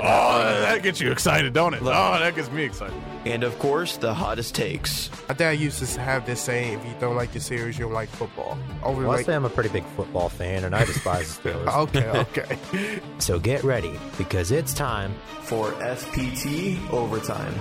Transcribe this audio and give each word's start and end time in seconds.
Oh, 0.00 0.38
that 0.60 0.82
gets 0.82 1.00
you 1.00 1.10
excited, 1.10 1.52
don't 1.52 1.74
it? 1.74 1.80
Oh, 1.82 1.84
that 2.18 2.34
gets 2.36 2.50
me 2.52 2.62
excited. 2.62 2.94
And 3.24 3.42
of 3.42 3.58
course, 3.58 3.96
the 3.96 4.14
hottest 4.14 4.54
takes. 4.54 5.10
My 5.28 5.34
dad 5.34 5.52
used 5.58 5.80
to 5.84 6.00
have 6.00 6.24
this 6.24 6.40
saying: 6.40 6.78
"If 6.78 6.84
you 6.86 6.94
don't 7.00 7.16
like 7.16 7.32
the 7.32 7.40
series, 7.40 7.78
you 7.78 7.84
don't 7.86 7.92
like 7.94 8.08
football." 8.08 8.56
Over 8.84 9.02
Well, 9.02 9.10
I 9.10 9.16
like, 9.16 9.26
say 9.26 9.34
I'm 9.34 9.44
a 9.44 9.50
pretty 9.50 9.70
big 9.70 9.84
football 9.96 10.28
fan, 10.28 10.64
and 10.64 10.74
I 10.74 10.84
despise 10.84 11.38
the 11.38 11.50
Steelers. 11.50 11.76
okay, 11.88 12.08
okay. 12.38 13.00
So 13.18 13.38
get 13.40 13.64
ready 13.64 13.92
because 14.16 14.50
it's 14.52 14.72
time. 14.72 15.14
For 15.42 15.72
SPT 15.96 16.78
Overtime. 16.92 17.54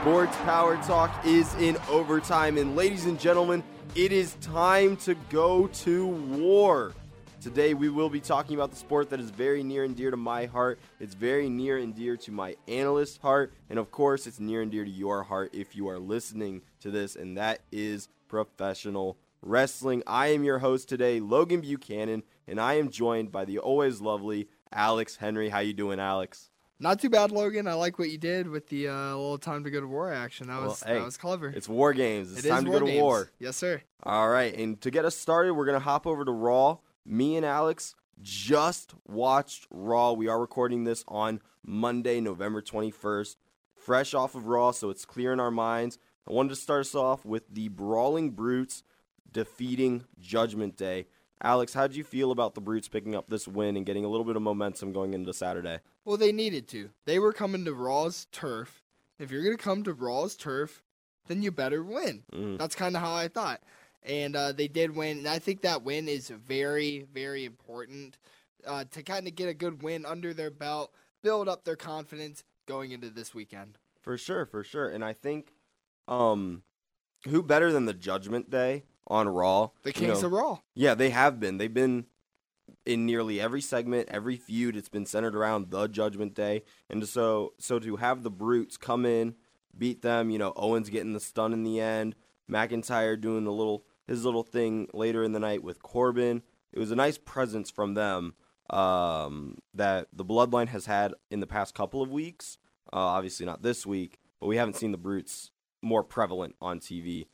Sports 0.00 0.36
Power 0.38 0.76
Talk 0.84 1.24
is 1.24 1.52
in 1.54 1.76
overtime, 1.88 2.56
and 2.58 2.76
ladies 2.76 3.06
and 3.06 3.18
gentlemen, 3.18 3.64
it 3.94 4.12
is 4.12 4.34
time 4.40 4.96
to 4.98 5.14
go 5.30 5.66
to 5.68 6.06
war. 6.06 6.92
Today, 7.40 7.72
we 7.72 7.88
will 7.88 8.10
be 8.10 8.20
talking 8.20 8.56
about 8.56 8.70
the 8.70 8.76
sport 8.76 9.10
that 9.10 9.20
is 9.20 9.30
very 9.30 9.62
near 9.62 9.84
and 9.84 9.94
dear 9.94 10.10
to 10.10 10.16
my 10.16 10.46
heart. 10.46 10.80
It's 10.98 11.14
very 11.14 11.48
near 11.48 11.78
and 11.78 11.94
dear 11.94 12.16
to 12.16 12.32
my 12.32 12.56
analyst's 12.66 13.18
heart, 13.18 13.52
and 13.70 13.78
of 13.78 13.92
course, 13.92 14.26
it's 14.26 14.40
near 14.40 14.60
and 14.60 14.72
dear 14.72 14.84
to 14.84 14.90
your 14.90 15.22
heart 15.22 15.50
if 15.54 15.76
you 15.76 15.88
are 15.88 16.00
listening 16.00 16.62
to 16.80 16.90
this, 16.90 17.14
and 17.14 17.36
that 17.38 17.60
is 17.70 18.08
professional 18.28 19.16
wrestling. 19.40 20.02
I 20.04 20.28
am 20.28 20.42
your 20.42 20.58
host 20.58 20.88
today, 20.88 21.20
Logan 21.20 21.60
Buchanan, 21.60 22.24
and 22.48 22.60
I 22.60 22.74
am 22.74 22.90
joined 22.90 23.30
by 23.30 23.44
the 23.44 23.58
always 23.60 24.00
lovely 24.00 24.48
Alex 24.72 25.16
Henry. 25.16 25.48
How 25.50 25.60
you 25.60 25.72
doing, 25.72 26.00
Alex? 26.00 26.50
Not 26.80 27.00
too 27.00 27.08
bad, 27.08 27.30
Logan. 27.30 27.68
I 27.68 27.74
like 27.74 28.00
what 28.00 28.10
you 28.10 28.18
did 28.18 28.48
with 28.48 28.68
the 28.68 28.88
uh, 28.88 28.92
little 29.10 29.38
time 29.38 29.62
to 29.62 29.70
go 29.70 29.80
to 29.80 29.86
war 29.86 30.12
action. 30.12 30.48
That 30.48 30.60
was 30.60 30.82
Well, 30.84 30.92
hey, 30.94 30.98
that 30.98 31.04
was 31.04 31.16
clever. 31.16 31.48
It's 31.48 31.68
war 31.68 31.92
games. 31.92 32.32
It's 32.36 32.44
It 32.44 32.48
time 32.48 32.64
to 32.64 32.70
go 32.72 32.80
to 32.80 32.84
games. 32.86 33.00
war. 33.00 33.30
Yes, 33.38 33.56
sir. 33.56 33.80
All 34.02 34.28
right, 34.28 34.52
and 34.56 34.80
to 34.80 34.90
get 34.90 35.04
us 35.04 35.16
started, 35.16 35.54
we're 35.54 35.66
gonna 35.66 35.78
hop 35.78 36.04
over 36.04 36.24
to 36.24 36.32
Raw. 36.32 36.78
Me 37.08 37.36
and 37.36 37.46
Alex 37.46 37.94
just 38.20 38.92
watched 39.06 39.66
Raw. 39.70 40.12
We 40.12 40.28
are 40.28 40.38
recording 40.38 40.84
this 40.84 41.04
on 41.08 41.40
Monday, 41.64 42.20
November 42.20 42.60
21st, 42.60 43.36
fresh 43.74 44.12
off 44.12 44.34
of 44.34 44.46
Raw, 44.46 44.72
so 44.72 44.90
it's 44.90 45.06
clear 45.06 45.32
in 45.32 45.40
our 45.40 45.50
minds. 45.50 45.98
I 46.28 46.34
wanted 46.34 46.50
to 46.50 46.56
start 46.56 46.82
us 46.82 46.94
off 46.94 47.24
with 47.24 47.44
the 47.50 47.68
Brawling 47.68 48.32
Brutes 48.32 48.82
defeating 49.32 50.04
Judgment 50.18 50.76
Day. 50.76 51.06
Alex, 51.42 51.72
how 51.72 51.86
did 51.86 51.96
you 51.96 52.04
feel 52.04 52.30
about 52.30 52.54
the 52.54 52.60
Brutes 52.60 52.88
picking 52.88 53.14
up 53.14 53.30
this 53.30 53.48
win 53.48 53.78
and 53.78 53.86
getting 53.86 54.04
a 54.04 54.08
little 54.08 54.26
bit 54.26 54.36
of 54.36 54.42
momentum 54.42 54.92
going 54.92 55.14
into 55.14 55.32
Saturday? 55.32 55.78
Well, 56.04 56.18
they 56.18 56.32
needed 56.32 56.68
to. 56.68 56.90
They 57.06 57.18
were 57.18 57.32
coming 57.32 57.64
to 57.64 57.72
Raw's 57.72 58.26
turf. 58.32 58.82
If 59.18 59.30
you're 59.30 59.44
gonna 59.44 59.56
come 59.56 59.82
to 59.84 59.94
Raw's 59.94 60.36
turf, 60.36 60.82
then 61.26 61.40
you 61.40 61.52
better 61.52 61.82
win. 61.82 62.24
Mm. 62.34 62.58
That's 62.58 62.74
kind 62.74 62.94
of 62.96 63.00
how 63.00 63.14
I 63.14 63.28
thought. 63.28 63.62
And 64.04 64.36
uh, 64.36 64.52
they 64.52 64.68
did 64.68 64.94
win. 64.94 65.18
And 65.18 65.28
I 65.28 65.38
think 65.38 65.62
that 65.62 65.82
win 65.82 66.08
is 66.08 66.28
very, 66.28 67.06
very 67.12 67.44
important 67.44 68.16
uh, 68.66 68.84
to 68.92 69.02
kind 69.02 69.26
of 69.26 69.34
get 69.34 69.48
a 69.48 69.54
good 69.54 69.82
win 69.82 70.06
under 70.06 70.32
their 70.32 70.50
belt, 70.50 70.92
build 71.22 71.48
up 71.48 71.64
their 71.64 71.76
confidence 71.76 72.44
going 72.66 72.92
into 72.92 73.10
this 73.10 73.34
weekend. 73.34 73.78
For 74.00 74.16
sure, 74.16 74.46
for 74.46 74.62
sure. 74.62 74.88
And 74.88 75.04
I 75.04 75.12
think 75.12 75.52
um 76.06 76.62
who 77.26 77.42
better 77.42 77.72
than 77.72 77.84
the 77.84 77.94
Judgment 77.94 78.48
Day 78.48 78.84
on 79.06 79.28
Raw? 79.28 79.70
The 79.82 79.90
You 79.90 79.94
Kings 79.94 80.22
know, 80.22 80.28
of 80.28 80.32
Raw. 80.32 80.58
Yeah, 80.74 80.94
they 80.94 81.10
have 81.10 81.40
been. 81.40 81.58
They've 81.58 81.72
been 81.72 82.06
in 82.86 83.04
nearly 83.06 83.40
every 83.40 83.60
segment, 83.60 84.08
every 84.10 84.36
feud. 84.36 84.76
It's 84.76 84.88
been 84.88 85.06
centered 85.06 85.34
around 85.34 85.70
the 85.70 85.88
Judgment 85.88 86.34
Day, 86.34 86.62
and 86.88 87.06
so 87.06 87.54
so 87.58 87.78
to 87.78 87.96
have 87.96 88.22
the 88.22 88.30
Brutes 88.30 88.76
come 88.76 89.04
in, 89.04 89.34
beat 89.76 90.02
them. 90.02 90.30
You 90.30 90.38
know, 90.38 90.52
Owens 90.56 90.90
getting 90.90 91.12
the 91.12 91.20
stun 91.20 91.52
in 91.52 91.64
the 91.64 91.80
end, 91.80 92.14
McIntyre 92.48 93.20
doing 93.20 93.44
the 93.44 93.52
little 93.52 93.84
his 94.08 94.24
little 94.24 94.42
thing 94.42 94.88
later 94.92 95.22
in 95.22 95.32
the 95.32 95.38
night 95.38 95.62
with 95.62 95.82
Corbin. 95.82 96.42
It 96.72 96.78
was 96.78 96.90
a 96.90 96.96
nice 96.96 97.18
presence 97.18 97.70
from 97.70 97.94
them 97.94 98.34
um, 98.70 99.58
that 99.74 100.08
the 100.12 100.24
Bloodline 100.24 100.68
has 100.68 100.86
had 100.86 101.14
in 101.30 101.40
the 101.40 101.46
past 101.46 101.74
couple 101.74 102.02
of 102.02 102.10
weeks. 102.10 102.58
Uh, 102.92 102.96
obviously 102.96 103.46
not 103.46 103.62
this 103.62 103.86
week, 103.86 104.18
but 104.40 104.46
we 104.46 104.56
haven't 104.56 104.74
seen 104.76 104.92
the 104.92 104.98
Brutes 104.98 105.50
more 105.82 106.02
prevalent 106.02 106.56
on 106.60 106.80
TV. 106.80 107.26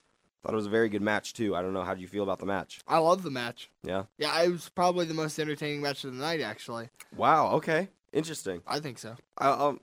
Thought 0.42 0.52
it 0.52 0.56
was 0.56 0.66
a 0.66 0.70
very 0.70 0.90
good 0.90 1.00
match 1.00 1.32
too. 1.32 1.56
I 1.56 1.62
don't 1.62 1.72
know 1.72 1.84
how 1.84 1.94
do 1.94 2.02
you 2.02 2.08
feel 2.08 2.22
about 2.22 2.38
the 2.38 2.46
match? 2.46 2.80
I 2.86 2.98
love 2.98 3.22
the 3.22 3.30
match. 3.30 3.70
Yeah. 3.82 4.04
Yeah, 4.18 4.42
it 4.42 4.50
was 4.50 4.68
probably 4.68 5.06
the 5.06 5.14
most 5.14 5.38
entertaining 5.38 5.80
match 5.80 6.04
of 6.04 6.12
the 6.14 6.20
night. 6.20 6.40
Actually, 6.42 6.90
Wow. 7.16 7.52
Okay. 7.52 7.88
Interesting. 8.12 8.60
I 8.66 8.80
think 8.80 8.98
so. 8.98 9.16
I, 9.38 9.48
um, 9.48 9.80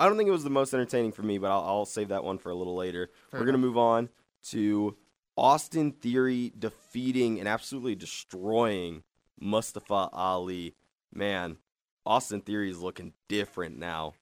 I 0.00 0.06
don't 0.08 0.16
think 0.16 0.28
it 0.28 0.32
was 0.32 0.44
the 0.44 0.50
most 0.50 0.74
entertaining 0.74 1.12
for 1.12 1.22
me, 1.22 1.38
but 1.38 1.50
I'll, 1.50 1.62
I'll 1.62 1.84
save 1.86 2.08
that 2.08 2.24
one 2.24 2.38
for 2.38 2.50
a 2.50 2.54
little 2.54 2.74
later. 2.74 3.10
Fair 3.30 3.40
We're 3.40 3.46
gonna 3.46 3.58
move 3.58 3.78
on 3.78 4.08
to 4.48 4.96
Austin 5.36 5.92
Theory 5.92 6.52
defeating 6.58 7.38
and 7.38 7.48
absolutely 7.48 7.94
destroying 7.94 9.02
Mustafa 9.40 10.08
Ali. 10.12 10.74
Man, 11.12 11.58
Austin 12.04 12.40
Theory 12.40 12.70
is 12.70 12.80
looking 12.80 13.12
different 13.28 13.78
now. 13.78 14.14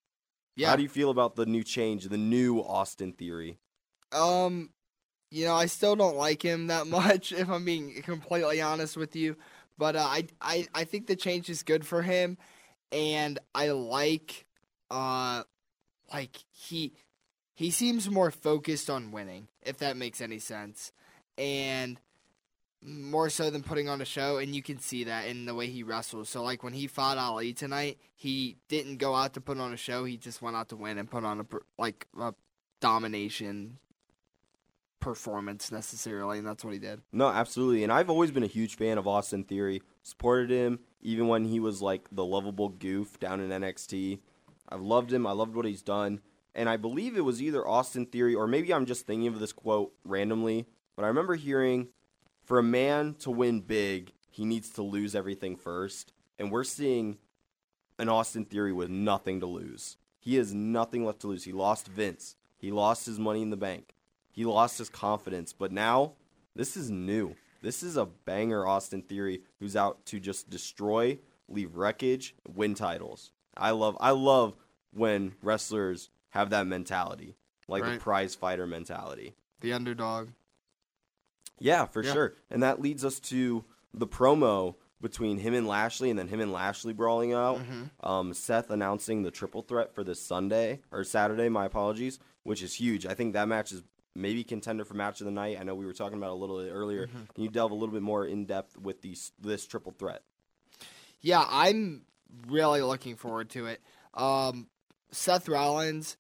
Yeah. 0.57 0.71
How 0.71 0.77
do 0.77 0.83
you 0.83 0.89
feel 0.89 1.11
about 1.11 1.37
the 1.37 1.47
new 1.47 1.63
change, 1.63 2.05
the 2.05 2.19
new 2.19 2.61
Austin 2.61 3.13
Theory? 3.13 3.59
Um, 4.13 4.71
you 5.31 5.45
know, 5.45 5.55
I 5.55 5.67
still 5.67 5.97
don't 5.97 6.17
like 6.17 6.43
him 6.43 6.67
that 6.69 6.87
much, 6.87 7.33
if 7.33 7.49
I'm 7.49 7.65
being 7.65 8.03
completely 8.03 8.61
honest 8.61 8.97
with 8.97 9.17
you. 9.17 9.37
But 9.79 9.97
uh, 9.97 10.01
I, 10.01 10.27
I, 10.41 10.69
I 10.75 10.85
think 10.85 11.07
the 11.07 11.17
change 11.17 11.49
is 11.49 11.63
good 11.63 11.87
for 11.87 12.03
him, 12.03 12.37
and 12.93 13.39
I 13.55 13.71
like, 13.71 14.45
uh, 14.91 15.45
like 16.13 16.37
he, 16.51 16.93
he 17.55 17.71
seems 17.71 18.11
more 18.11 18.31
focused 18.31 18.91
on 18.91 19.11
winning, 19.13 19.49
if 19.63 19.79
that 19.79 19.97
makes 19.97 20.21
any 20.21 20.39
sense, 20.39 20.93
and 21.41 21.99
more 22.83 23.31
so 23.31 23.51
than 23.51 23.63
putting 23.63 23.89
on 23.89 24.01
a 24.01 24.05
show. 24.05 24.39
And 24.39 24.55
you 24.55 24.63
can 24.63 24.79
see 24.79 25.05
that 25.05 25.27
in 25.27 25.47
the 25.47 25.55
way 25.55 25.67
he 25.67 25.83
wrestles. 25.83 26.29
So 26.29 26.43
like 26.43 26.63
when 26.63 26.73
he 26.73 26.87
fought 26.87 27.19
Ali 27.19 27.53
tonight, 27.53 27.99
he 28.15 28.59
didn't 28.69 28.99
go 28.99 29.15
out 29.15 29.35
to 29.35 29.41
put 29.41 29.59
on 29.59 29.73
a 29.73 29.77
show. 29.77 30.05
He 30.05 30.17
just 30.17 30.43
went 30.43 30.57
out 30.57 30.69
to 30.69 30.77
win 30.77 30.99
and 30.99 31.11
put 31.11 31.25
on 31.25 31.41
a 31.41 31.47
like 31.79 32.07
a 32.19 32.35
domination 32.81 33.79
performance 35.01 35.73
necessarily, 35.73 36.39
and 36.39 36.47
that's 36.47 36.63
what 36.63 36.75
he 36.75 36.79
did. 36.79 37.01
No, 37.11 37.29
absolutely. 37.29 37.83
And 37.83 37.93
I've 37.93 38.11
always 38.11 38.31
been 38.31 38.43
a 38.43 38.49
huge 38.49 38.77
fan 38.77 38.99
of 38.99 39.09
Austin 39.09 39.45
Theory. 39.45 39.83
Supported 40.03 40.51
him 40.51 40.81
even 41.03 41.29
when 41.29 41.47
he 41.47 41.59
was 41.59 41.81
like 41.81 42.09
the 42.13 42.25
lovable 42.25 42.69
goof 42.69 43.19
down 43.19 43.41
in 43.41 43.51
NXT. 43.51 44.21
I've 44.69 44.83
loved 44.83 45.13
him. 45.13 45.27
I 45.27 45.33
loved 45.33 45.55
what 45.55 45.67
he's 45.67 45.83
done. 45.83 46.21
And 46.55 46.69
I 46.69 46.77
believe 46.77 47.17
it 47.17 47.25
was 47.25 47.41
either 47.41 47.67
Austin 47.67 48.07
Theory 48.07 48.35
or 48.35 48.47
maybe 48.47 48.75
I'm 48.75 48.87
just 48.87 49.07
thinking 49.07 49.29
of 49.29 49.41
this 49.41 49.53
quote 49.53 49.93
randomly, 50.05 50.67
but 51.01 51.07
I 51.07 51.09
remember 51.09 51.35
hearing 51.35 51.89
for 52.45 52.59
a 52.59 52.63
man 52.63 53.15
to 53.21 53.31
win 53.31 53.63
big, 53.63 54.13
he 54.29 54.45
needs 54.45 54.69
to 54.73 54.83
lose 54.83 55.15
everything 55.15 55.57
first. 55.57 56.13
And 56.39 56.53
we're 56.53 56.63
seeing 56.63 57.17
an 57.99 58.11
Austin 58.11 58.45
Theory 58.45 58.75
with 58.75 58.91
nothing 58.91 59.41
to 59.41 59.47
lose. 59.47 59.97
He 60.19 60.37
has 60.37 60.53
nothing 60.53 61.07
left 61.07 61.21
to 61.21 61.29
lose. 61.29 61.45
He 61.45 61.53
lost 61.53 61.89
Vince. 61.89 62.37
He 62.59 62.71
lost 62.71 63.07
his 63.07 63.19
money 63.19 63.41
in 63.41 63.49
the 63.49 63.57
bank. 63.57 63.95
He 64.31 64.45
lost 64.45 64.77
his 64.77 64.91
confidence. 64.91 65.55
But 65.55 65.73
now, 65.73 66.13
this 66.55 66.77
is 66.77 66.91
new. 66.91 67.35
This 67.63 67.83
is 67.83 67.97
a 67.97 68.05
banger 68.05 68.67
Austin 68.67 69.01
Theory 69.01 69.41
who's 69.59 69.77
out 69.77 70.05
to 70.05 70.21
just 70.21 70.51
destroy, 70.51 71.19
leave 71.49 71.77
wreckage, 71.77 72.35
win 72.47 72.75
titles. 72.75 73.33
I 73.57 73.71
love 73.71 73.97
I 74.01 74.11
love 74.11 74.55
when 74.93 75.33
wrestlers 75.43 76.11
have 76.29 76.51
that 76.51 76.67
mentality. 76.67 77.37
Like 77.69 77.85
the 77.85 77.93
Right. 77.93 78.01
prize 78.01 78.35
fighter 78.35 78.67
mentality. 78.67 79.35
The 79.63 79.73
underdog. 79.73 80.29
Yeah, 81.61 81.85
for 81.85 82.03
Yeah. 82.03 82.13
sure. 82.13 82.35
And 82.51 82.63
that 82.63 82.81
leads 82.81 83.05
us 83.05 83.21
to 83.21 83.65
the 83.95 84.07
promo 84.07 84.75
between 85.01 85.39
him 85.39 85.55
and 85.55 85.67
Lashley, 85.67 86.11
and 86.11 86.19
then 86.19 86.29
him 86.29 86.41
and 86.41 86.53
Lashley 86.53 86.93
brawling 86.93 87.33
out. 87.33 87.59
Mm-hmm. 87.59 88.07
Um, 88.07 88.35
Seth 88.35 88.71
announcing 88.71 89.23
the 89.23 89.31
triple 89.31 89.63
threat 89.63 89.95
for 89.95 90.05
this 90.05 90.21
Sunday 90.21 90.81
or 90.91 91.05
Saturday. 91.05 91.49
My 91.49 91.67
apologies, 91.67 92.19
which 92.43 92.63
is 92.63 92.75
huge. 92.75 93.07
I 93.07 93.15
think 93.15 93.33
that 93.35 93.49
match 93.49 93.73
is 93.73 93.83
maybe 94.15 94.43
contender 94.45 94.85
for 94.85 94.95
match 94.95 95.21
of 95.21 95.25
the 95.27 95.31
night. 95.31 95.57
I 95.59 95.63
know 95.63 95.75
we 95.75 95.87
were 95.87 95.93
talking 95.93 96.19
about 96.19 96.29
it 96.31 96.33
a 96.33 96.35
little 96.35 96.63
bit 96.63 96.71
earlier. 96.71 97.07
Mm-hmm. 97.07 97.19
Can 97.35 97.45
you 97.45 97.51
delve 97.51 97.71
a 97.71 97.75
little 97.75 97.95
bit 97.95 98.03
more 98.03 98.27
in 98.27 98.45
depth 98.45 98.77
with 98.77 99.01
these 99.03 99.33
this 99.41 99.67
triple 99.67 99.93
threat? 99.93 100.23
Yeah, 101.23 101.45
I'm 101.49 102.03
really 102.49 102.83
looking 102.83 103.17
forward 103.17 103.51
to 103.51 103.67
it. 103.67 103.81
Um, 104.15 104.69
Seth 105.13 105.49
Rollins 105.49 106.17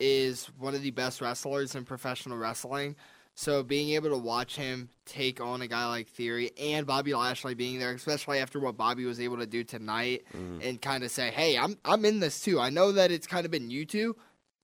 is 0.00 0.46
one 0.58 0.74
of 0.74 0.82
the 0.82 0.90
best 0.90 1.20
wrestlers 1.20 1.74
in 1.74 1.84
professional 1.84 2.36
wrestling. 2.38 2.96
So 3.36 3.62
being 3.64 3.90
able 3.90 4.10
to 4.10 4.16
watch 4.18 4.54
him 4.56 4.88
take 5.06 5.40
on 5.40 5.60
a 5.60 5.66
guy 5.66 5.86
like 5.88 6.06
Theory 6.08 6.52
and 6.58 6.86
Bobby 6.86 7.14
Lashley 7.14 7.54
being 7.54 7.78
there, 7.80 7.92
especially 7.92 8.38
after 8.38 8.60
what 8.60 8.76
Bobby 8.76 9.04
was 9.04 9.18
able 9.20 9.38
to 9.38 9.46
do 9.46 9.64
tonight, 9.64 10.24
and 10.32 10.80
kind 10.80 11.02
of 11.02 11.10
say, 11.10 11.30
"Hey, 11.30 11.58
I'm 11.58 11.76
I'm 11.84 12.04
in 12.04 12.20
this 12.20 12.40
too. 12.40 12.60
I 12.60 12.70
know 12.70 12.92
that 12.92 13.10
it's 13.10 13.26
kind 13.26 13.44
of 13.44 13.50
been 13.50 13.70
you 13.70 13.84
two, 13.86 14.16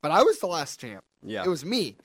but 0.02 0.12
I 0.12 0.22
was 0.22 0.38
the 0.38 0.46
last 0.46 0.78
champ. 0.81 1.02
Yeah. 1.22 1.44
It 1.44 1.49
was 1.49 1.64
me." 1.64 1.96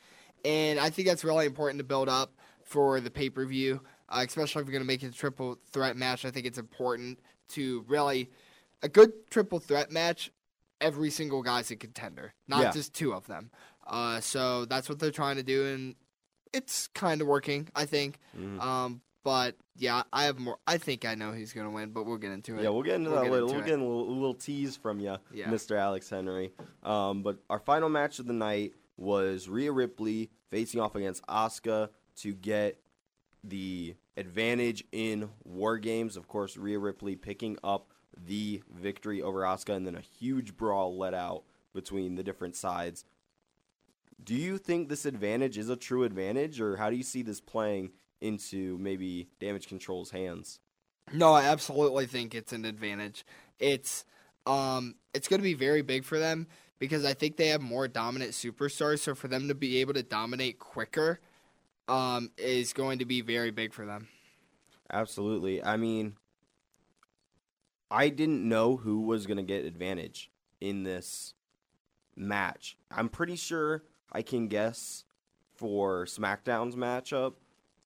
And 0.43 0.79
I 0.79 0.89
think 0.89 1.07
that's 1.07 1.23
really 1.23 1.45
important 1.45 1.77
to 1.79 1.83
build 1.83 2.09
up 2.09 2.33
for 2.63 2.99
the 2.99 3.11
pay 3.11 3.29
per 3.29 3.45
view, 3.45 3.81
uh, 4.09 4.23
especially 4.27 4.61
if 4.61 4.67
you're 4.67 4.73
going 4.73 4.83
to 4.83 4.87
make 4.87 5.03
it 5.03 5.07
a 5.07 5.11
triple 5.17 5.59
threat 5.71 5.95
match. 5.95 6.25
I 6.25 6.31
think 6.31 6.47
it's 6.47 6.57
important 6.57 7.19
to 7.49 7.85
really 7.87 8.31
a 8.81 8.89
good 8.89 9.11
triple 9.29 9.59
threat 9.59 9.91
match. 9.91 10.31
Every 10.81 11.09
single 11.11 11.41
guy's 11.43 11.69
a 11.71 11.75
contender, 11.75 12.33
not 12.47 12.61
Yeah. 12.63 12.71
just 12.71 12.93
two 12.95 13.13
of 13.13 13.27
them. 13.27 13.49
Uh, 13.87 14.19
so 14.19 14.65
that's 14.65 14.89
what 14.89 14.97
they're 14.99 15.11
trying 15.11 15.35
to 15.37 15.43
do, 15.43 15.65
and 15.67 15.95
it's 16.53 16.87
kind 16.87 17.21
of 17.21 17.27
working, 17.27 17.67
I 17.75 17.85
think. 17.85 18.19
Mhm. 18.37 18.59
Um, 18.61 19.01
but 19.23 19.55
yeah, 19.75 20.03
I 20.13 20.25
have 20.25 20.37
more. 20.39 20.57
I 20.67 20.77
think 20.77 21.03
I 21.05 21.15
know 21.15 21.31
he's 21.31 21.51
going 21.53 21.65
to 21.65 21.71
win, 21.71 21.89
but 21.91 22.05
we'll 22.05 22.17
get 22.17 22.31
into 22.31 22.57
it. 22.57 22.63
Yeah, 22.63 22.69
we'll 22.69 22.83
get 22.83 22.95
into 22.95 23.09
We'll 23.09 23.19
that 23.19 23.25
get 23.25 23.31
later. 23.31 23.43
into 23.45 23.53
We'll 23.55 23.63
it. 23.63 23.67
get 23.67 23.79
a 23.79 23.83
little, 23.83 24.13
little 24.13 24.33
tease 24.35 24.77
from 24.77 24.99
you, 24.99 25.17
Yeah. 25.33 25.47
Mr. 25.49 25.77
Alex 25.77 26.09
Henry. 26.09 26.53
Um, 26.83 27.23
but 27.23 27.39
our 27.49 27.59
final 27.59 27.89
match 27.89 28.19
of 28.19 28.27
the 28.27 28.33
night 28.33 28.73
was 28.97 29.49
Rhea 29.49 29.71
Ripley 29.71 30.29
facing 30.51 30.79
off 30.79 30.95
against 30.95 31.25
Asuka 31.27 31.89
to 32.17 32.33
get 32.33 32.79
the 33.43 33.95
advantage 34.15 34.83
in 34.91 35.29
War 35.43 35.77
Games. 35.77 36.15
Of 36.17 36.27
course, 36.27 36.55
Rhea 36.57 36.79
Ripley 36.79 37.15
picking 37.15 37.57
up 37.63 37.91
the 38.15 38.63
victory 38.73 39.21
over 39.21 39.41
Asuka, 39.41 39.75
and 39.75 39.85
then 39.85 39.95
a 39.95 40.01
huge 40.01 40.55
brawl 40.55 40.97
let 40.97 41.13
out 41.13 41.43
between 41.73 42.15
the 42.15 42.23
different 42.23 42.55
sides. 42.55 43.03
Do 44.23 44.33
you 44.33 44.57
think 44.57 44.89
this 44.89 45.05
advantage 45.05 45.57
is 45.57 45.69
a 45.69 45.75
true 45.75 46.03
advantage, 46.03 46.59
or 46.59 46.77
how 46.77 46.89
do 46.89 46.95
you 46.95 47.03
see 47.03 47.21
this 47.21 47.41
playing 47.41 47.91
into 48.21 48.77
maybe 48.77 49.29
Damage 49.39 49.67
Control's 49.67 50.11
hands? 50.11 50.59
No, 51.13 51.33
I 51.33 51.43
absolutely 51.43 52.07
think 52.07 52.33
it's 52.33 52.53
an 52.53 52.65
advantage. 52.65 53.25
It's 53.59 54.05
um 54.45 54.95
it's 55.13 55.27
going 55.27 55.39
to 55.39 55.43
be 55.43 55.53
very 55.53 55.81
big 55.81 56.03
for 56.03 56.19
them 56.19 56.47
because 56.79 57.05
I 57.05 57.13
think 57.13 57.37
they 57.37 57.47
have 57.47 57.61
more 57.61 57.87
dominant 57.87 58.31
superstars 58.31 58.99
so 58.99 59.15
for 59.15 59.27
them 59.27 59.47
to 59.47 59.55
be 59.55 59.79
able 59.81 59.93
to 59.93 60.03
dominate 60.03 60.59
quicker 60.59 61.19
um 61.87 62.31
is 62.37 62.73
going 62.73 62.99
to 62.99 63.05
be 63.05 63.21
very 63.21 63.51
big 63.51 63.73
for 63.73 63.85
them. 63.85 64.07
Absolutely. 64.91 65.63
I 65.63 65.77
mean, 65.77 66.15
I 67.89 68.09
didn't 68.09 68.47
know 68.47 68.77
who 68.77 69.01
was 69.01 69.25
going 69.25 69.37
to 69.37 69.43
get 69.43 69.65
advantage 69.65 70.31
in 70.61 70.83
this 70.83 71.33
match. 72.15 72.77
I'm 72.91 73.09
pretty 73.09 73.35
sure 73.35 73.83
I 74.11 74.21
can 74.21 74.47
guess 74.47 75.03
for 75.55 76.05
SmackDown's 76.05 76.75
matchup, 76.75 77.33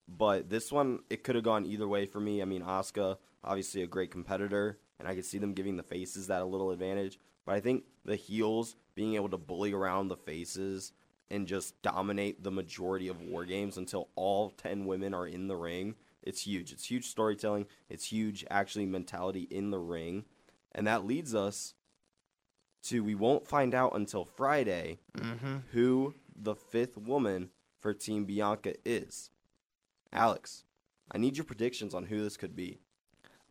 but 0.08 0.48
this 0.48 0.72
one 0.72 1.00
it 1.08 1.22
could 1.22 1.34
have 1.34 1.44
gone 1.44 1.66
either 1.66 1.88
way 1.88 2.06
for 2.06 2.20
me. 2.20 2.42
I 2.42 2.44
mean, 2.44 2.62
Asuka 2.62 3.16
obviously 3.44 3.82
a 3.82 3.86
great 3.86 4.10
competitor, 4.10 4.78
and 4.98 5.08
I 5.08 5.14
could 5.14 5.24
see 5.24 5.38
them 5.38 5.54
giving 5.54 5.76
the 5.76 5.82
faces 5.82 6.26
that 6.26 6.42
a 6.42 6.44
little 6.44 6.70
advantage. 6.70 7.18
But 7.46 7.54
I 7.54 7.60
think 7.60 7.84
the 8.04 8.16
heels 8.16 8.76
being 8.94 9.14
able 9.14 9.28
to 9.30 9.38
bully 9.38 9.72
around 9.72 10.08
the 10.08 10.16
faces 10.16 10.92
and 11.30 11.46
just 11.46 11.80
dominate 11.82 12.42
the 12.42 12.50
majority 12.50 13.08
of 13.08 13.22
war 13.22 13.44
games 13.44 13.78
until 13.78 14.08
all 14.16 14.50
10 14.50 14.84
women 14.84 15.14
are 15.14 15.26
in 15.26 15.46
the 15.46 15.56
ring. 15.56 15.94
It's 16.22 16.42
huge. 16.42 16.72
It's 16.72 16.90
huge 16.90 17.06
storytelling. 17.06 17.66
It's 17.88 18.06
huge 18.06 18.44
actually 18.50 18.86
mentality 18.86 19.46
in 19.50 19.70
the 19.70 19.78
ring. 19.78 20.24
And 20.72 20.86
that 20.86 21.06
leads 21.06 21.34
us 21.34 21.74
to 22.84 23.02
we 23.04 23.14
won't 23.14 23.46
find 23.46 23.74
out 23.74 23.94
until 23.94 24.24
Friday 24.24 24.98
who 25.72 26.14
the 26.34 26.54
fifth 26.54 26.96
woman 26.96 27.50
for 27.80 27.92
Team 27.94 28.24
Bianca 28.24 28.74
is. 28.84 29.30
Alex, 30.12 30.64
I 31.12 31.18
need 31.18 31.36
your 31.36 31.44
predictions 31.44 31.94
on 31.94 32.06
who 32.06 32.22
this 32.22 32.36
could 32.36 32.56
be. 32.56 32.78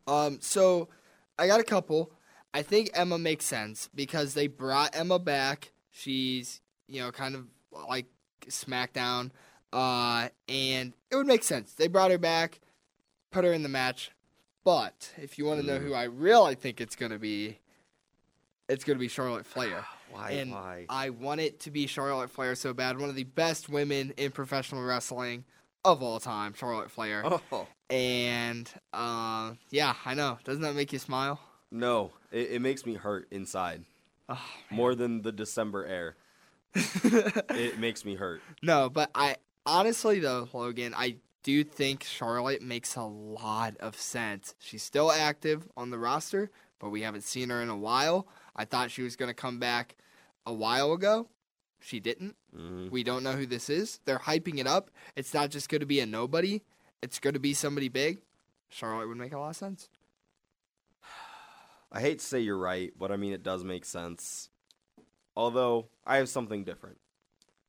Um 0.06 0.38
so 0.40 0.88
I 1.38 1.46
got 1.46 1.60
a 1.60 1.64
couple. 1.64 2.12
I 2.52 2.62
think 2.62 2.90
Emma 2.94 3.18
makes 3.18 3.44
sense 3.44 3.88
because 3.94 4.34
they 4.34 4.46
brought 4.48 4.94
Emma 4.96 5.18
back. 5.18 5.72
She's, 5.90 6.60
you 6.88 7.00
know, 7.00 7.12
kind 7.12 7.34
of 7.34 7.46
like 7.88 8.06
SmackDown 8.46 9.30
uh 9.72 10.28
and 10.48 10.92
it 11.10 11.16
would 11.16 11.26
make 11.26 11.44
sense. 11.44 11.72
They 11.74 11.86
brought 11.86 12.10
her 12.10 12.18
back, 12.18 12.60
put 13.30 13.44
her 13.44 13.52
in 13.52 13.62
the 13.62 13.68
match. 13.68 14.10
But 14.64 15.12
if 15.16 15.38
you 15.38 15.46
want 15.46 15.60
to 15.60 15.66
know 15.66 15.78
who 15.78 15.94
I 15.94 16.04
really 16.04 16.54
think 16.54 16.80
it's 16.82 16.94
going 16.94 17.12
to 17.12 17.18
be, 17.18 17.58
it's 18.70 18.84
going 18.84 18.96
to 18.96 19.00
be 19.00 19.08
Charlotte 19.08 19.46
Flair. 19.46 19.84
Why? 20.10 20.30
and 20.32 20.50
why? 20.50 20.86
I 20.88 21.10
want 21.10 21.40
it 21.40 21.60
to 21.60 21.70
be 21.70 21.86
Charlotte 21.86 22.30
Flair 22.30 22.56
so 22.56 22.74
bad. 22.74 22.98
One 22.98 23.08
of 23.08 23.14
the 23.14 23.22
best 23.22 23.68
women 23.68 24.12
in 24.16 24.32
professional 24.32 24.82
wrestling 24.82 25.44
of 25.84 26.02
all 26.02 26.18
time, 26.18 26.52
Charlotte 26.52 26.90
Flair. 26.90 27.22
Oh 27.24 27.68
And 27.88 28.68
uh, 28.92 29.52
yeah, 29.70 29.94
I 30.04 30.14
know. 30.14 30.38
Doesn't 30.42 30.62
that 30.62 30.74
make 30.74 30.92
you 30.92 30.98
smile? 30.98 31.38
no, 31.70 32.10
it, 32.32 32.50
it 32.54 32.60
makes 32.60 32.84
me 32.84 32.94
hurt 32.94 33.28
inside 33.30 33.84
Oh, 34.28 34.40
more 34.70 34.96
than 34.96 35.22
the 35.22 35.30
December 35.30 35.86
air. 35.86 36.16
it 36.74 37.78
makes 37.78 38.04
me 38.04 38.16
hurt. 38.16 38.42
no, 38.62 38.90
but 38.90 39.10
I 39.14 39.36
honestly 39.64 40.18
though, 40.18 40.48
Logan, 40.52 40.92
I 40.96 41.18
do 41.44 41.62
think 41.64 42.02
Charlotte 42.02 42.62
makes 42.62 42.96
a 42.96 43.02
lot 43.02 43.76
of 43.78 43.96
sense. 43.96 44.54
She's 44.58 44.82
still 44.82 45.10
active 45.12 45.68
on 45.76 45.90
the 45.90 45.98
roster, 45.98 46.50
but 46.80 46.90
we 46.90 47.02
haven't 47.02 47.22
seen 47.22 47.50
her 47.50 47.62
in 47.62 47.68
a 47.68 47.76
while. 47.76 48.26
I 48.56 48.64
thought 48.64 48.90
she 48.90 49.02
was 49.02 49.16
going 49.16 49.28
to 49.28 49.34
come 49.34 49.58
back 49.58 49.96
a 50.46 50.52
while 50.52 50.92
ago. 50.92 51.28
She 51.80 52.00
didn't. 52.00 52.36
hmm 52.54 52.88
We 52.90 53.02
don't 53.02 53.22
know 53.22 53.32
who 53.32 53.46
this 53.46 53.70
is. 53.70 54.00
They're 54.04 54.18
hyping 54.18 54.58
it 54.58 54.66
up. 54.66 54.90
It's 55.16 55.32
not 55.32 55.50
just 55.50 55.68
going 55.68 55.80
to 55.80 55.86
be 55.86 56.00
a 56.00 56.06
nobody. 56.06 56.60
It's 57.02 57.18
going 57.18 57.34
to 57.34 57.40
be 57.40 57.54
somebody 57.54 57.88
big. 57.88 58.18
Charlotte 58.68 59.08
would 59.08 59.16
make 59.16 59.32
a 59.32 59.38
lot 59.38 59.50
of 59.50 59.56
sense. 59.56 59.88
I 61.92 62.00
hate 62.00 62.18
to 62.18 62.24
say 62.24 62.40
you're 62.40 62.58
right, 62.58 62.92
but 62.98 63.10
I 63.10 63.16
mean 63.16 63.32
it 63.32 63.42
does 63.42 63.64
make 63.64 63.84
sense. 63.84 64.50
Although 65.36 65.88
I 66.06 66.16
have 66.18 66.28
something 66.28 66.64
different. 66.64 66.98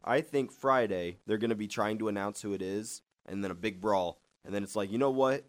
I 0.03 0.21
think 0.21 0.51
Friday 0.51 1.17
they're 1.25 1.37
going 1.37 1.49
to 1.51 1.55
be 1.55 1.67
trying 1.67 1.99
to 1.99 2.07
announce 2.07 2.41
who 2.41 2.53
it 2.53 2.61
is, 2.61 3.01
and 3.25 3.43
then 3.43 3.51
a 3.51 3.55
big 3.55 3.79
brawl, 3.79 4.19
and 4.43 4.53
then 4.53 4.63
it's 4.63 4.75
like, 4.75 4.91
you 4.91 4.97
know 4.97 5.11
what? 5.11 5.45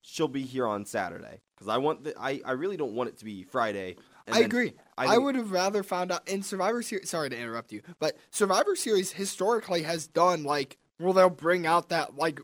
She'll 0.00 0.28
be 0.28 0.42
here 0.42 0.66
on 0.66 0.86
Saturday 0.86 1.40
because 1.54 1.68
I 1.68 1.76
want 1.78 2.04
the 2.04 2.14
I, 2.18 2.40
I 2.44 2.52
really 2.52 2.76
don't 2.76 2.94
want 2.94 3.10
it 3.10 3.18
to 3.18 3.24
be 3.24 3.44
Friday. 3.44 3.96
I 4.30 4.40
agree. 4.40 4.74
I 4.98 5.14
I, 5.14 5.18
would 5.18 5.34
have 5.34 5.52
rather 5.52 5.82
found 5.82 6.10
out 6.10 6.26
in 6.28 6.42
Survivor 6.42 6.82
Series. 6.82 7.08
Sorry 7.10 7.30
to 7.30 7.38
interrupt 7.38 7.72
you, 7.72 7.82
but 7.98 8.16
Survivor 8.30 8.74
Series 8.74 9.12
historically 9.12 9.82
has 9.82 10.06
done 10.06 10.42
like, 10.42 10.78
well, 10.98 11.12
they'll 11.12 11.28
bring 11.30 11.66
out 11.66 11.90
that 11.90 12.16
like 12.16 12.40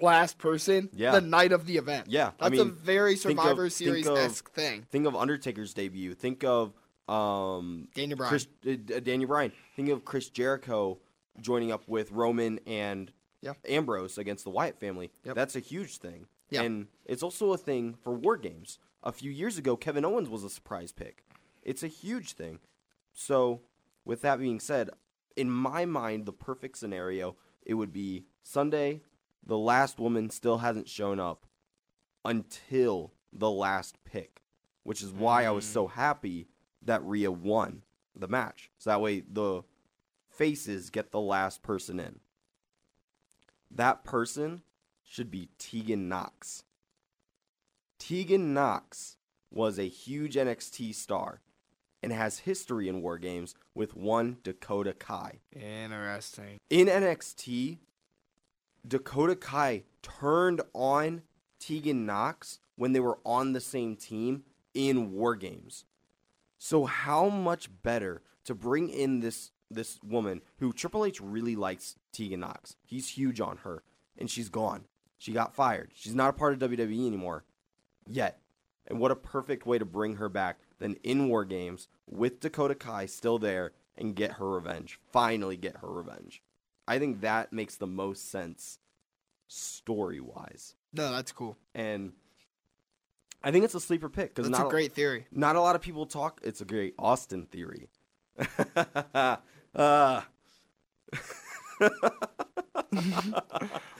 last 0.00 0.38
person 0.38 0.88
Yeah. 0.94 1.12
the 1.12 1.20
night 1.20 1.52
of 1.52 1.66
the 1.66 1.76
event. 1.76 2.06
Yeah, 2.08 2.32
I 2.40 2.48
that's 2.48 2.60
a 2.60 2.64
very 2.64 3.16
Survivor 3.16 3.68
Series 3.70 4.06
esque 4.06 4.50
thing. 4.52 4.86
Think 4.90 5.06
of 5.06 5.14
Undertaker's 5.16 5.74
debut. 5.74 6.14
Think 6.14 6.44
of 6.44 6.72
um, 7.08 7.88
Daniel 7.94 8.16
Bryan. 8.16 8.28
Chris, 8.30 8.46
uh, 8.66 8.72
uh, 8.96 9.00
Daniel 9.00 9.28
Bryan. 9.28 9.52
Think 9.76 9.90
of 9.90 10.04
Chris 10.04 10.28
Jericho 10.30 10.98
joining 11.40 11.70
up 11.70 11.86
with 11.86 12.10
Roman 12.12 12.60
and 12.66 13.12
Yeah. 13.42 13.52
Ambrose 13.68 14.18
against 14.18 14.44
the 14.44 14.50
Wyatt 14.50 14.78
family. 14.80 15.10
Yep. 15.24 15.34
That's 15.34 15.56
a 15.56 15.60
huge 15.60 15.98
thing. 15.98 16.26
Yeah. 16.50 16.62
And 16.62 16.86
it's 17.04 17.22
also 17.22 17.52
a 17.52 17.58
thing 17.58 17.94
for 18.02 18.12
War 18.12 18.36
Games. 18.36 18.78
A 19.02 19.12
few 19.12 19.30
years 19.30 19.58
ago, 19.58 19.76
Kevin 19.76 20.04
Owens 20.04 20.28
was 20.28 20.42
a 20.42 20.50
surprise 20.50 20.92
pick. 20.92 21.22
It's 21.66 21.82
a 21.82 21.88
huge 21.88 22.32
thing. 22.32 22.60
So, 23.12 23.62
with 24.04 24.22
that 24.22 24.38
being 24.38 24.60
said, 24.60 24.90
in 25.36 25.50
my 25.50 25.84
mind, 25.84 26.24
the 26.24 26.32
perfect 26.32 26.78
scenario 26.78 27.34
it 27.66 27.74
would 27.74 27.92
be 27.92 28.26
Sunday. 28.44 29.00
The 29.44 29.58
last 29.58 29.98
woman 29.98 30.30
still 30.30 30.58
hasn't 30.58 30.88
shown 30.88 31.18
up 31.18 31.44
until 32.24 33.12
the 33.32 33.50
last 33.50 33.98
pick, 34.04 34.42
which 34.84 35.02
is 35.02 35.12
why 35.12 35.44
I 35.44 35.50
was 35.50 35.64
so 35.64 35.88
mm. 35.88 35.92
happy 35.92 36.46
that 36.82 37.04
Rhea 37.04 37.32
won 37.32 37.82
the 38.14 38.28
match. 38.28 38.70
So 38.78 38.90
that 38.90 39.00
way 39.00 39.24
the 39.28 39.62
faces 40.30 40.90
get 40.90 41.10
the 41.10 41.20
last 41.20 41.64
person 41.64 41.98
in. 41.98 42.20
That 43.72 44.04
person 44.04 44.62
should 45.02 45.32
be 45.32 45.48
Tegan 45.58 46.08
Nox. 46.08 46.62
Tegan 47.98 48.54
Nox 48.54 49.16
was 49.50 49.80
a 49.80 49.88
huge 49.88 50.36
NXT 50.36 50.94
star 50.94 51.40
and 52.02 52.12
has 52.12 52.40
history 52.40 52.88
in 52.88 53.02
War 53.02 53.18
Games 53.18 53.54
with 53.74 53.96
one 53.96 54.38
Dakota 54.42 54.92
Kai. 54.92 55.40
Interesting. 55.52 56.60
In 56.70 56.86
NXT, 56.86 57.78
Dakota 58.86 59.36
Kai 59.36 59.84
turned 60.02 60.60
on 60.72 61.22
Tegan 61.58 62.06
Nox 62.06 62.58
when 62.76 62.92
they 62.92 63.00
were 63.00 63.18
on 63.24 63.52
the 63.52 63.60
same 63.60 63.96
team 63.96 64.44
in 64.74 65.12
War 65.12 65.34
Games. 65.34 65.84
So 66.58 66.84
how 66.84 67.28
much 67.28 67.70
better 67.82 68.22
to 68.44 68.54
bring 68.54 68.88
in 68.88 69.20
this 69.20 69.50
this 69.70 69.98
woman 70.02 70.42
who 70.58 70.72
Triple 70.72 71.04
H 71.04 71.20
really 71.20 71.56
likes 71.56 71.96
Tegan 72.12 72.40
Nox. 72.40 72.76
He's 72.84 73.08
huge 73.10 73.40
on 73.40 73.58
her 73.58 73.82
and 74.16 74.30
she's 74.30 74.48
gone. 74.48 74.84
She 75.18 75.32
got 75.32 75.54
fired. 75.54 75.90
She's 75.94 76.14
not 76.14 76.30
a 76.30 76.32
part 76.32 76.52
of 76.52 76.70
WWE 76.70 77.06
anymore 77.06 77.44
yet. 78.08 78.40
And 78.86 79.00
what 79.00 79.10
a 79.10 79.16
perfect 79.16 79.66
way 79.66 79.78
to 79.78 79.84
bring 79.84 80.16
her 80.16 80.28
back 80.28 80.58
than 80.78 80.94
in 81.02 81.28
War 81.28 81.44
Games 81.44 81.88
with 82.06 82.40
Dakota 82.40 82.74
Kai 82.74 83.06
still 83.06 83.38
there 83.38 83.72
and 83.96 84.14
get 84.14 84.32
her 84.32 84.48
revenge. 84.50 85.00
Finally 85.12 85.56
get 85.56 85.78
her 85.78 85.90
revenge. 85.90 86.42
I 86.88 86.98
think 86.98 87.20
that 87.22 87.52
makes 87.52 87.76
the 87.76 87.86
most 87.86 88.30
sense 88.30 88.78
story 89.48 90.20
wise. 90.20 90.74
No, 90.92 91.10
that's 91.12 91.32
cool. 91.32 91.56
And 91.74 92.12
I 93.42 93.50
think 93.52 93.64
it's 93.64 93.74
a 93.74 93.80
sleeper 93.80 94.08
pick 94.08 94.34
because 94.34 94.48
That's 94.50 94.60
not 94.60 94.66
a 94.68 94.70
great 94.70 94.92
theory. 94.92 95.26
not 95.32 95.56
a 95.56 95.60
lot 95.60 95.76
of 95.76 95.82
people 95.82 96.06
talk. 96.06 96.40
It's 96.44 96.60
a 96.60 96.64
great 96.64 96.94
Austin 96.98 97.46
theory. 97.46 97.88
uh, 99.14 99.36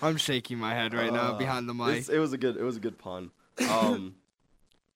I'm 0.02 0.16
shaking 0.16 0.58
my 0.58 0.74
head 0.74 0.94
right 0.94 1.12
now 1.12 1.32
Uh, 1.32 1.38
behind 1.38 1.68
the 1.68 1.74
mic. 1.82 2.08
It 2.08 2.18
was 2.18 2.32
a 2.32 2.38
good. 2.38 2.56
It 2.56 2.62
was 2.62 2.76
a 2.76 2.80
good 2.80 2.98
pun. 2.98 3.30
Um, 3.70 4.16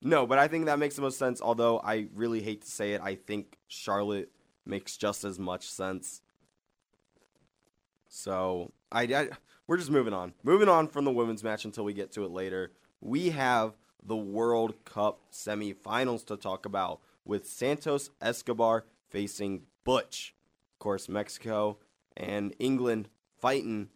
no, 0.03 0.27
but 0.27 0.39
I 0.39 0.49
think 0.49 0.67
that 0.67 0.79
makes 0.79 0.97
the 0.97 1.03
most 1.03 1.19
sense. 1.19 1.43
Although 1.43 1.81
I 1.81 2.07
really 2.15 2.43
hate 2.43 2.63
to 2.63 2.71
say 2.71 2.95
it, 2.95 3.01
I 3.03 3.17
think 3.17 3.59
Charlotte 3.69 4.31
makes 4.65 4.97
just 4.97 5.25
as 5.25 5.39
much 5.39 5.69
sense. 5.69 6.23
So 8.09 8.73
I, 8.91 9.03
I 9.03 9.29
we're 9.67 9.77
just 9.77 9.91
moving 9.91 10.15
on. 10.15 10.35
Moving 10.43 10.69
on 10.69 10.89
from 10.89 11.05
the 11.05 11.13
women's 11.13 11.45
match 11.45 11.65
until 11.65 11.85
we 11.85 11.93
get 11.93 12.13
to 12.13 12.25
it 12.25 12.31
later. 12.31 12.73
We 13.01 13.31
have 13.31 13.75
the 14.03 14.17
World 14.17 14.75
Cup 14.85 15.21
semifinals 15.33 16.25
to 16.27 16.37
talk 16.37 16.65
about 16.65 17.01
with 17.25 17.47
Santos 17.47 18.11
Escobar 18.21 18.85
facing 19.11 19.63
Butch. 19.85 20.35
Of 20.75 20.79
course, 20.79 21.09
Mexico 21.09 21.79
and 22.17 22.55
England 22.59 23.09
fighting. 23.39 23.91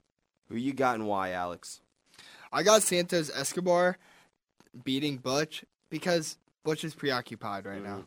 Who 0.48 0.56
you 0.56 0.74
got 0.74 0.96
and 0.96 1.08
why, 1.08 1.30
Alex? 1.30 1.80
I 2.52 2.62
got 2.62 2.82
Santos 2.82 3.30
Escobar 3.34 3.98
beating 4.84 5.16
Butch 5.16 5.64
because 5.94 6.38
Butch 6.64 6.82
is 6.82 6.92
preoccupied 6.92 7.66
right 7.66 7.80
now. 7.80 8.04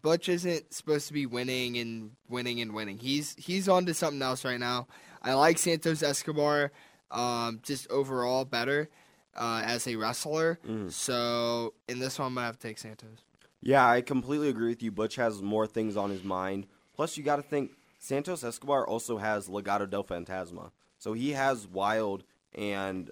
Butch 0.00 0.30
isn't 0.30 0.72
supposed 0.72 1.08
to 1.08 1.12
be 1.12 1.26
winning 1.26 1.76
and 1.76 2.12
winning 2.30 2.62
and 2.62 2.72
winning. 2.72 2.96
He's 2.96 3.36
he's 3.38 3.68
on 3.68 3.84
to 3.84 3.92
something 3.92 4.22
else 4.22 4.46
right 4.46 4.58
now. 4.58 4.86
I 5.20 5.34
like 5.34 5.58
Santos 5.58 6.02
Escobar 6.02 6.72
um, 7.10 7.60
just 7.62 7.86
overall 7.90 8.46
better 8.46 8.88
uh, 9.36 9.60
as 9.62 9.86
a 9.86 9.96
wrestler. 9.96 10.58
So 10.88 11.74
in 11.86 11.98
this 11.98 12.18
one, 12.18 12.28
I'm 12.28 12.34
gonna 12.34 12.46
have 12.46 12.58
to 12.58 12.66
take 12.66 12.78
Santos. 12.78 13.18
Yeah, 13.60 13.86
I 13.86 14.00
completely 14.00 14.48
agree 14.48 14.70
with 14.70 14.82
you. 14.82 14.90
Butch 14.90 15.16
has 15.16 15.42
more 15.42 15.66
things 15.66 15.98
on 15.98 16.08
his 16.08 16.24
mind. 16.24 16.66
Plus, 16.96 17.18
you 17.18 17.22
got 17.22 17.36
to 17.36 17.42
think 17.42 17.72
Santos 17.98 18.42
Escobar 18.42 18.86
also 18.86 19.18
has 19.18 19.48
Legado 19.48 19.88
del 19.88 20.02
Fantasma, 20.02 20.70
so 20.98 21.12
he 21.12 21.32
has 21.32 21.66
Wilde 21.66 22.24
and 22.54 23.10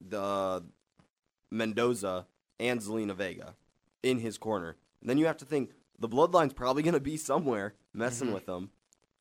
the 0.00 0.64
Mendoza 1.50 2.26
and 2.58 2.80
Zelina 2.80 3.14
Vega 3.14 3.54
in 4.02 4.18
his 4.18 4.38
corner. 4.38 4.76
And 5.00 5.10
then 5.10 5.18
you 5.18 5.26
have 5.26 5.36
to 5.38 5.44
think 5.44 5.70
the 5.98 6.08
Bloodline's 6.08 6.52
probably 6.52 6.82
going 6.82 6.94
to 6.94 7.00
be 7.00 7.16
somewhere 7.16 7.74
messing 7.92 8.32
with 8.32 8.46
them. 8.46 8.70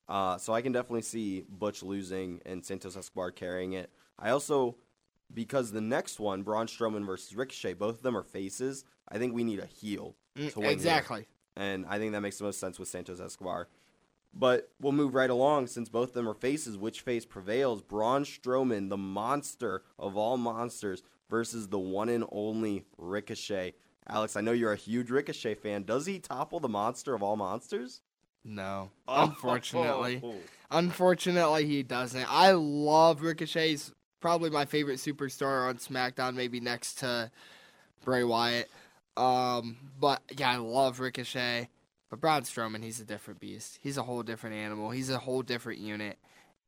Uh, 0.07 0.37
so 0.37 0.53
I 0.53 0.61
can 0.61 0.71
definitely 0.71 1.01
see 1.01 1.45
Butch 1.49 1.81
losing 1.81 2.41
and 2.45 2.63
Santos 2.65 2.97
Escobar 2.97 3.31
carrying 3.31 3.73
it. 3.73 3.89
I 4.19 4.29
also, 4.31 4.75
because 5.33 5.71
the 5.71 5.81
next 5.81 6.19
one, 6.19 6.43
Braun 6.43 6.67
Strowman 6.67 7.05
versus 7.05 7.35
Ricochet, 7.35 7.73
both 7.73 7.97
of 7.97 8.01
them 8.03 8.17
are 8.17 8.23
faces. 8.23 8.83
I 9.09 9.17
think 9.17 9.33
we 9.33 9.43
need 9.43 9.59
a 9.59 9.65
heel 9.65 10.15
to 10.35 10.41
win 10.59 10.65
here. 10.65 10.71
exactly. 10.71 11.25
And 11.55 11.85
I 11.87 11.99
think 11.99 12.11
that 12.13 12.21
makes 12.21 12.37
the 12.37 12.43
most 12.45 12.59
sense 12.59 12.79
with 12.79 12.89
Santos 12.89 13.19
Escobar. 13.19 13.67
But 14.33 14.71
we'll 14.81 14.93
move 14.93 15.13
right 15.13 15.29
along 15.29 15.67
since 15.67 15.89
both 15.89 16.09
of 16.09 16.13
them 16.15 16.27
are 16.27 16.33
faces. 16.33 16.77
Which 16.77 17.01
face 17.01 17.23
prevails? 17.23 17.83
Braun 17.83 18.23
Strowman, 18.23 18.89
the 18.89 18.97
monster 18.97 19.83
of 19.99 20.17
all 20.17 20.37
monsters, 20.37 21.03
versus 21.33 21.67
the 21.67 21.79
one 21.79 22.09
and 22.09 22.23
only 22.31 22.85
Ricochet. 22.99 23.73
Alex, 24.07 24.35
I 24.35 24.41
know 24.41 24.51
you're 24.51 24.71
a 24.71 24.75
huge 24.75 25.09
Ricochet 25.09 25.55
fan. 25.55 25.81
Does 25.81 26.05
he 26.05 26.19
topple 26.19 26.59
the 26.59 26.69
monster 26.69 27.15
of 27.15 27.23
all 27.23 27.35
monsters? 27.35 28.01
No, 28.43 28.91
Oh. 29.07 29.23
unfortunately. 29.23 30.21
Unfortunately, 30.69 31.65
he 31.65 31.81
doesn't. 31.81 32.31
I 32.31 32.51
love 32.51 33.23
Ricochet. 33.23 33.69
He's 33.69 33.91
probably 34.19 34.51
my 34.51 34.65
favorite 34.65 34.99
superstar 34.99 35.67
on 35.67 35.77
SmackDown, 35.77 36.35
maybe 36.35 36.59
next 36.59 36.99
to 36.99 37.31
Bray 38.05 38.23
Wyatt. 38.23 38.69
Um, 39.17 39.77
but 39.99 40.21
yeah, 40.37 40.51
I 40.51 40.57
love 40.57 40.99
Ricochet. 40.99 41.67
But 42.11 42.21
Braun 42.21 42.43
Strowman, 42.43 42.83
he's 42.83 42.99
a 42.99 43.05
different 43.05 43.39
beast. 43.39 43.79
He's 43.81 43.97
a 43.97 44.03
whole 44.03 44.21
different 44.21 44.55
animal. 44.55 44.91
He's 44.91 45.09
a 45.09 45.17
whole 45.17 45.41
different 45.41 45.79
unit. 45.79 46.19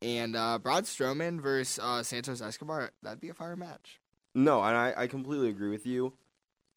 And 0.02 0.36
uh, 0.36 0.58
Braun 0.58 0.84
Strowman 0.84 1.40
versus 1.40 1.78
uh, 1.84 2.02
Santos 2.02 2.42
Escobar, 2.42 2.90
that'd 3.04 3.22
be 3.22 3.30
a 3.30 3.34
fire 3.36 3.56
match. 3.56 4.00
No, 4.36 4.62
and 4.62 4.78
I, 4.78 4.94
I 4.96 5.08
completely 5.08 5.50
agree 5.50 5.70
with 5.70 5.88
you. 5.88 6.14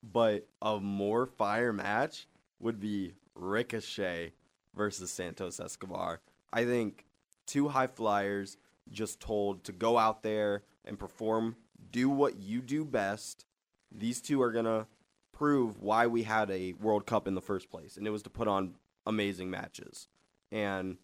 But 0.03 0.47
a 0.63 0.79
more 0.79 1.27
fire 1.27 1.73
match 1.73 2.29
would 2.61 2.79
be 2.79 3.15
Ricochet 3.35 4.33
versus 4.75 5.11
Santos 5.11 5.59
Escobar. 5.59 6.21
I 6.53 6.65
think 6.65 7.05
two 7.47 7.69
high 7.69 7.89
flyers 7.89 8.57
just 8.91 9.21
told 9.21 9.65
to 9.65 9.73
go 9.73 9.99
out 9.99 10.23
there 10.23 10.63
and 10.85 10.99
perform, 10.99 11.57
do 11.91 12.09
what 12.09 12.39
you 12.39 12.61
do 12.61 12.85
best. 12.85 13.45
These 13.91 14.21
two 14.21 14.41
are 14.41 14.53
going 14.53 14.65
to 14.67 14.87
prove 15.33 15.81
why 15.81 16.07
we 16.07 16.23
had 16.23 16.51
a 16.51 16.75
World 16.75 17.07
Cup 17.07 17.27
in 17.27 17.35
the 17.35 17.43
first 17.43 17.71
place, 17.71 17.97
and 17.97 18.07
it 18.07 18.11
was 18.11 18.23
to 18.23 18.31
put 18.31 18.47
on 18.49 18.75
amazing 19.05 19.51
matches. 19.51 20.09
And 20.53 20.97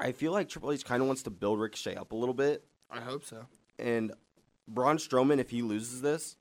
I 0.00 0.12
feel 0.12 0.32
like 0.32 0.48
Triple 0.48 0.72
H 0.72 0.84
kind 0.84 1.00
of 1.00 1.06
wants 1.06 1.22
to 1.22 1.30
build 1.30 1.60
Ricochet 1.60 1.94
up 1.94 2.12
a 2.12 2.16
little 2.16 2.34
bit 2.34 2.64
I 2.90 3.00
hope 3.00 3.24
so. 3.24 3.46
and 3.78 4.12
Braun 4.68 4.96
Strowman, 4.96 5.38
if 5.38 5.50
he 5.50 5.62
loses 5.62 6.02
this, 6.02 6.36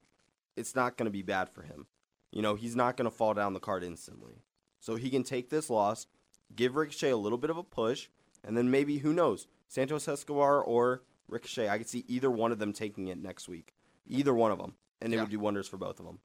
it's 0.55 0.75
not 0.75 0.97
going 0.97 1.05
to 1.05 1.11
be 1.11 1.21
bad 1.21 1.49
for 1.49 1.63
him. 1.63 1.87
You 2.31 2.41
know, 2.41 2.55
he's 2.55 2.75
not 2.75 2.97
going 2.97 3.09
to 3.09 3.15
fall 3.15 3.33
down 3.33 3.53
the 3.53 3.59
card 3.59 3.83
instantly. 3.83 4.43
So 4.79 4.95
he 4.95 5.09
can 5.09 5.23
take 5.23 5.49
this 5.49 5.69
loss, 5.69 6.07
give 6.55 6.75
Ricochet 6.75 7.09
a 7.09 7.17
little 7.17 7.37
bit 7.37 7.49
of 7.49 7.57
a 7.57 7.63
push, 7.63 8.09
and 8.43 8.57
then 8.57 8.71
maybe, 8.71 8.99
who 8.99 9.13
knows, 9.13 9.47
Santos 9.67 10.07
Escobar 10.07 10.61
or 10.61 11.03
Ricochet. 11.27 11.69
I 11.69 11.77
could 11.77 11.89
see 11.89 12.05
either 12.07 12.31
one 12.31 12.51
of 12.51 12.59
them 12.59 12.73
taking 12.73 13.07
it 13.07 13.17
next 13.17 13.47
week. 13.47 13.73
Either 14.07 14.33
one 14.33 14.51
of 14.51 14.57
them. 14.57 14.75
And 15.01 15.13
it 15.13 15.17
Yeah. 15.17 15.23
would 15.23 15.31
do 15.31 15.39
wonders 15.39 15.67
for 15.67 15.77
both 15.77 15.99
of 15.99 16.05
them. 16.05 16.19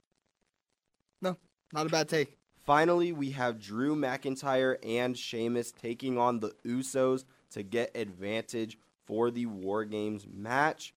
No, 1.23 1.37
not 1.73 1.87
a 1.87 1.91
bad 1.91 2.09
take. 2.09 2.39
Finally, 2.65 3.13
we 3.13 3.31
have 3.31 3.61
Drew 3.61 3.95
McIntyre 3.95 4.77
and 4.85 5.17
Sheamus 5.17 5.71
taking 5.73 6.19
on 6.19 6.41
the 6.41 6.51
Usos 6.65 7.25
to 7.51 7.63
get 7.63 7.97
advantage 7.97 8.79
for 9.05 9.31
the 9.31 9.47
War 9.47 9.85
Games 9.85 10.27
match. 10.27 10.93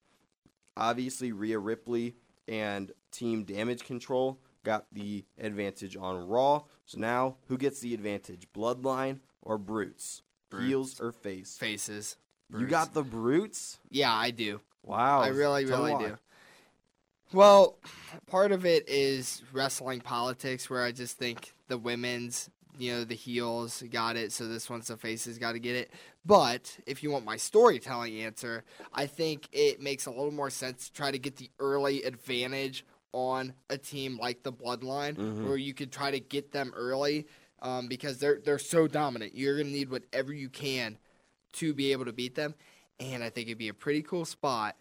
Obviously, 0.78 1.32
Rhea 1.32 1.60
Ripley 1.60 2.16
and 2.48 2.92
Team 3.12 3.44
Damage 3.44 3.84
Control 3.84 4.40
got 4.64 4.86
the 4.92 5.26
advantage 5.38 5.96
on 5.96 6.28
Raw. 6.28 6.64
So 6.86 7.00
now, 7.00 7.38
who 7.48 7.58
gets 7.58 7.80
the 7.80 7.94
advantage? 7.94 8.48
Bloodline 8.54 9.20
or 9.42 9.58
Brutes? 9.58 10.22
Heels 10.52 11.00
or 11.00 11.12
face? 11.12 11.58
Faces. 11.58 12.18
You 12.52 12.66
got 12.66 12.94
the 12.94 13.04
Brutes? 13.04 13.78
Yeah, 13.90 14.14
I 14.14 14.32
do. 14.32 14.62
Wow. 14.82 15.22
I 15.22 15.28
really, 15.28 15.66
really 15.66 15.94
do. 15.98 16.18
Well, 17.32 17.78
part 18.26 18.52
of 18.52 18.66
it 18.66 18.90
is 18.90 19.44
wrestling 19.54 20.02
politics, 20.02 20.68
where 20.68 20.84
I 20.84 20.92
just 20.92 21.20
think 21.20 21.54
the 21.68 21.78
women's, 21.78 22.50
you 22.80 22.94
know, 22.94 23.04
the 23.04 23.16
heels 23.16 23.84
got 23.92 24.16
it, 24.16 24.32
so 24.32 24.48
this 24.48 24.70
one's 24.70 24.88
the 24.88 24.98
faces 24.98 25.38
got 25.38 25.52
to 25.54 25.60
get 25.60 25.76
it. 25.76 25.92
But 26.26 26.78
if 26.86 27.04
you 27.04 27.12
want 27.12 27.26
my 27.26 27.38
storytelling 27.38 28.20
answer, 28.22 28.64
I 28.94 29.06
think 29.06 29.48
it 29.52 29.82
makes 29.82 30.06
a 30.06 30.12
little 30.12 30.32
more 30.32 30.50
sense 30.50 30.88
to 30.88 30.94
try 30.94 31.12
to 31.12 31.20
get 31.20 31.36
the 31.38 31.50
early 31.60 32.04
advantage 32.04 32.86
on 33.12 33.54
a 33.70 33.78
team 33.78 34.18
like 34.22 34.44
the 34.44 34.54
Bloodline, 34.54 35.44
where 35.46 35.58
you 35.58 35.74
could 35.74 35.92
try 35.92 36.12
to 36.12 36.20
get 36.20 36.52
them 36.52 36.72
early 36.76 37.28
um, 37.62 37.88
because 37.88 38.20
they're 38.20 38.40
they're 38.44 38.60
so 38.60 38.88
dominant. 38.88 39.36
You're 39.36 39.58
gonna 39.58 39.70
need 39.70 39.90
whatever 39.90 40.32
you 40.34 40.50
can 40.50 40.98
to 41.54 41.74
be 41.74 41.92
able 41.92 42.06
to 42.06 42.14
beat 42.14 42.36
them, 42.36 42.54
and 43.00 43.24
I 43.24 43.30
think 43.30 43.48
it'd 43.48 43.58
be 43.58 43.70
a 43.70 43.74
pretty 43.74 44.04
cool 44.04 44.26
spot 44.26 44.76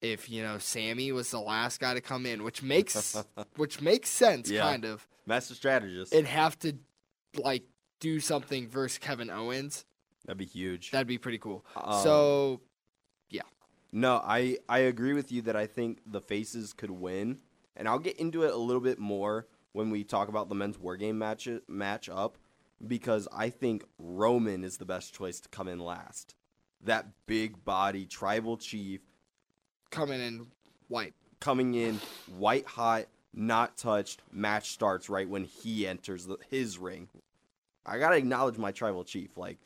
if 0.00 0.28
you 0.28 0.42
know 0.42 0.58
Sammy 0.58 1.12
was 1.12 1.30
the 1.30 1.38
last 1.40 1.78
guy 1.78 1.94
to 1.94 2.00
come 2.00 2.26
in, 2.26 2.42
which 2.42 2.62
makes 2.62 3.16
which 3.56 3.80
makes 3.80 4.08
sense, 4.10 4.50
Yeah. 4.50 4.62
kind 4.62 4.84
of. 4.84 5.06
Master 5.24 5.54
Strategist. 5.54 6.12
And 6.12 6.26
have 6.26 6.58
to 6.60 6.74
like 7.36 7.64
do 8.00 8.20
something 8.20 8.68
versus 8.68 8.98
Kevin 8.98 9.30
Owens. 9.30 9.84
That'd 10.24 10.38
be 10.38 10.44
huge. 10.44 10.90
That'd 10.90 11.06
be 11.06 11.18
pretty 11.18 11.38
cool. 11.38 11.64
Um, 11.76 12.02
so 12.02 12.60
yeah. 13.30 13.42
No, 13.92 14.22
I, 14.24 14.58
I 14.68 14.80
agree 14.80 15.12
with 15.12 15.32
you 15.32 15.42
that 15.42 15.56
I 15.56 15.66
think 15.66 16.00
the 16.06 16.20
faces 16.20 16.72
could 16.72 16.90
win, 16.90 17.38
and 17.76 17.88
I'll 17.88 17.98
get 17.98 18.16
into 18.18 18.42
it 18.42 18.52
a 18.52 18.56
little 18.56 18.80
bit 18.80 18.98
more 18.98 19.46
when 19.72 19.90
we 19.90 20.04
talk 20.04 20.28
about 20.28 20.48
the 20.48 20.54
men's 20.54 20.78
war 20.78 20.96
game 20.96 21.18
match 21.18 21.48
match 21.68 22.08
up, 22.08 22.38
because 22.86 23.26
I 23.32 23.50
think 23.50 23.84
Roman 23.98 24.64
is 24.64 24.76
the 24.76 24.84
best 24.84 25.14
choice 25.14 25.40
to 25.40 25.48
come 25.48 25.68
in 25.68 25.78
last. 25.78 26.34
That 26.84 27.06
big 27.26 27.64
body 27.64 28.06
tribal 28.06 28.56
chief 28.56 29.00
coming 29.90 30.20
in 30.20 30.46
white. 30.88 31.14
coming 31.40 31.74
in 31.74 32.00
white 32.38 32.66
hot, 32.66 33.06
not 33.34 33.76
touched. 33.76 34.22
Match 34.30 34.70
starts 34.70 35.08
right 35.08 35.28
when 35.28 35.44
he 35.44 35.86
enters 35.86 36.26
the, 36.26 36.38
his 36.50 36.78
ring. 36.78 37.08
I 37.84 37.98
gotta 37.98 38.16
acknowledge 38.16 38.58
my 38.58 38.72
tribal 38.72 39.04
chief. 39.04 39.36
Like 39.36 39.58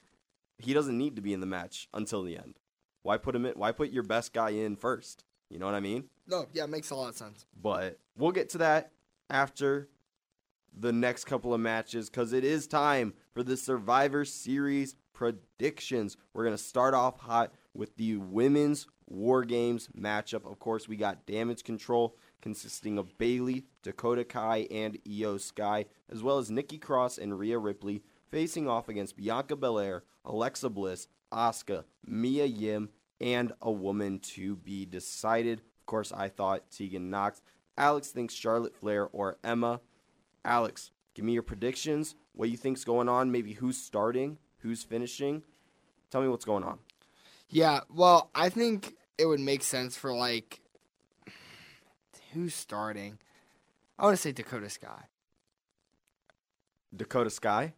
he 0.59 0.73
doesn't 0.73 0.97
need 0.97 1.17
to 1.17 1.23
be 1.23 1.33
in 1.33 1.41
the 1.41 1.47
match 1.47 1.89
until 1.93 2.23
the 2.23 2.37
end. 2.37 2.55
Why 3.03 3.19
put 3.19 3.35
him 3.37 3.47
in? 3.47 3.53
Why 3.55 3.73
put 3.73 3.91
your 3.91 4.03
best 4.03 4.33
guy 4.33 4.51
in 4.51 4.77
first? 4.77 5.25
You 5.51 5.59
know 5.59 5.67
what 5.67 5.75
I 5.75 5.81
mean? 5.81 6.05
No, 6.27 6.47
yeah, 6.53 6.65
it 6.65 6.71
makes 6.71 6.91
a 6.91 6.97
lot 6.97 7.11
of 7.11 7.17
sense. 7.17 7.47
But 7.61 7.99
we'll 8.17 8.33
get 8.33 8.49
to 8.51 8.59
that 8.59 8.91
after 9.31 9.89
the 10.77 10.93
next 10.93 11.25
couple 11.25 11.55
of 11.55 11.61
matches 11.61 12.11
because 12.11 12.33
it 12.33 12.45
is 12.45 12.67
time 12.67 13.15
for 13.33 13.43
the 13.43 13.57
Survivor 13.57 14.25
Series 14.25 14.97
predictions. 15.13 16.17
We're 16.35 16.45
to 16.51 16.63
start 16.63 16.95
off 16.95 17.21
hot 17.21 17.53
with 17.75 17.97
the 17.97 18.17
women's 18.17 18.87
War 19.07 19.45
Games 19.45 19.89
matchup. 19.99 20.51
Of 20.51 20.59
course, 20.59 20.89
we 20.89 20.97
got 20.97 21.27
Damage 21.27 21.65
Control 21.65 22.17
consisting 22.41 22.99
of 22.99 23.17
Bayley, 23.19 23.65
Dakota 23.83 24.25
Kai, 24.25 24.67
and 24.71 24.99
Iyo 25.05 25.41
Sky, 25.41 25.87
as 26.11 26.23
well 26.23 26.39
as 26.39 26.51
Nikki 26.51 26.79
Cross 26.79 27.19
and 27.19 27.39
Rhea 27.39 27.59
Ripley 27.59 28.03
facing 28.31 28.69
off 28.69 28.89
against 28.89 29.17
Bianca 29.17 29.57
Belair, 29.57 30.05
Alexa 30.25 30.71
Bliss, 30.71 31.09
Asuka, 31.33 31.85
Mia 32.05 32.45
Yim, 32.45 32.91
and 33.21 33.53
a 33.63 33.71
woman 33.71 34.19
to 34.19 34.57
be 34.57 34.85
decided. 34.85 35.61
Of 35.61 35.87
course, 35.87 36.13
I 36.13 36.29
thought 36.29 36.71
Tegan 36.71 37.11
Nox. 37.11 37.41
Alex 37.79 38.09
thinks 38.09 38.35
Charlotte 38.35 38.75
Flair 38.75 39.09
or 39.13 39.39
Emma. 39.45 39.81
Alex, 40.45 40.91
give 41.15 41.25
me 41.25 41.33
your 41.33 41.43
predictions. 41.43 42.15
What 42.33 42.51
you 42.51 42.57
think's 42.57 42.85
going 42.85 43.09
on? 43.09 43.31
Maybe 43.33 43.53
who's 43.53 43.77
starting, 43.79 44.39
who's 44.59 44.83
finishing. 44.83 45.43
Tell 46.11 46.23
me 46.23 46.29
what's 46.29 46.45
going 46.45 46.65
on. 46.65 46.79
Yeah, 47.49 47.81
well, 47.89 48.31
I 48.35 48.49
think 48.49 48.95
it 49.19 49.27
would 49.27 49.41
make 49.41 49.63
sense 49.63 49.97
for 49.97 50.13
like 50.13 50.61
who's 52.37 52.55
starting. 52.55 53.19
I 53.99 54.05
want 54.05 54.15
to 54.15 54.21
say 54.21 54.31
Dakota 54.31 54.69
Sky. 54.69 55.05
Dakota 56.95 57.31
Sky. 57.31 57.73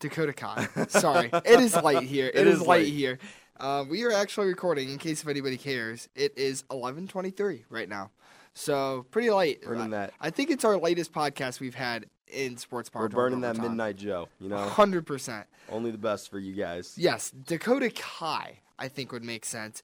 Dakota 0.00 0.32
Kai. 0.32 0.68
Sorry, 0.88 1.30
it 1.32 1.60
is 1.60 1.74
light 1.76 2.02
here. 2.02 2.26
It 2.26 2.34
it 2.36 2.46
is, 2.46 2.60
is 2.60 2.66
light, 2.66 2.86
here. 2.86 3.18
Uh, 3.58 3.84
we 3.88 4.04
are 4.04 4.12
actually 4.12 4.48
recording. 4.48 4.90
In 4.90 4.98
case 4.98 5.22
if 5.22 5.28
anybody 5.28 5.56
cares, 5.56 6.08
it 6.14 6.36
is 6.36 6.64
eleven 6.70 7.08
twenty 7.08 7.30
three 7.30 7.64
right 7.70 7.88
now, 7.88 8.10
so 8.54 9.06
pretty 9.10 9.30
late. 9.30 9.62
Burning 9.62 9.90
that. 9.90 10.12
I 10.20 10.30
think 10.30 10.50
it's 10.50 10.64
our 10.64 10.76
latest 10.76 11.12
podcast 11.12 11.60
we've 11.60 11.74
had 11.74 12.06
in 12.28 12.56
sports 12.56 12.90
power. 12.90 13.02
We're 13.02 13.08
burning 13.08 13.40
that 13.40 13.56
midnight 13.56 13.96
Joe. 13.96 14.28
You 14.40 14.48
know, 14.48 14.58
Hundred 14.58 15.06
percent. 15.06 15.46
only 15.68 15.90
the 15.90 15.98
best 15.98 16.30
for 16.30 16.38
you 16.38 16.52
guys. 16.54 16.94
Yes, 16.96 17.30
Dakota 17.30 17.90
Kai, 17.90 18.60
I 18.78 18.88
think 18.88 19.10
would 19.10 19.24
make 19.24 19.44
sense. 19.44 19.82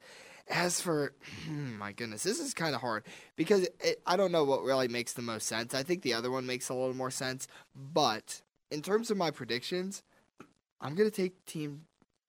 As 0.48 0.80
for, 0.80 1.14
hmm, 1.46 1.78
my 1.78 1.92
goodness, 1.92 2.22
this 2.22 2.38
is 2.38 2.52
kind 2.52 2.74
of 2.74 2.80
hard 2.80 3.04
because 3.34 3.62
it, 3.80 4.02
I 4.06 4.16
don't 4.16 4.32
know 4.32 4.44
what 4.44 4.62
really 4.62 4.88
makes 4.88 5.14
the 5.14 5.22
most 5.22 5.46
sense. 5.46 5.74
I 5.74 5.82
think 5.82 6.02
the 6.02 6.14
other 6.14 6.30
one 6.30 6.46
makes 6.46 6.68
a 6.68 6.74
little 6.74 6.94
more 6.94 7.10
sense. 7.10 7.48
But 7.74 8.42
in 8.70 8.82
terms 8.82 9.10
of 9.10 9.16
my 9.16 9.30
predictions, 9.30 10.02
I'm 10.80 10.94
going 10.94 11.10
to 11.10 11.16
take 11.16 11.44
team. 11.46 11.86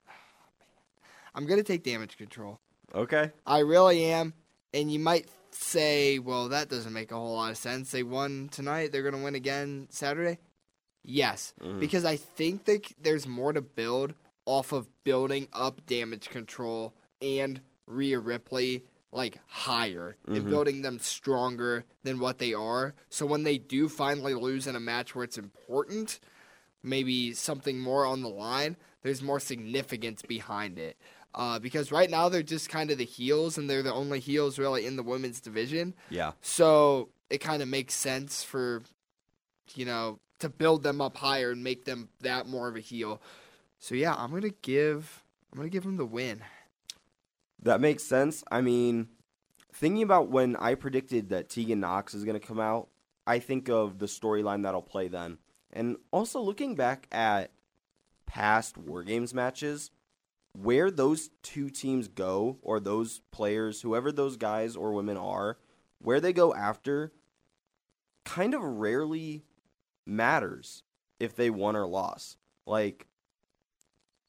I'm 1.35 1.45
going 1.45 1.59
to 1.59 1.63
take 1.63 1.83
damage 1.83 2.17
control. 2.17 2.59
Okay. 2.93 3.31
I 3.45 3.59
really 3.59 4.05
am. 4.05 4.33
And 4.73 4.91
you 4.91 4.99
might 4.99 5.27
say, 5.51 6.19
well, 6.19 6.49
that 6.49 6.69
doesn't 6.69 6.93
make 6.93 7.11
a 7.11 7.15
whole 7.15 7.35
lot 7.35 7.51
of 7.51 7.57
sense. 7.57 7.91
They 7.91 8.03
won 8.03 8.49
tonight. 8.49 8.91
They're 8.91 9.03
going 9.03 9.15
to 9.15 9.23
win 9.23 9.35
again 9.35 9.87
Saturday. 9.89 10.39
Yes, 11.07 11.53
because 11.79 12.03
I 12.03 12.15
think 12.15 12.65
that 12.65 12.91
there's 12.99 13.27
more 13.27 13.53
to 13.53 13.61
build 13.61 14.15
off 14.45 14.71
of 14.71 14.87
building 15.03 15.47
up 15.53 15.85
damage 15.85 16.29
control 16.29 16.95
and 17.21 17.61
Rhea 17.87 18.19
Ripley 18.19 18.83
like 19.11 19.39
higher 19.47 20.17
and 20.27 20.49
building 20.49 20.81
them 20.81 20.99
stronger 20.99 21.85
than 22.03 22.19
what 22.19 22.37
they 22.37 22.53
are. 22.53 22.93
So 23.09 23.25
when 23.25 23.43
they 23.43 23.57
do 23.57 23.87
finally 23.87 24.33
lose 24.33 24.67
in 24.67 24.75
a 24.75 24.79
match 24.79 25.15
where 25.15 25.23
it's 25.23 25.37
important, 25.37 26.19
maybe 26.83 27.33
something 27.33 27.79
more 27.79 28.05
on 28.05 28.21
the 28.21 28.29
line, 28.29 28.75
there's 29.03 29.21
more 29.21 29.39
significance 29.39 30.21
behind 30.21 30.77
it. 30.77 30.97
Uh, 31.33 31.59
because 31.59 31.91
right 31.91 32.09
now 32.09 32.29
they're 32.29 32.43
just 32.43 32.69
kind 32.69 32.91
of 32.91 32.97
the 32.97 33.05
heels, 33.05 33.57
and 33.57 33.69
they're 33.69 33.83
the 33.83 33.93
only 33.93 34.19
heels 34.19 34.57
really 34.57 34.85
in 34.85 34.95
the 34.95 35.03
women's 35.03 35.41
division. 35.41 35.93
Yeah. 36.09 36.31
So 36.41 37.09
it 37.29 37.39
kind 37.39 37.61
of 37.61 37.67
makes 37.67 37.93
sense 37.93 38.41
for, 38.41 38.83
you 39.75 39.85
know, 39.85 40.19
to 40.39 40.49
build 40.49 40.83
them 40.83 41.01
up 41.01 41.17
higher 41.17 41.51
and 41.51 41.63
make 41.63 41.85
them 41.85 42.09
that 42.21 42.47
more 42.47 42.67
of 42.67 42.75
a 42.75 42.79
heel. 42.79 43.21
So 43.79 43.95
yeah, 43.95 44.15
I'm 44.15 44.31
gonna 44.31 44.49
give 44.61 45.23
I'm 45.51 45.57
gonna 45.57 45.69
give 45.69 45.83
them 45.83 45.97
the 45.97 46.05
win. 46.05 46.41
That 47.61 47.81
makes 47.81 48.03
sense. 48.03 48.43
I 48.51 48.61
mean, 48.61 49.07
thinking 49.73 50.03
about 50.03 50.29
when 50.29 50.55
I 50.55 50.75
predicted 50.75 51.29
that 51.29 51.49
Tegan 51.49 51.79
Nox 51.79 52.13
is 52.13 52.23
going 52.23 52.39
to 52.39 52.45
come 52.45 52.59
out, 52.59 52.89
I 53.25 53.39
think 53.39 53.69
of 53.69 53.99
the 53.99 54.05
storyline 54.05 54.63
that'll 54.63 54.81
play 54.81 55.07
then. 55.07 55.39
And 55.73 55.97
also 56.11 56.39
looking 56.39 56.75
back 56.75 57.07
at 57.11 57.51
past 58.25 58.77
War 58.77 59.03
Games 59.03 59.33
matches, 59.33 59.91
where 60.53 60.89
those 60.89 61.31
two 61.41 61.69
teams 61.69 62.07
go, 62.07 62.59
or 62.61 62.79
those 62.79 63.21
players, 63.31 63.81
whoever 63.81 64.11
those 64.11 64.37
guys 64.37 64.75
or 64.75 64.93
women 64.93 65.17
are, 65.17 65.57
where 65.99 66.19
they 66.19 66.31
go 66.31 66.53
after, 66.53 67.11
kind 68.23 68.53
of 68.53 68.61
rarely 68.61 69.43
matters 70.05 70.83
if 71.19 71.35
they 71.35 71.49
won 71.49 71.75
or 71.75 71.85
lost. 71.85 72.37
Like, 72.65 73.07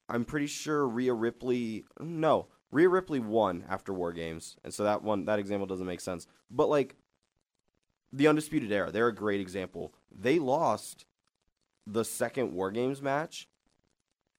I'm 0.08 0.24
pretty 0.24 0.46
sure 0.46 0.86
Rhea 0.86 1.14
Ripley. 1.14 1.84
No, 2.00 2.48
Rhea 2.70 2.88
Ripley 2.88 3.20
won 3.20 3.64
after 3.68 3.92
War 3.92 4.12
Games, 4.12 4.56
and 4.64 4.74
so 4.74 4.84
that 4.84 5.02
one 5.02 5.24
that 5.26 5.38
example 5.38 5.66
doesn't 5.66 5.86
make 5.86 6.00
sense. 6.00 6.26
But 6.50 6.68
like, 6.68 6.96
the 8.12 8.28
Undisputed 8.28 8.72
Era, 8.72 8.90
they're 8.90 9.08
a 9.08 9.14
great 9.14 9.40
example. 9.40 9.94
They 10.10 10.38
lost 10.38 11.06
the 11.86 12.04
second 12.04 12.52
War 12.52 12.70
Games 12.70 13.00
match, 13.00 13.48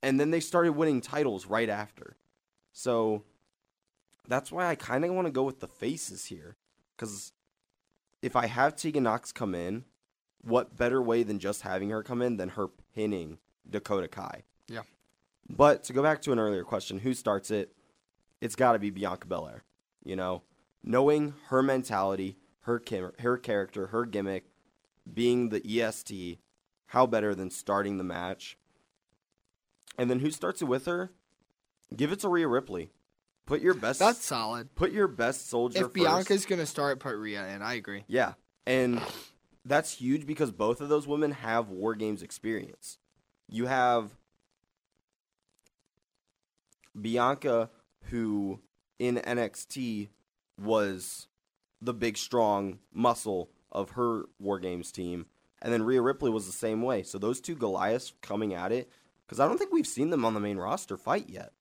and 0.04 0.20
then 0.20 0.32
they 0.32 0.40
started 0.40 0.74
winning 0.74 1.02
titles 1.02 1.46
right 1.46 1.70
after. 1.70 2.18
So 2.74 3.24
that's 4.28 4.52
why 4.52 4.68
I 4.68 4.76
kind 4.76 5.06
of 5.06 5.14
want 5.14 5.28
to 5.28 5.32
go 5.32 5.44
with 5.44 5.60
the 5.60 5.68
faces 5.68 6.26
here, 6.26 6.58
because 6.96 7.32
if 8.22 8.36
I 8.36 8.48
have 8.48 8.76
Tegan 8.76 9.04
Nox 9.04 9.32
come 9.32 9.56
in, 9.56 9.86
what 10.42 10.76
better 10.76 11.02
way 11.02 11.24
than 11.24 11.40
just 11.40 11.62
having 11.62 11.90
her 11.90 12.04
come 12.04 12.22
in 12.22 12.38
than 12.38 12.50
her 12.50 12.68
pinning 12.94 13.38
Dakota 13.70 14.08
Kai? 14.08 14.44
Yeah. 14.68 14.82
But 15.50 15.84
to 15.86 15.94
go 15.94 16.04
back 16.04 16.22
to 16.24 16.32
an 16.32 16.40
earlier 16.40 16.64
question, 16.64 17.00
who 17.00 17.14
starts 17.14 17.52
it? 17.52 17.74
It's 18.42 18.56
got 18.56 18.74
to 18.74 18.80
be 18.80 18.90
Bianca 18.90 19.28
Belair. 19.28 19.64
You 20.04 20.16
know, 20.16 20.44
knowing 20.84 21.34
her 21.48 21.62
mentality, 21.62 22.38
her 22.62 22.82
her 23.20 23.38
character, 23.38 23.88
her 23.88 24.06
gimmick, 24.06 24.46
being 25.12 25.50
the 25.50 25.82
EST, 25.82 26.40
how 26.88 27.06
better 27.06 27.36
than 27.36 27.50
starting 27.50 27.98
the 27.98 28.04
match? 28.04 28.58
And 29.98 30.10
then 30.10 30.20
who 30.20 30.32
starts 30.32 30.62
it 30.62 30.66
with 30.66 30.86
her? 30.86 31.12
Give 31.96 32.12
it 32.12 32.20
to 32.20 32.30
Rhea 32.30 32.48
Ripley. 32.48 32.92
Put 33.46 33.62
your 33.62 33.74
best. 33.74 34.00
That's 34.00 34.24
solid. 34.24 34.76
put 34.76 34.92
your 34.92 35.08
best 35.08 35.50
soldier. 35.50 35.78
If 35.78 35.84
first. 35.86 35.94
Bianca's 35.96 36.46
gonna 36.46 36.66
start, 36.66 37.00
put 37.00 37.16
Rhea 37.16 37.48
in. 37.48 37.62
I 37.62 37.76
agree. 37.76 38.04
Yeah. 38.08 38.34
And 38.66 39.02
that's 39.64 39.94
huge 39.94 40.26
because 40.28 40.52
both 40.52 40.82
of 40.82 40.90
those 40.90 41.08
women 41.08 41.32
have 41.32 41.70
War 41.70 41.96
Games 41.96 42.22
experience. 42.22 42.98
You 43.50 43.68
have 43.68 44.12
Bianca, 47.00 47.70
who 48.10 48.60
in 49.00 49.16
NXT 49.18 50.10
was 50.62 51.28
the 51.82 51.94
big, 51.94 52.18
strong 52.18 52.80
muscle 52.94 53.50
of 53.72 53.92
her 53.92 54.24
War 54.40 54.60
Games 54.60 54.92
team. 54.92 55.26
And 55.62 55.72
then 55.74 55.84
Rhea 55.84 56.02
Ripley 56.02 56.30
was 56.32 56.46
the 56.46 56.52
same 56.52 56.82
way. 56.82 57.04
So 57.04 57.18
those 57.18 57.40
two 57.42 57.56
Goliaths 57.56 58.14
coming 58.22 58.54
at 58.54 58.72
it, 58.72 58.90
because 59.26 59.40
I 59.40 59.48
don't 59.48 59.58
think 59.58 59.72
we've 59.74 59.88
seen 59.88 60.10
them 60.10 60.26
on 60.26 60.34
the 60.34 60.40
main 60.40 60.58
roster 60.58 60.98
fight 60.98 61.30
yet, 61.30 61.52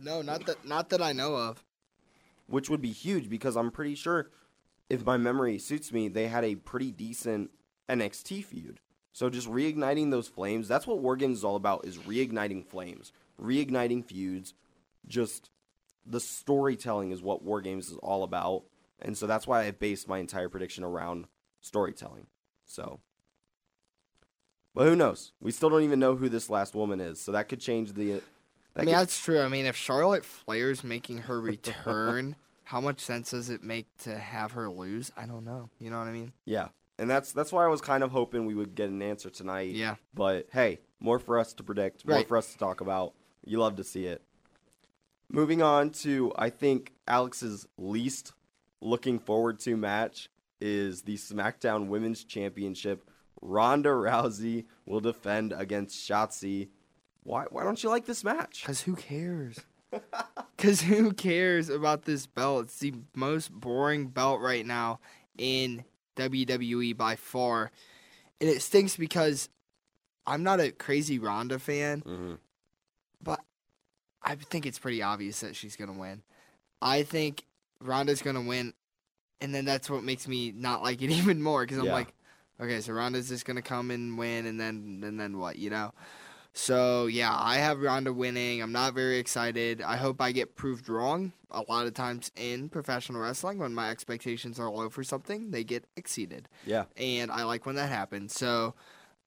No, 0.00 0.22
not 0.22 0.46
that 0.46 0.64
not 0.64 0.90
that 0.90 1.02
I 1.02 1.12
know 1.12 1.34
of. 1.36 1.64
which 2.46 2.70
would 2.70 2.80
be 2.80 2.92
huge 2.92 3.28
because 3.28 3.56
I'm 3.56 3.70
pretty 3.70 3.94
sure, 3.94 4.30
if 4.88 5.04
my 5.04 5.16
memory 5.16 5.58
suits 5.58 5.92
me, 5.92 6.08
they 6.08 6.28
had 6.28 6.44
a 6.44 6.54
pretty 6.56 6.90
decent 6.92 7.50
NXT 7.88 8.44
feud. 8.44 8.80
So 9.12 9.28
just 9.30 9.48
reigniting 9.48 10.10
those 10.10 10.28
flames, 10.28 10.68
that's 10.68 10.86
what 10.86 11.00
War 11.00 11.16
Games 11.16 11.38
is 11.38 11.44
all 11.44 11.56
about, 11.56 11.84
is 11.84 11.98
reigniting 11.98 12.64
flames, 12.64 13.12
reigniting 13.40 14.04
feuds. 14.04 14.54
Just 15.08 15.50
the 16.06 16.20
storytelling 16.20 17.10
is 17.10 17.20
what 17.22 17.42
War 17.42 17.60
Games 17.60 17.88
is 17.90 17.96
all 17.98 18.22
about. 18.22 18.64
And 19.00 19.16
so 19.16 19.26
that's 19.26 19.46
why 19.46 19.64
I 19.64 19.70
based 19.72 20.06
my 20.08 20.18
entire 20.18 20.48
prediction 20.48 20.84
around 20.84 21.26
storytelling. 21.60 22.26
So 22.66 23.00
But 24.74 24.84
who 24.86 24.96
knows? 24.96 25.32
We 25.40 25.50
still 25.50 25.70
don't 25.70 25.82
even 25.82 25.98
know 25.98 26.14
who 26.16 26.28
this 26.28 26.48
last 26.50 26.74
woman 26.74 27.00
is, 27.00 27.20
so 27.20 27.32
that 27.32 27.48
could 27.48 27.60
change 27.60 27.94
the 27.94 28.12
that 28.12 28.22
I 28.76 28.80
mean, 28.80 28.86
could- 28.86 28.94
that's 29.00 29.20
true. 29.22 29.40
I 29.40 29.48
mean, 29.48 29.66
if 29.66 29.76
Charlotte 29.76 30.24
Flair's 30.24 30.84
making 30.84 31.18
her 31.18 31.40
return, 31.40 32.36
how 32.64 32.80
much 32.80 33.00
sense 33.00 33.30
does 33.30 33.50
it 33.50 33.62
make 33.62 33.86
to 33.98 34.16
have 34.16 34.52
her 34.52 34.68
lose? 34.70 35.10
I 35.16 35.26
don't 35.26 35.44
know. 35.44 35.70
You 35.80 35.90
know 35.90 35.98
what 35.98 36.06
I 36.06 36.12
mean? 36.12 36.32
Yeah, 36.44 36.68
and 36.98 37.08
that's 37.10 37.32
that's 37.32 37.50
why 37.52 37.64
I 37.64 37.68
was 37.68 37.80
kind 37.80 38.02
of 38.04 38.10
hoping 38.12 38.46
we 38.46 38.54
would 38.54 38.74
get 38.74 38.88
an 38.90 39.02
answer 39.02 39.30
tonight. 39.30 39.70
Yeah. 39.74 39.96
But 40.14 40.48
hey, 40.52 40.78
more 41.00 41.18
for 41.18 41.38
us 41.38 41.52
to 41.54 41.62
predict, 41.62 42.06
more 42.06 42.16
Right. 42.18 42.28
for 42.28 42.36
us 42.36 42.52
to 42.52 42.58
talk 42.58 42.80
about. 42.80 43.14
You 43.44 43.58
love 43.58 43.76
to 43.76 43.84
see 43.84 44.04
it. 44.06 44.22
Moving 45.30 45.60
on 45.62 45.90
to 45.90 46.32
I 46.36 46.50
think 46.50 46.92
Alex's 47.06 47.66
least 47.76 48.32
looking 48.80 49.18
forward 49.18 49.58
to 49.60 49.76
match 49.76 50.28
is 50.60 51.02
the 51.02 51.16
SmackDown 51.16 51.88
Women's 51.88 52.24
Championship. 52.24 53.08
Ronda 53.42 53.90
Rousey 53.90 54.64
will 54.86 55.00
defend 55.00 55.52
against 55.52 56.08
Shotzi. 56.08 56.68
Why 57.22 57.44
why 57.50 57.62
don't 57.64 57.82
you 57.82 57.88
like 57.90 58.06
this 58.06 58.24
match? 58.24 58.62
Because 58.62 58.80
who 58.82 58.94
cares? 58.96 59.58
Because 60.56 60.80
who 60.82 61.12
cares 61.12 61.68
about 61.68 62.02
this 62.02 62.26
belt? 62.26 62.64
It's 62.64 62.80
the 62.80 62.92
most 63.14 63.52
boring 63.52 64.08
belt 64.08 64.40
right 64.40 64.66
now 64.66 64.98
in 65.38 65.84
WWE 66.16 66.96
by 66.96 67.14
far. 67.14 67.70
And 68.40 68.50
it 68.50 68.60
stinks 68.60 68.96
because 68.96 69.48
I'm 70.26 70.42
not 70.42 70.58
a 70.58 70.72
crazy 70.72 71.20
Ronda 71.20 71.60
fan, 71.60 72.02
Mhm. 72.02 72.38
I 74.22 74.34
think 74.34 74.66
it's 74.66 74.78
pretty 74.78 75.02
obvious 75.02 75.40
that 75.40 75.56
she's 75.56 75.76
going 75.76 75.92
to 75.92 75.98
win. 75.98 76.22
I 76.82 77.02
think 77.02 77.44
Ronda's 77.80 78.22
going 78.22 78.36
to 78.36 78.42
win, 78.42 78.74
and 79.40 79.54
then 79.54 79.64
that's 79.64 79.88
what 79.88 80.02
makes 80.02 80.26
me 80.28 80.52
not 80.54 80.82
like 80.82 81.02
it 81.02 81.10
even 81.10 81.42
more 81.42 81.62
because 81.64 81.78
I'm 81.78 81.86
Yeah. 81.86 81.92
like, 81.92 82.14
okay, 82.60 82.80
so 82.80 82.92
Ronda's 82.92 83.28
just 83.28 83.44
going 83.44 83.56
to 83.56 83.62
come 83.62 83.90
and 83.90 84.18
win, 84.18 84.46
and 84.46 84.60
then 84.60 85.02
and 85.04 85.18
then 85.18 85.38
what, 85.38 85.56
you 85.56 85.70
know? 85.70 85.92
So 86.54 87.06
yeah, 87.06 87.32
I 87.32 87.56
have 87.58 87.80
Ronda 87.80 88.12
winning. 88.12 88.60
I'm 88.62 88.72
not 88.72 88.94
very 88.94 89.18
excited. 89.18 89.80
I 89.80 89.96
hope 89.96 90.20
I 90.20 90.32
get 90.32 90.56
proved 90.56 90.88
wrong. 90.88 91.32
A 91.50 91.62
lot 91.68 91.86
of 91.86 91.94
times 91.94 92.32
in 92.36 92.68
professional 92.68 93.22
wrestling, 93.22 93.58
when 93.58 93.72
my 93.74 93.90
expectations 93.90 94.58
are 94.58 94.68
low 94.68 94.90
for 94.90 95.04
something, 95.04 95.50
they 95.52 95.62
get 95.64 95.84
exceeded, 95.96 96.48
Yeah. 96.66 96.84
and 96.96 97.30
I 97.30 97.44
like 97.44 97.64
when 97.64 97.76
that 97.76 97.88
happens. 97.90 98.34
So 98.34 98.74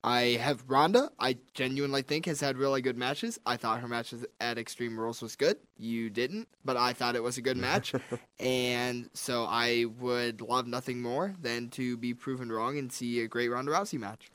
I 0.04 0.40
have 0.42 0.64
Ronda. 0.68 1.12
I 1.20 1.38
genuinely 1.54 2.02
think 2.02 2.26
has 2.26 2.40
had 2.40 2.58
really 2.58 2.82
good 2.82 2.98
matches. 2.98 3.40
I 3.46 3.56
thought 3.56 3.82
her 3.82 3.88
matches 3.88 4.26
at 4.40 4.58
Extreme 4.58 5.00
Rules 5.00 5.22
was 5.22 5.36
good. 5.36 5.58
You 5.78 6.10
didn't, 6.10 6.48
but 6.66 6.76
I 6.76 6.94
thought 6.94 7.16
it 7.16 7.22
was 7.22 7.38
a 7.38 7.42
good 7.42 7.58
match, 7.58 7.94
and 8.40 9.10
so 9.14 9.46
I 9.48 9.86
would 10.00 10.42
love 10.42 10.66
nothing 10.66 11.02
more 11.02 11.36
than 11.40 11.70
to 11.72 11.98
be 11.98 12.14
proven 12.14 12.52
wrong 12.52 12.80
and 12.80 12.92
see 12.92 13.22
a 13.22 13.28
great 13.28 13.50
Ronda 13.50 13.72
Rousey 13.72 14.00
match. 14.00 14.32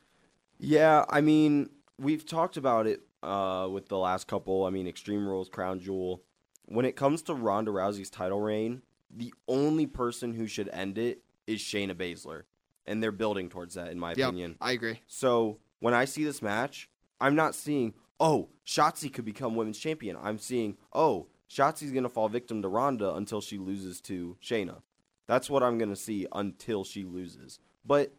Yeah, 0.58 1.04
I 1.08 1.20
mean, 1.20 1.70
we've 1.98 2.24
talked 2.24 2.56
about 2.56 2.86
it 2.86 3.00
uh, 3.22 3.68
with 3.70 3.88
the 3.88 3.98
last 3.98 4.28
couple. 4.28 4.64
I 4.64 4.70
mean, 4.70 4.86
Extreme 4.86 5.26
Rules, 5.26 5.48
Crown 5.48 5.80
Jewel. 5.80 6.22
When 6.66 6.84
it 6.84 6.96
comes 6.96 7.22
to 7.22 7.34
Ronda 7.34 7.72
Rousey's 7.72 8.10
title 8.10 8.40
reign, 8.40 8.82
the 9.10 9.34
only 9.48 9.86
person 9.86 10.34
who 10.34 10.46
should 10.46 10.68
end 10.68 10.98
it 10.98 11.22
is 11.46 11.60
Shayna 11.60 11.94
Baszler, 11.94 12.42
and 12.86 13.02
they're 13.02 13.12
building 13.12 13.48
towards 13.48 13.74
that, 13.74 13.90
in 13.90 13.98
my 13.98 14.10
Yep, 14.10 14.28
opinion. 14.28 14.56
I 14.60 14.72
agree. 14.72 15.00
So 15.06 15.58
when 15.80 15.94
I 15.94 16.04
see 16.04 16.24
this 16.24 16.42
match, 16.42 16.88
I'm 17.20 17.34
not 17.34 17.54
seeing, 17.54 17.94
oh, 18.20 18.48
Shotzi 18.66 19.12
could 19.12 19.24
become 19.24 19.54
women's 19.54 19.78
champion. 19.78 20.16
I'm 20.20 20.38
seeing, 20.38 20.76
oh, 20.92 21.28
Shotzi's 21.48 21.92
gonna 21.92 22.08
fall 22.08 22.28
victim 22.28 22.62
to 22.62 22.68
Ronda 22.68 23.14
until 23.14 23.40
she 23.40 23.58
loses 23.58 24.00
to 24.02 24.36
Shayna. 24.42 24.82
That's 25.26 25.50
what 25.50 25.62
I'm 25.62 25.78
gonna 25.78 25.96
see 25.96 26.26
until 26.32 26.84
she 26.84 27.04
loses. 27.04 27.58
But 27.84 28.12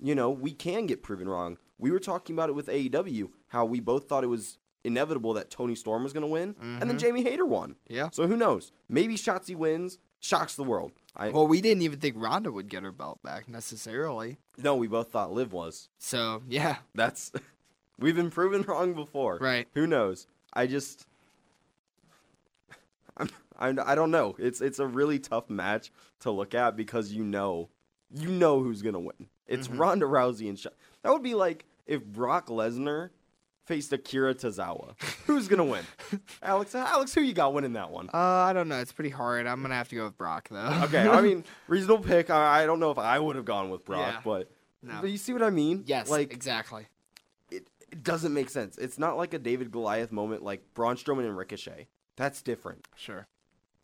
you 0.00 0.14
know, 0.14 0.30
we 0.30 0.52
can 0.52 0.86
get 0.86 1.02
proven 1.02 1.28
wrong. 1.28 1.58
We 1.76 1.90
were 1.90 1.98
talking 1.98 2.34
about 2.36 2.48
it 2.48 2.54
with 2.54 2.68
AEW, 2.68 3.30
how 3.48 3.64
we 3.64 3.80
both 3.80 4.08
thought 4.08 4.22
it 4.22 4.28
was 4.28 4.58
inevitable 4.84 5.34
that 5.34 5.50
Toni 5.50 5.74
Storm 5.74 6.04
was 6.04 6.12
gonna 6.12 6.26
win, 6.26 6.54
and 6.60 6.80
then 6.80 6.88
mm-hmm. 6.90 6.98
Jamie 6.98 7.22
Hayter 7.24 7.44
won. 7.46 7.76
Yeah. 7.88 8.10
So 8.12 8.26
who 8.26 8.36
knows? 8.36 8.72
Maybe 8.88 9.16
Shotzi 9.16 9.56
wins, 9.56 9.98
shocks 10.20 10.54
the 10.54 10.64
world. 10.64 10.92
I 11.18 11.30
Well, 11.30 11.48
we 11.48 11.60
didn't 11.60 11.82
even 11.82 11.98
think 11.98 12.14
Ronda 12.16 12.52
would 12.52 12.68
get 12.68 12.84
her 12.84 12.92
belt 12.92 13.20
back 13.22 13.48
necessarily. 13.48 14.38
no, 14.56 14.76
we 14.76 14.86
both 14.86 15.10
thought 15.10 15.32
Liv 15.32 15.52
was. 15.52 15.88
So 15.98 16.42
yeah, 16.48 16.76
That's 16.94 17.32
we've 17.98 18.16
been 18.16 18.30
proven 18.30 18.62
wrong 18.62 18.94
before. 18.94 19.38
Right. 19.40 19.66
Who 19.74 19.86
knows? 19.86 20.26
I 20.52 20.66
just 20.66 21.06
I'm, 23.16 23.28
I'm 23.58 23.78
I 23.84 23.94
don't 23.94 24.10
know. 24.10 24.36
It's 24.38 24.60
it's 24.60 24.78
a 24.78 24.86
really 24.86 25.18
tough 25.18 25.50
match 25.50 25.90
to 26.20 26.30
look 26.30 26.54
at 26.54 26.76
because 26.76 27.12
you 27.12 27.24
know 27.24 27.68
you 28.14 28.28
know 28.30 28.62
who's 28.62 28.82
gonna 28.82 29.00
win. 29.00 29.28
It's 29.46 29.68
Mm-hmm. 29.68 29.78
Ronda 29.80 30.06
Rousey 30.06 30.48
and 30.48 30.58
Sha- 30.58 30.70
that 31.02 31.12
would 31.12 31.22
be 31.22 31.34
like 31.34 31.64
if 31.86 32.04
Brock 32.04 32.48
Lesnar 32.48 33.10
faced 33.68 33.92
Akira 33.92 34.34
Tozawa. 34.34 35.00
Who's 35.26 35.46
gonna 35.46 35.64
win? 35.64 35.84
Alex, 36.42 36.74
Alex, 36.74 37.14
who 37.14 37.20
you 37.20 37.32
got 37.34 37.52
winning 37.54 37.74
that 37.74 37.90
one? 37.90 38.08
uh, 38.12 38.16
I 38.16 38.52
don't 38.52 38.68
know. 38.68 38.80
It's 38.80 38.92
pretty 38.92 39.10
hard. 39.10 39.46
I'm 39.46 39.62
gonna 39.62 39.74
have 39.74 39.88
to 39.90 39.94
go 39.94 40.04
with 40.06 40.18
Brock 40.18 40.48
though. 40.50 40.80
Okay, 40.84 41.06
I 41.06 41.20
mean 41.20 41.44
reasonable 41.68 42.02
pick. 42.02 42.30
I, 42.30 42.62
I 42.62 42.66
don't 42.66 42.80
know 42.80 42.90
if 42.90 42.98
I 42.98 43.18
would 43.20 43.36
have 43.36 43.44
gone 43.44 43.70
with 43.70 43.84
Brock, 43.84 44.14
Yeah. 44.14 44.20
but 44.24 44.50
No. 44.82 44.94
but 45.00 45.10
you 45.10 45.18
see 45.18 45.32
what 45.32 45.42
I 45.42 45.50
mean? 45.50 45.84
yes, 45.86 46.10
like 46.10 46.32
exactly. 46.32 46.86
it, 47.50 47.68
it 47.92 48.02
doesn't 48.02 48.34
make 48.34 48.50
sense. 48.50 48.78
It's 48.78 48.98
not 48.98 49.16
like 49.16 49.34
a 49.34 49.38
David 49.38 49.70
Goliath 49.70 50.10
moment 50.10 50.42
like 50.42 50.62
Braun 50.74 50.96
Strowman 50.96 51.26
and 51.26 51.36
Ricochet. 51.36 51.86
That's 52.16 52.42
different 52.42 52.88
Sure. 52.96 53.28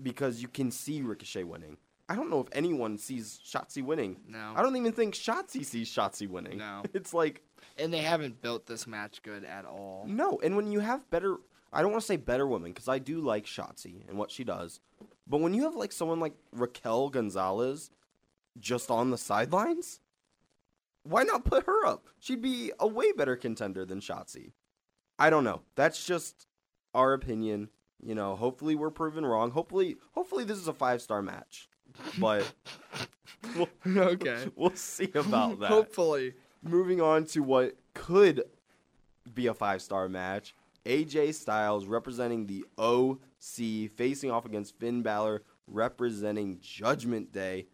because 0.02 0.42
you 0.42 0.48
can 0.48 0.70
see 0.72 1.02
Ricochet 1.02 1.44
winning. 1.44 1.76
I 2.08 2.16
don't 2.16 2.28
know 2.28 2.40
if 2.40 2.48
anyone 2.52 2.98
sees 2.98 3.40
Shotzi 3.46 3.82
winning. 3.82 4.18
No. 4.28 4.52
I 4.54 4.62
don't 4.62 4.76
even 4.76 4.92
think 4.92 5.14
Shotzi 5.14 5.64
sees 5.64 5.88
Shotzi 5.88 6.28
winning. 6.28 6.58
No. 6.58 6.82
It's 6.92 7.14
like, 7.14 7.42
And 7.78 7.92
they 7.92 7.98
haven't 7.98 8.40
built 8.40 8.66
this 8.66 8.86
match 8.86 9.22
good 9.22 9.44
at 9.44 9.64
all. 9.64 10.04
no. 10.06 10.38
And 10.42 10.56
when 10.56 10.70
you 10.70 10.80
have 10.80 11.08
better, 11.10 11.38
I 11.72 11.82
don't 11.82 11.90
want 11.90 12.02
to 12.02 12.06
say 12.06 12.16
better 12.16 12.46
women 12.46 12.72
because 12.72 12.88
I 12.88 12.98
do 12.98 13.20
like 13.20 13.46
Shotzi 13.46 14.08
and 14.08 14.16
what 14.16 14.30
she 14.30 14.44
does. 14.44 14.80
But 15.26 15.40
when 15.40 15.54
you 15.54 15.62
have 15.64 15.74
like 15.74 15.92
someone 15.92 16.20
like 16.20 16.34
Raquel 16.52 17.08
Gonzalez 17.08 17.90
just 18.60 18.90
on 18.90 19.10
the 19.10 19.18
sidelines, 19.18 20.00
why 21.02 21.22
not 21.22 21.44
put 21.44 21.66
her 21.66 21.84
up? 21.86 22.06
She'd 22.20 22.42
be 22.42 22.72
a 22.78 22.86
way 22.86 23.12
better 23.12 23.36
contender 23.36 23.84
than 23.84 24.00
Shotzi. 24.00 24.52
I 25.18 25.30
don't 25.30 25.44
know. 25.44 25.62
That's 25.74 26.04
just 26.06 26.46
our 26.94 27.12
opinion. 27.12 27.70
You 28.02 28.14
know, 28.14 28.36
hopefully 28.36 28.74
we're 28.74 28.90
proven 28.90 29.24
wrong. 29.24 29.50
Hopefully, 29.50 29.96
hopefully 30.12 30.44
this 30.44 30.58
is 30.58 30.68
a 30.68 30.72
five 30.72 31.00
star 31.02 31.22
match. 31.22 31.68
But 32.18 32.50
we'll, 33.56 33.68
okay. 33.86 34.46
we'll 34.56 34.74
see 34.76 35.10
about 35.14 35.60
that. 35.60 35.68
Hopefully. 35.68 36.34
Moving 36.64 37.00
on 37.00 37.26
to 37.26 37.40
what 37.40 37.76
could 37.94 38.42
be 39.32 39.46
a 39.46 39.54
five 39.54 39.82
star 39.82 40.08
match. 40.08 40.54
AJ 40.86 41.34
Styles 41.34 41.86
representing 41.86 42.46
the 42.46 42.64
OC 42.78 43.90
facing 43.96 44.30
off 44.30 44.44
against 44.44 44.78
Finn 44.78 45.02
Balor 45.02 45.42
representing 45.66 46.58
Judgment 46.60 47.32
Day. 47.32 47.66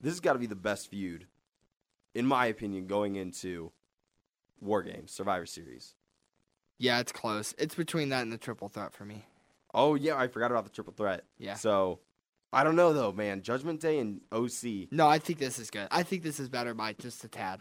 This 0.00 0.12
has 0.12 0.20
got 0.20 0.34
to 0.34 0.38
be 0.38 0.46
the 0.46 0.54
best 0.54 0.90
feud, 0.90 1.26
in 2.14 2.26
my 2.26 2.46
opinion, 2.46 2.86
going 2.86 3.16
into 3.16 3.72
War 4.60 4.82
Games 4.82 5.10
Survivor 5.10 5.46
Series. 5.46 5.94
Yeah, 6.78 7.00
it's 7.00 7.12
close. 7.12 7.54
It's 7.58 7.74
between 7.74 8.08
that 8.10 8.22
and 8.22 8.32
the 8.32 8.38
triple 8.38 8.68
threat 8.68 8.92
for 8.92 9.04
me. 9.04 9.24
Oh 9.72 9.94
yeah, 9.94 10.16
I 10.16 10.28
forgot 10.28 10.50
about 10.50 10.64
the 10.64 10.70
triple 10.70 10.94
threat. 10.94 11.24
Yeah. 11.38 11.54
So 11.54 12.00
I 12.52 12.64
don't 12.64 12.76
know 12.76 12.92
though, 12.92 13.12
man. 13.12 13.42
Judgment 13.42 13.80
Day 13.80 13.98
and 13.98 14.20
OC. 14.32 14.90
No, 14.90 15.06
I 15.06 15.18
think 15.18 15.38
this 15.38 15.58
is 15.58 15.70
good. 15.70 15.88
I 15.90 16.02
think 16.02 16.22
this 16.22 16.40
is 16.40 16.48
better 16.48 16.74
by 16.74 16.94
just 16.94 17.22
a 17.24 17.28
tad. 17.28 17.60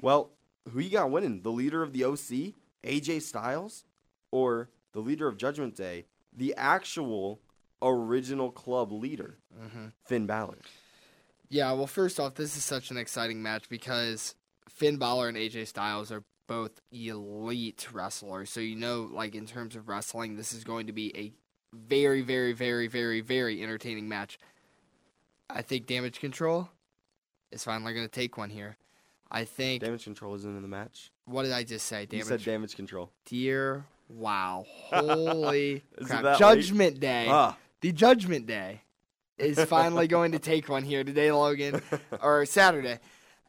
Well, 0.00 0.30
who 0.70 0.80
you 0.80 0.90
got 0.90 1.10
winning? 1.10 1.42
The 1.42 1.52
leader 1.52 1.82
of 1.82 1.92
the 1.92 2.04
OC, 2.04 2.54
AJ 2.84 3.22
Styles, 3.22 3.84
or 4.30 4.68
the 4.92 5.00
leader 5.00 5.28
of 5.28 5.36
Judgment 5.36 5.76
Day, 5.76 6.06
the 6.34 6.54
actual 6.56 7.40
original 7.82 8.50
club 8.50 8.92
leader, 8.92 9.38
mm-hmm. 9.58 9.86
Finn 10.04 10.26
Balor? 10.26 10.58
Yeah, 11.48 11.72
well, 11.72 11.86
first 11.86 12.18
off, 12.18 12.34
this 12.34 12.56
is 12.56 12.64
such 12.64 12.90
an 12.90 12.96
exciting 12.96 13.42
match 13.42 13.68
because 13.68 14.34
Finn 14.68 14.96
Balor 14.96 15.28
and 15.28 15.36
AJ 15.36 15.68
Styles 15.68 16.10
are 16.10 16.24
both 16.46 16.80
elite 16.92 17.88
wrestlers. 17.92 18.50
So, 18.50 18.60
you 18.60 18.76
know, 18.76 19.08
like 19.12 19.34
in 19.34 19.46
terms 19.46 19.76
of 19.76 19.88
wrestling, 19.88 20.36
this 20.36 20.52
is 20.52 20.64
going 20.64 20.86
to 20.86 20.92
be 20.92 21.16
a 21.16 21.32
very, 21.74 22.22
very, 22.22 22.52
very, 22.52 22.88
very, 22.88 23.20
very 23.20 23.62
entertaining 23.62 24.08
match. 24.08 24.38
I 25.48 25.62
think 25.62 25.86
Damage 25.86 26.20
Control 26.20 26.68
is 27.52 27.64
finally 27.64 27.92
going 27.94 28.06
to 28.06 28.10
take 28.10 28.36
one 28.36 28.50
here. 28.50 28.76
I 29.30 29.44
think. 29.44 29.82
Damage 29.82 30.04
Control 30.04 30.34
isn't 30.34 30.56
in 30.56 30.62
the 30.62 30.68
match. 30.68 31.10
What 31.24 31.42
did 31.42 31.52
I 31.52 31.64
just 31.64 31.86
say? 31.86 32.02
You 32.02 32.06
Damage. 32.06 32.26
said 32.26 32.44
Damage 32.44 32.76
Control. 32.76 33.10
Dear, 33.24 33.84
wow, 34.08 34.64
holy 34.90 35.82
crap! 36.04 36.22
that 36.22 36.24
late? 36.32 36.38
Judgment 36.38 37.00
Day. 37.00 37.26
Ah, 37.28 37.56
The 37.80 37.92
Judgment 37.92 38.46
Day 38.46 38.82
is 39.38 39.58
finally 39.64 40.06
going 40.08 40.32
to 40.32 40.38
take 40.38 40.68
one 40.68 40.84
here 40.84 41.04
today, 41.04 41.30
Logan, 41.32 41.82
or 42.22 42.46
Saturday. 42.46 42.98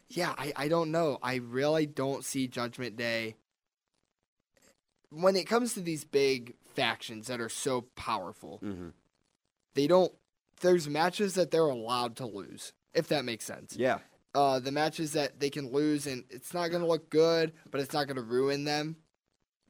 Yeah, 0.09 0.33
I, 0.37 0.53
I 0.55 0.67
don't 0.67 0.91
know. 0.91 1.17
I 1.21 1.35
really 1.35 1.85
don't 1.85 2.23
see 2.23 2.47
Judgment 2.47 2.95
Day. 2.95 3.35
When 5.09 5.35
it 5.35 5.45
comes 5.47 5.73
to 5.75 5.81
these 5.81 6.03
big 6.03 6.55
factions 6.75 7.27
that 7.27 7.39
are 7.39 7.49
so 7.49 7.81
powerful, 7.95 8.59
mhm. 8.63 8.91
they 9.75 9.87
don't. 9.87 10.11
There's 10.61 10.89
matches 10.89 11.35
that 11.35 11.51
they're 11.51 11.61
allowed 11.67 12.15
to 12.17 12.25
lose, 12.25 12.73
if 12.93 13.07
that 13.09 13.23
makes 13.25 13.45
sense. 13.45 13.75
yeah. 13.77 13.99
Uh, 14.37 14.59
the 14.59 14.71
matches 14.71 15.13
that 15.13 15.39
they 15.39 15.49
can 15.49 15.71
lose 15.71 16.05
and 16.05 16.23
it's 16.29 16.53
not 16.53 16.67
going 16.69 16.81
to 16.83 16.87
look 16.87 17.09
good, 17.09 17.51
but 17.71 17.81
it's 17.81 17.93
not 17.93 18.05
going 18.07 18.17
to 18.17 18.21
ruin 18.37 18.63
them. 18.65 18.95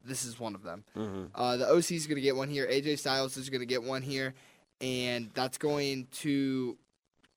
This 0.03 0.25
is 0.25 0.39
one 0.39 0.55
of 0.55 0.63
them. 0.63 0.83
hmm 0.93 1.25
Uh, 1.33 1.55
the 1.57 1.67
OC 1.69 1.91
is 1.91 2.05
going 2.07 2.15
to 2.17 2.21
get 2.29 2.35
one 2.35 2.49
here. 2.49 2.67
AJ 2.67 2.99
Styles 2.99 3.37
is 3.37 3.49
going 3.49 3.61
to 3.61 3.65
get 3.75 3.81
one 3.83 4.01
here, 4.01 4.33
and 4.81 5.31
that's 5.33 5.57
going 5.57 6.07
to 6.23 6.77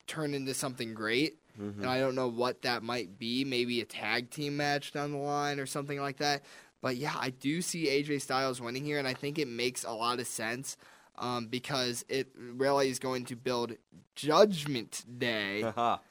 turn 0.07 0.35
into 0.35 0.55
something 0.55 0.93
great. 0.95 1.39
hmm 1.57 1.81
And 1.81 1.87
I 1.87 2.01
don't 2.01 2.17
know 2.17 2.29
what 2.29 2.63
that 2.63 2.83
might 2.83 3.17
be. 3.19 3.45
Maybe 3.45 3.81
a 3.81 3.85
tag 3.85 4.31
team 4.31 4.57
match 4.57 4.91
down 4.93 5.13
the 5.13 5.19
line 5.19 5.61
or 5.61 5.67
something 5.67 6.01
like 6.01 6.17
that. 6.19 6.43
But 6.83 6.97
yeah, 6.97 7.15
I 7.17 7.31
do 7.31 7.63
see 7.63 7.87
AJ 7.87 8.23
Styles 8.23 8.61
winning 8.61 8.85
here, 8.85 8.99
and 8.99 9.07
I 9.07 9.15
think 9.15 9.39
it 9.39 9.49
makes 9.49 9.85
a 9.85 9.93
lot 9.93 10.19
of 10.19 10.27
sense 10.27 10.77
um, 11.17 11.47
because 11.47 12.05
it 12.09 12.27
really 12.37 12.89
is 12.91 12.99
going 12.99 13.25
to 13.27 13.37
build 13.37 13.77
Judgment 14.17 15.05
Day. 15.19 15.63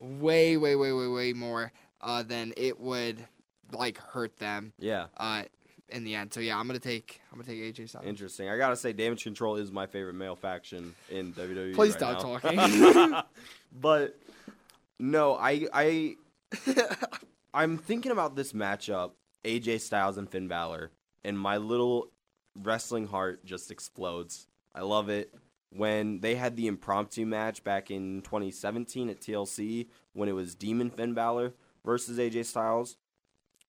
way, 0.00 0.56
way, 0.56 0.74
way, 0.76 0.92
way, 0.92 1.06
way 1.06 1.32
more 1.32 1.72
uh, 2.00 2.22
than 2.22 2.52
it 2.56 2.80
would 2.80 3.26
like 3.72 3.98
hurt 3.98 4.36
them 4.38 4.72
yeah. 4.78 5.06
uh, 5.16 5.44
in 5.88 6.04
the 6.04 6.14
end. 6.14 6.32
So 6.32 6.40
yeah, 6.40 6.58
I'm 6.58 6.66
gonna 6.66 6.78
take 6.78 7.20
I'm 7.30 7.38
gonna 7.38 7.48
take 7.48 7.76
AJ 7.76 7.90
Styles. 7.90 8.06
Interesting. 8.06 8.48
I 8.48 8.56
gotta 8.56 8.76
say, 8.76 8.92
Damage 8.92 9.22
Control 9.22 9.56
is 9.56 9.70
my 9.70 9.86
favorite 9.86 10.14
male 10.14 10.36
faction 10.36 10.94
in 11.10 11.32
WWE. 11.32 11.74
Please 11.74 11.96
right 12.00 12.18
stop 12.18 12.42
talking. 12.42 13.14
but 13.80 14.18
no, 14.98 15.34
I 15.34 15.66
I 15.72 16.16
I'm 17.54 17.78
thinking 17.78 18.12
about 18.12 18.36
this 18.36 18.52
matchup, 18.52 19.12
AJ 19.44 19.80
Styles 19.80 20.18
and 20.18 20.28
Finn 20.28 20.48
Balor, 20.48 20.90
and 21.24 21.38
my 21.38 21.56
little 21.58 22.10
wrestling 22.54 23.06
heart 23.06 23.44
just 23.44 23.70
explodes. 23.70 24.46
I 24.74 24.82
love 24.82 25.08
it. 25.08 25.34
When 25.72 26.20
they 26.20 26.34
had 26.34 26.56
the 26.56 26.66
impromptu 26.66 27.24
match 27.24 27.62
back 27.62 27.90
in 27.90 28.22
2017 28.22 29.08
at 29.08 29.20
TLC, 29.20 29.86
when 30.12 30.28
it 30.28 30.32
was 30.32 30.54
Demon 30.56 30.90
Finn 30.90 31.14
Balor 31.14 31.54
versus 31.84 32.18
AJ 32.18 32.46
Styles, 32.46 32.96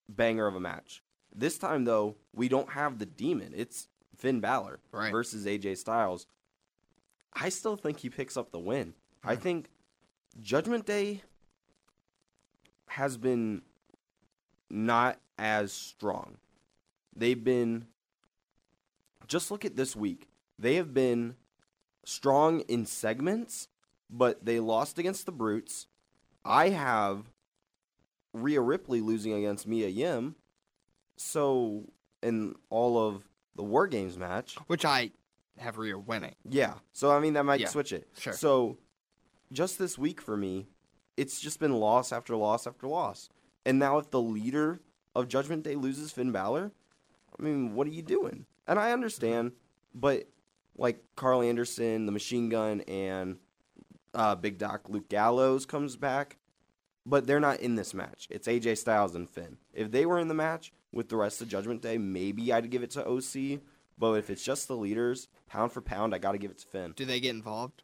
banger 0.09 0.47
of 0.47 0.55
a 0.55 0.59
match. 0.59 1.03
This 1.33 1.57
time 1.59 1.85
though, 1.85 2.15
we 2.33 2.49
don't 2.49 2.71
have 2.71 2.97
the 2.97 3.05
demon. 3.05 3.53
It's 3.55 3.87
Finn 4.17 4.39
Balor 4.39 4.79
Right. 4.91 5.11
versus 5.11 5.45
AJ 5.45 5.77
Styles. 5.77 6.25
I 7.33 7.49
still 7.49 7.75
think 7.77 7.99
he 7.99 8.09
picks 8.09 8.35
up 8.35 8.51
the 8.51 8.59
win. 8.59 8.93
I 9.23 9.35
think 9.35 9.69
Judgment 10.41 10.85
Day 10.85 11.21
has 12.87 13.15
been 13.17 13.61
not 14.69 15.19
as 15.37 15.71
strong. 15.71 16.37
They've 17.15 17.41
been 17.41 17.85
just 19.27 19.51
look 19.51 19.63
at 19.63 19.75
this 19.75 19.95
week. 19.95 20.27
They 20.59 20.75
have 20.75 20.93
been 20.93 21.35
strong 22.11 22.61
in 22.61 22.85
segments, 22.85 23.67
but 24.09 24.43
they 24.45 24.59
lost 24.59 24.99
against 24.99 25.25
the 25.25 25.31
Brutes. 25.31 25.87
I 26.43 26.69
have 26.69 27.25
Rhea 28.33 28.61
Ripley 28.61 29.01
losing 29.01 29.33
against 29.33 29.67
Mia 29.67 29.87
Yim. 29.87 30.35
So 31.17 31.85
in 32.23 32.55
all 32.69 32.97
of 32.97 33.23
the 33.55 33.63
War 33.63 33.87
Games 33.87 34.17
match, 34.17 34.55
Which 34.67 34.85
I 34.85 35.11
have 35.57 35.77
Rhea 35.77 35.97
winning. 35.97 36.35
yeah. 36.49 36.75
So 36.93 37.11
I 37.11 37.19
mean 37.19 37.33
that 37.33 37.43
might 37.45 37.59
Yeah, 37.59 37.67
switch 37.69 37.93
it. 37.93 38.07
sure. 38.17 38.33
So 38.33 38.77
just 39.51 39.77
this 39.77 39.97
week 39.97 40.21
for 40.21 40.35
me, 40.37 40.67
it's 41.17 41.39
just 41.39 41.59
been 41.59 41.73
loss 41.73 42.11
after 42.11 42.35
loss 42.35 42.65
after 42.65 42.87
loss. 42.87 43.29
And 43.65 43.77
now 43.77 43.97
if 43.99 44.09
the 44.09 44.21
leader 44.21 44.79
of 45.13 45.27
Judgment 45.27 45.63
Day 45.63 45.75
loses 45.75 46.11
Finn 46.11 46.31
Balor, 46.31 46.71
I 47.37 47.43
mean, 47.43 47.75
what 47.75 47.85
are 47.85 47.91
you 47.91 48.01
doing? 48.01 48.45
And 48.67 48.79
I 48.79 48.91
understand, 48.91 49.51
but 49.93 50.27
like 50.81 51.03
Karl 51.15 51.43
Anderson, 51.43 52.07
the 52.07 52.11
Machine 52.11 52.49
Gun, 52.49 52.81
and 52.81 53.37
uh, 54.15 54.33
Big 54.33 54.57
Doc 54.57 54.89
Luke 54.89 55.09
Gallows 55.09 55.65
comes 55.67 55.95
back, 55.95 56.37
but 57.05 57.27
they're 57.27 57.39
not 57.39 57.59
in 57.59 57.75
this 57.75 57.93
match. 57.93 58.27
It's 58.31 58.47
AJ 58.47 58.79
Styles 58.79 59.13
and 59.13 59.29
Finn. 59.29 59.57
If 59.73 59.91
they 59.91 60.07
were 60.07 60.17
in 60.17 60.27
the 60.27 60.33
match 60.33 60.73
with 60.91 61.09
the 61.09 61.17
rest 61.17 61.39
of 61.39 61.47
Judgment 61.47 61.83
Day, 61.83 61.99
maybe 61.99 62.51
I'd 62.51 62.71
give 62.71 62.81
it 62.81 62.89
to 62.91 63.07
OC. 63.07 63.61
But 63.97 64.13
if 64.13 64.31
it's 64.31 64.43
just 64.43 64.67
the 64.67 64.75
leaders, 64.75 65.27
pound 65.47 65.71
for 65.71 65.81
pound, 65.81 66.15
I 66.15 66.17
got 66.17 66.31
to 66.31 66.39
give 66.39 66.49
it 66.49 66.57
to 66.57 66.67
Finn. 66.67 66.93
Do 66.95 67.05
they 67.05 67.19
get 67.19 67.29
involved? 67.29 67.83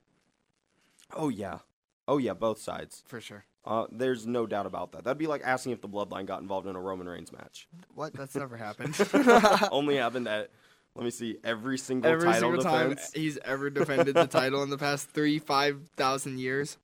Oh 1.16 1.30
yeah, 1.30 1.60
oh 2.08 2.18
yeah, 2.18 2.34
both 2.34 2.60
sides. 2.60 3.04
For 3.06 3.22
sure. 3.22 3.46
Uh, 3.64 3.86
there's 3.92 4.26
no 4.26 4.48
doubt 4.48 4.66
about 4.66 4.94
that. 4.94 5.04
That'd 5.04 5.20
be 5.20 5.28
like 5.28 5.42
asking 5.44 5.74
if 5.74 5.82
the 5.82 5.90
Bloodline 5.90 6.26
got 6.26 6.42
involved 6.42 6.66
in 6.68 6.76
a 6.76 6.82
Roman 6.82 7.08
Reigns 7.08 7.32
match. 7.32 7.68
What? 7.94 8.14
That's 8.14 8.34
never 8.34 8.58
happened. 8.58 8.98
Only 9.72 9.98
happened 9.98 10.28
at, 10.28 10.50
let 10.98 11.04
me 11.04 11.12
see, 11.12 11.38
every 11.44 11.78
single 11.78 12.12
Every 12.12 12.32
title 12.32 12.54
single 12.54 12.64
time 12.64 12.98
he's 13.14 13.38
ever 13.46 13.70
defended 13.70 14.16
the 14.16 14.26
title 14.26 14.64
in 14.64 14.72
the 14.72 14.80
past 14.80 15.10
three, 15.14 15.38
five 15.38 15.90
thousand 15.96 16.40
years. 16.40 16.78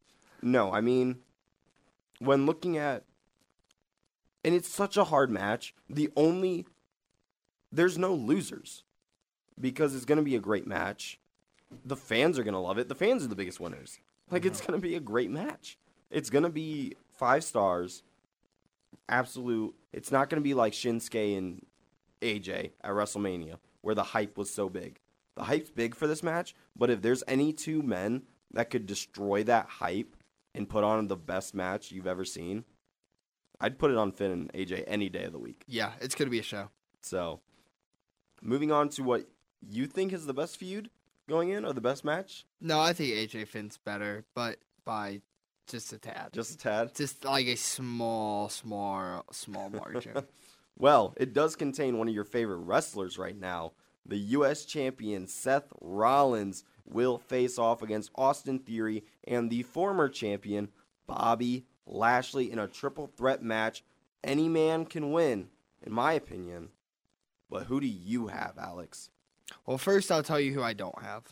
No, 0.43 0.71
I 0.71 0.81
mean, 0.81 1.17
when 2.19 2.45
looking 2.45 2.77
at, 2.77 3.05
and 4.43 4.53
it's 4.53 4.69
such 4.69 4.97
a 4.97 5.05
hard 5.05 5.31
match. 5.31 5.73
The 5.89 6.11
only, 6.15 6.67
there's 7.71 7.97
no 7.97 8.13
losers, 8.13 8.83
because 9.59 9.95
it's 9.95 10.05
gonna 10.05 10.21
be 10.21 10.35
a 10.35 10.39
great 10.39 10.67
match. 10.67 11.19
The 11.83 11.95
fans 11.95 12.37
are 12.37 12.43
gonna 12.43 12.61
love 12.61 12.77
it. 12.77 12.89
The 12.89 12.95
fans 12.95 13.25
are 13.25 13.29
the 13.29 13.35
biggest 13.35 13.59
winners. 13.59 13.97
Like 14.29 14.45
it's 14.45 14.59
uh-huh. 14.59 14.73
gonna 14.73 14.81
be 14.81 14.93
a 14.93 14.99
great 14.99 15.31
match. 15.31 15.79
It's 16.11 16.29
gonna 16.29 16.51
be 16.51 16.93
five 17.17 17.43
stars. 17.43 18.03
Absolute. 19.09 19.73
It's 19.91 20.11
not 20.11 20.29
gonna 20.29 20.43
be 20.43 20.53
like 20.53 20.73
Shinsuke 20.73 21.35
and 21.35 21.65
AJ 22.21 22.73
at 22.83 22.91
WrestleMania, 22.91 23.57
where 23.83 23.93
the 23.93 24.03
hype 24.03 24.37
was 24.37 24.49
so 24.49 24.67
big. 24.69 24.99
The 25.35 25.43
hype's 25.43 25.69
big 25.69 25.93
for 25.93 26.07
this 26.07 26.23
match, 26.23 26.55
but 26.75 26.89
if 26.89 27.01
there's 27.03 27.23
any 27.27 27.53
two 27.53 27.83
men 27.83 28.23
that 28.53 28.69
could 28.71 28.85
destroy 28.87 29.43
that 29.43 29.67
hype 29.67 30.15
and 30.55 30.67
put 30.69 30.83
on 30.83 31.07
the 31.07 31.15
best 31.15 31.53
match 31.53 31.91
you've 31.91 32.07
ever 32.07 32.25
seen, 32.25 32.63
I'd 33.59 33.77
put 33.79 33.91
it 33.91 33.97
on 33.97 34.11
Finn 34.11 34.31
and 34.31 34.53
AJ 34.53 34.83
any 34.87 35.09
day 35.09 35.23
of 35.25 35.31
the 35.33 35.39
week. 35.39 35.63
Yeah, 35.67 35.91
it's 36.01 36.15
gonna 36.15 36.29
be 36.29 36.39
a 36.39 36.43
show. 36.43 36.69
So, 37.01 37.39
moving 38.41 38.71
on 38.71 38.89
to 38.89 39.03
what 39.03 39.27
you 39.69 39.87
think 39.87 40.13
is 40.13 40.25
the 40.25 40.33
best 40.33 40.57
feud 40.57 40.89
going 41.27 41.49
in 41.49 41.65
or 41.65 41.73
the 41.73 41.81
best 41.81 42.03
match, 42.05 42.45
No, 42.61 42.79
I 42.79 42.93
think 42.93 43.13
AJ 43.13 43.47
Finn's 43.47 43.77
better, 43.77 44.25
but 44.35 44.57
by 44.85 45.21
just 45.67 45.93
a 45.93 45.97
tad. 45.97 46.29
just 46.33 46.51
a 46.51 46.57
tad. 46.57 46.93
Just 46.95 47.23
like 47.25 47.47
a 47.47 47.55
small, 47.55 48.49
small, 48.49 49.25
small 49.31 49.69
margin. 49.69 50.13
Well, 50.77 51.13
it 51.17 51.33
does 51.33 51.55
contain 51.55 51.97
one 51.97 52.07
of 52.07 52.13
your 52.13 52.23
favorite 52.23 52.57
wrestlers 52.57 53.17
right 53.17 53.37
now. 53.39 53.73
The 54.05 54.17
U.S. 54.17 54.65
champion 54.65 55.27
Seth 55.27 55.71
Rollins 55.79 56.63
will 56.85 57.17
face 57.17 57.57
off 57.57 57.81
against 57.81 58.11
Austin 58.15 58.59
Theory 58.59 59.03
and 59.25 59.49
the 59.49 59.63
former 59.63 60.09
champion 60.09 60.69
Bobby 61.07 61.65
Lashley 61.85 62.51
in 62.51 62.59
a 62.59 62.67
triple 62.67 63.07
threat 63.07 63.41
match. 63.41 63.83
Any 64.23 64.49
man 64.49 64.85
can 64.85 65.11
win, 65.11 65.49
in 65.85 65.93
my 65.93 66.13
opinion. 66.13 66.69
But 67.49 67.63
who 67.67 67.79
do 67.79 67.87
you 67.87 68.27
have, 68.27 68.57
Alex? 68.57 69.09
well, 69.65 69.77
first 69.77 70.11
I'll 70.11 70.23
tell 70.23 70.39
you 70.39 70.53
who 70.53 70.63
I 70.63 70.73
don't 70.73 71.01
have: 71.01 71.23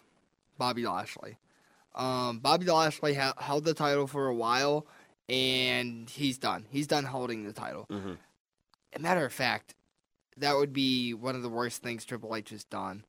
Bobby 0.58 0.86
Lashley. 0.86 1.38
Um, 1.96 2.40
Bobby 2.40 2.66
Lashley 2.68 3.16
ha- 3.16 3.34
held 3.38 3.66
the 3.66 3.74
title 3.74 4.08
for 4.08 4.28
a 4.28 4.36
while, 4.36 4.86
and 5.28 6.10
he's 6.10 6.38
done. 6.38 6.66
He's 6.70 6.88
done 6.88 7.06
holding 7.06 7.44
the 7.46 7.54
title. 7.54 7.88
Mhm. 7.90 8.18
Matter 9.00 9.26
of 9.26 9.34
fact, 9.34 9.76
that 10.38 10.56
would 10.56 10.74
be 10.74 11.14
one 11.14 11.36
of 11.36 11.42
the 11.42 11.50
worst 11.50 11.82
things 11.82 12.06
Triple 12.06 12.36
H 12.36 12.50
has 12.50 12.64
done 12.64 13.06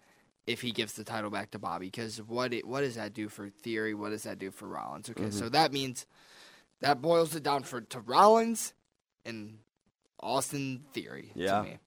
if 0.46 0.60
he 0.60 0.72
gives 0.72 0.94
the 0.94 1.04
title 1.04 1.30
back 1.30 1.50
to 1.52 1.58
Bobby. 1.58 1.86
Because 1.86 2.20
what 2.22 2.52
it, 2.52 2.66
what 2.66 2.80
does 2.80 2.96
that 2.96 3.14
do 3.14 3.28
for 3.28 3.48
Theory? 3.48 3.94
What 3.94 4.10
does 4.10 4.24
that 4.24 4.38
do 4.38 4.50
for 4.50 4.68
Rollins? 4.68 5.10
Okay, 5.10 5.30
so 5.30 5.44
mm-hmm. 5.44 5.52
that 5.52 5.72
means 5.72 6.06
that 6.80 7.00
boils 7.00 7.34
it 7.34 7.42
down 7.42 7.62
for 7.62 7.80
to 7.80 8.00
Rollins 8.00 8.74
and 9.24 9.58
Austin 10.20 10.84
Theory. 10.92 11.32
Yeah. 11.34 11.58
To 11.58 11.62
me. 11.64 11.78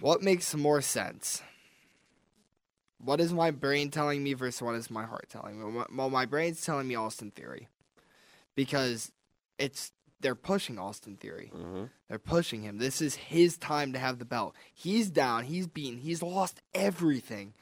What 0.00 0.22
makes 0.22 0.54
more 0.54 0.80
sense? 0.80 1.42
What 3.00 3.20
is 3.20 3.32
my 3.32 3.50
brain 3.50 3.90
telling 3.90 4.24
me 4.24 4.32
versus 4.32 4.62
what 4.62 4.74
is 4.74 4.90
my 4.90 5.04
heart 5.04 5.28
telling 5.28 5.58
me? 5.58 5.84
Well, 5.94 6.10
my 6.10 6.26
brain's 6.26 6.64
telling 6.64 6.88
me 6.88 6.96
Austin 6.96 7.30
Theory 7.30 7.68
because 8.56 9.12
it's 9.58 9.92
they're 10.20 10.34
pushing 10.34 10.78
Austin 10.78 11.16
Theory. 11.16 11.52
Mm-hmm. 11.54 11.84
They're 12.08 12.18
pushing 12.18 12.62
him. 12.62 12.78
This 12.78 13.00
is 13.00 13.14
his 13.14 13.56
time 13.56 13.92
to 13.92 13.98
have 13.98 14.18
the 14.18 14.24
belt. 14.24 14.54
He's 14.74 15.10
down. 15.10 15.44
He's 15.44 15.66
beaten. 15.66 15.98
He's 15.98 16.22
lost 16.22 16.60
everything. 16.74 17.54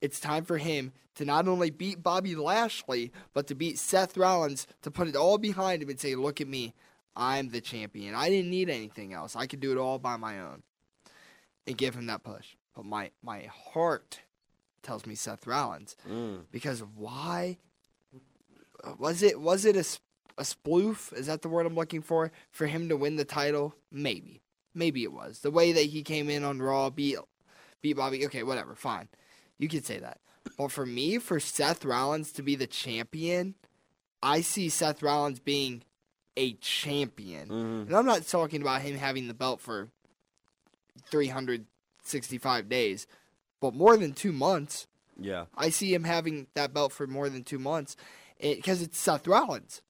It's 0.00 0.18
time 0.18 0.44
for 0.44 0.58
him 0.58 0.92
to 1.16 1.24
not 1.24 1.46
only 1.46 1.70
beat 1.70 2.02
Bobby 2.02 2.34
Lashley, 2.34 3.12
but 3.34 3.46
to 3.48 3.54
beat 3.54 3.78
Seth 3.78 4.16
Rollins, 4.16 4.66
to 4.82 4.90
put 4.90 5.08
it 5.08 5.16
all 5.16 5.38
behind 5.38 5.82
him 5.82 5.90
and 5.90 6.00
say, 6.00 6.14
Look 6.14 6.40
at 6.40 6.48
me. 6.48 6.74
I'm 7.16 7.50
the 7.50 7.60
champion. 7.60 8.14
I 8.14 8.30
didn't 8.30 8.50
need 8.50 8.70
anything 8.70 9.12
else. 9.12 9.36
I 9.36 9.46
could 9.46 9.60
do 9.60 9.72
it 9.72 9.78
all 9.78 9.98
by 9.98 10.16
my 10.16 10.40
own. 10.40 10.62
And 11.66 11.76
give 11.76 11.94
him 11.94 12.06
that 12.06 12.22
push. 12.22 12.54
But 12.74 12.84
my, 12.84 13.10
my 13.22 13.48
heart 13.72 14.20
tells 14.82 15.06
me 15.06 15.14
Seth 15.14 15.46
Rollins. 15.46 15.96
Mm. 16.10 16.44
Because 16.50 16.80
why? 16.96 17.58
Was 18.98 19.22
it 19.22 19.38
was 19.38 19.66
it 19.66 19.76
a, 19.76 19.84
a 20.40 20.42
sploof? 20.42 21.12
Is 21.12 21.26
that 21.26 21.42
the 21.42 21.48
word 21.48 21.66
I'm 21.66 21.74
looking 21.76 22.02
for? 22.02 22.32
For 22.50 22.66
him 22.66 22.88
to 22.88 22.96
win 22.96 23.16
the 23.16 23.24
title? 23.24 23.74
Maybe. 23.92 24.40
Maybe 24.74 25.02
it 25.04 25.12
was. 25.12 25.40
The 25.40 25.50
way 25.50 25.72
that 25.72 25.86
he 25.86 26.02
came 26.02 26.30
in 26.30 26.42
on 26.42 26.60
Raw, 26.60 26.90
beat, 26.90 27.18
beat 27.82 27.92
Bobby. 27.96 28.24
Okay, 28.26 28.42
whatever. 28.42 28.74
Fine. 28.74 29.08
You 29.58 29.68
could 29.68 29.84
say 29.84 29.98
that. 29.98 30.18
But 30.56 30.72
for 30.72 30.86
me, 30.86 31.18
for 31.18 31.38
Seth 31.38 31.84
Rollins 31.84 32.32
to 32.32 32.42
be 32.42 32.54
the 32.56 32.66
champion, 32.66 33.54
I 34.22 34.40
see 34.40 34.68
Seth 34.68 35.02
Rollins 35.02 35.38
being 35.40 35.82
a 36.36 36.54
champion. 36.54 37.48
Mhm. 37.48 37.86
And 37.86 37.96
I'm 37.96 38.06
not 38.06 38.26
talking 38.26 38.62
about 38.62 38.82
him 38.82 38.96
having 38.96 39.28
the 39.28 39.34
belt 39.34 39.60
for 39.60 39.90
365 41.10 42.68
days, 42.68 43.06
but 43.60 43.74
more 43.74 43.96
than 43.96 44.12
two 44.12 44.32
months. 44.32 44.86
Yeah. 45.18 45.46
I 45.54 45.68
see 45.70 45.92
him 45.92 46.04
having 46.04 46.46
that 46.54 46.72
belt 46.72 46.92
for 46.92 47.06
more 47.06 47.28
than 47.28 47.44
two 47.44 47.58
months 47.58 47.96
because 48.40 48.80
it's 48.80 48.98
Seth 48.98 49.26
Rollins. 49.26 49.82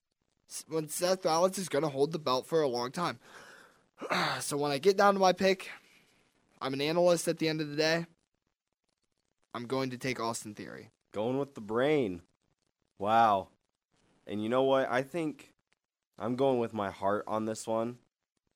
When 0.68 0.88
Seth 0.88 1.24
Rollins 1.24 1.58
is 1.58 1.68
going 1.68 1.84
to 1.84 1.88
hold 1.88 2.12
the 2.12 2.18
belt 2.18 2.46
for 2.46 2.62
a 2.62 2.68
long 2.68 2.90
time. 2.90 3.18
so 4.40 4.56
when 4.56 4.72
I 4.72 4.78
get 4.78 4.96
down 4.96 5.14
to 5.14 5.20
my 5.20 5.32
pick, 5.32 5.70
I'm 6.60 6.74
an 6.74 6.80
analyst 6.80 7.28
at 7.28 7.38
the 7.38 7.48
end 7.48 7.60
of 7.60 7.70
the 7.70 7.76
day. 7.76 8.06
I'm 9.54 9.66
going 9.66 9.90
to 9.90 9.98
take 9.98 10.20
Austin 10.20 10.54
Theory. 10.54 10.90
Going 11.12 11.38
with 11.38 11.54
the 11.54 11.60
brain. 11.60 12.22
Wow. 12.98 13.48
And 14.26 14.42
you 14.42 14.48
know 14.48 14.62
what? 14.62 14.90
I 14.90 15.02
think 15.02 15.52
I'm 16.18 16.36
going 16.36 16.58
with 16.58 16.72
my 16.72 16.90
heart 16.90 17.24
on 17.26 17.46
this 17.46 17.66
one, 17.66 17.98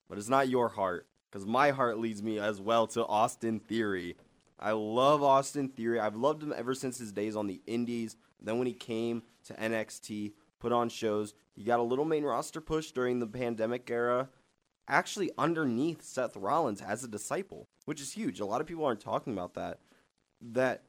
but 0.08 0.18
it's 0.18 0.28
not 0.28 0.48
your 0.48 0.68
heart 0.68 1.06
because 1.30 1.46
my 1.46 1.70
heart 1.70 1.98
leads 1.98 2.22
me 2.22 2.38
as 2.38 2.60
well 2.60 2.86
to 2.88 3.04
Austin 3.06 3.58
Theory. 3.58 4.16
I 4.60 4.72
love 4.72 5.22
Austin 5.22 5.68
Theory. 5.68 5.98
I've 5.98 6.14
loved 6.14 6.42
him 6.42 6.54
ever 6.56 6.74
since 6.74 6.98
his 6.98 7.10
days 7.10 7.34
on 7.34 7.46
the 7.46 7.60
Indies. 7.66 8.16
Then 8.40 8.58
when 8.58 8.66
he 8.66 8.72
came 8.72 9.22
to 9.46 9.54
NXT, 9.54 10.32
put 10.64 10.72
on 10.72 10.88
shows, 10.88 11.34
he 11.54 11.62
got 11.62 11.78
a 11.78 11.82
little 11.82 12.06
main 12.06 12.24
roster 12.24 12.60
push 12.60 12.90
during 12.90 13.18
the 13.18 13.26
pandemic 13.26 13.90
era. 13.90 14.30
Actually, 14.88 15.30
underneath 15.36 16.02
Seth 16.02 16.36
Rollins 16.36 16.80
as 16.80 17.04
a 17.04 17.08
disciple, 17.08 17.68
which 17.84 18.00
is 18.00 18.12
huge. 18.12 18.40
A 18.40 18.46
lot 18.46 18.62
of 18.62 18.66
people 18.66 18.86
aren't 18.86 19.00
talking 19.00 19.34
about 19.34 19.52
that. 19.54 19.80
That 20.40 20.84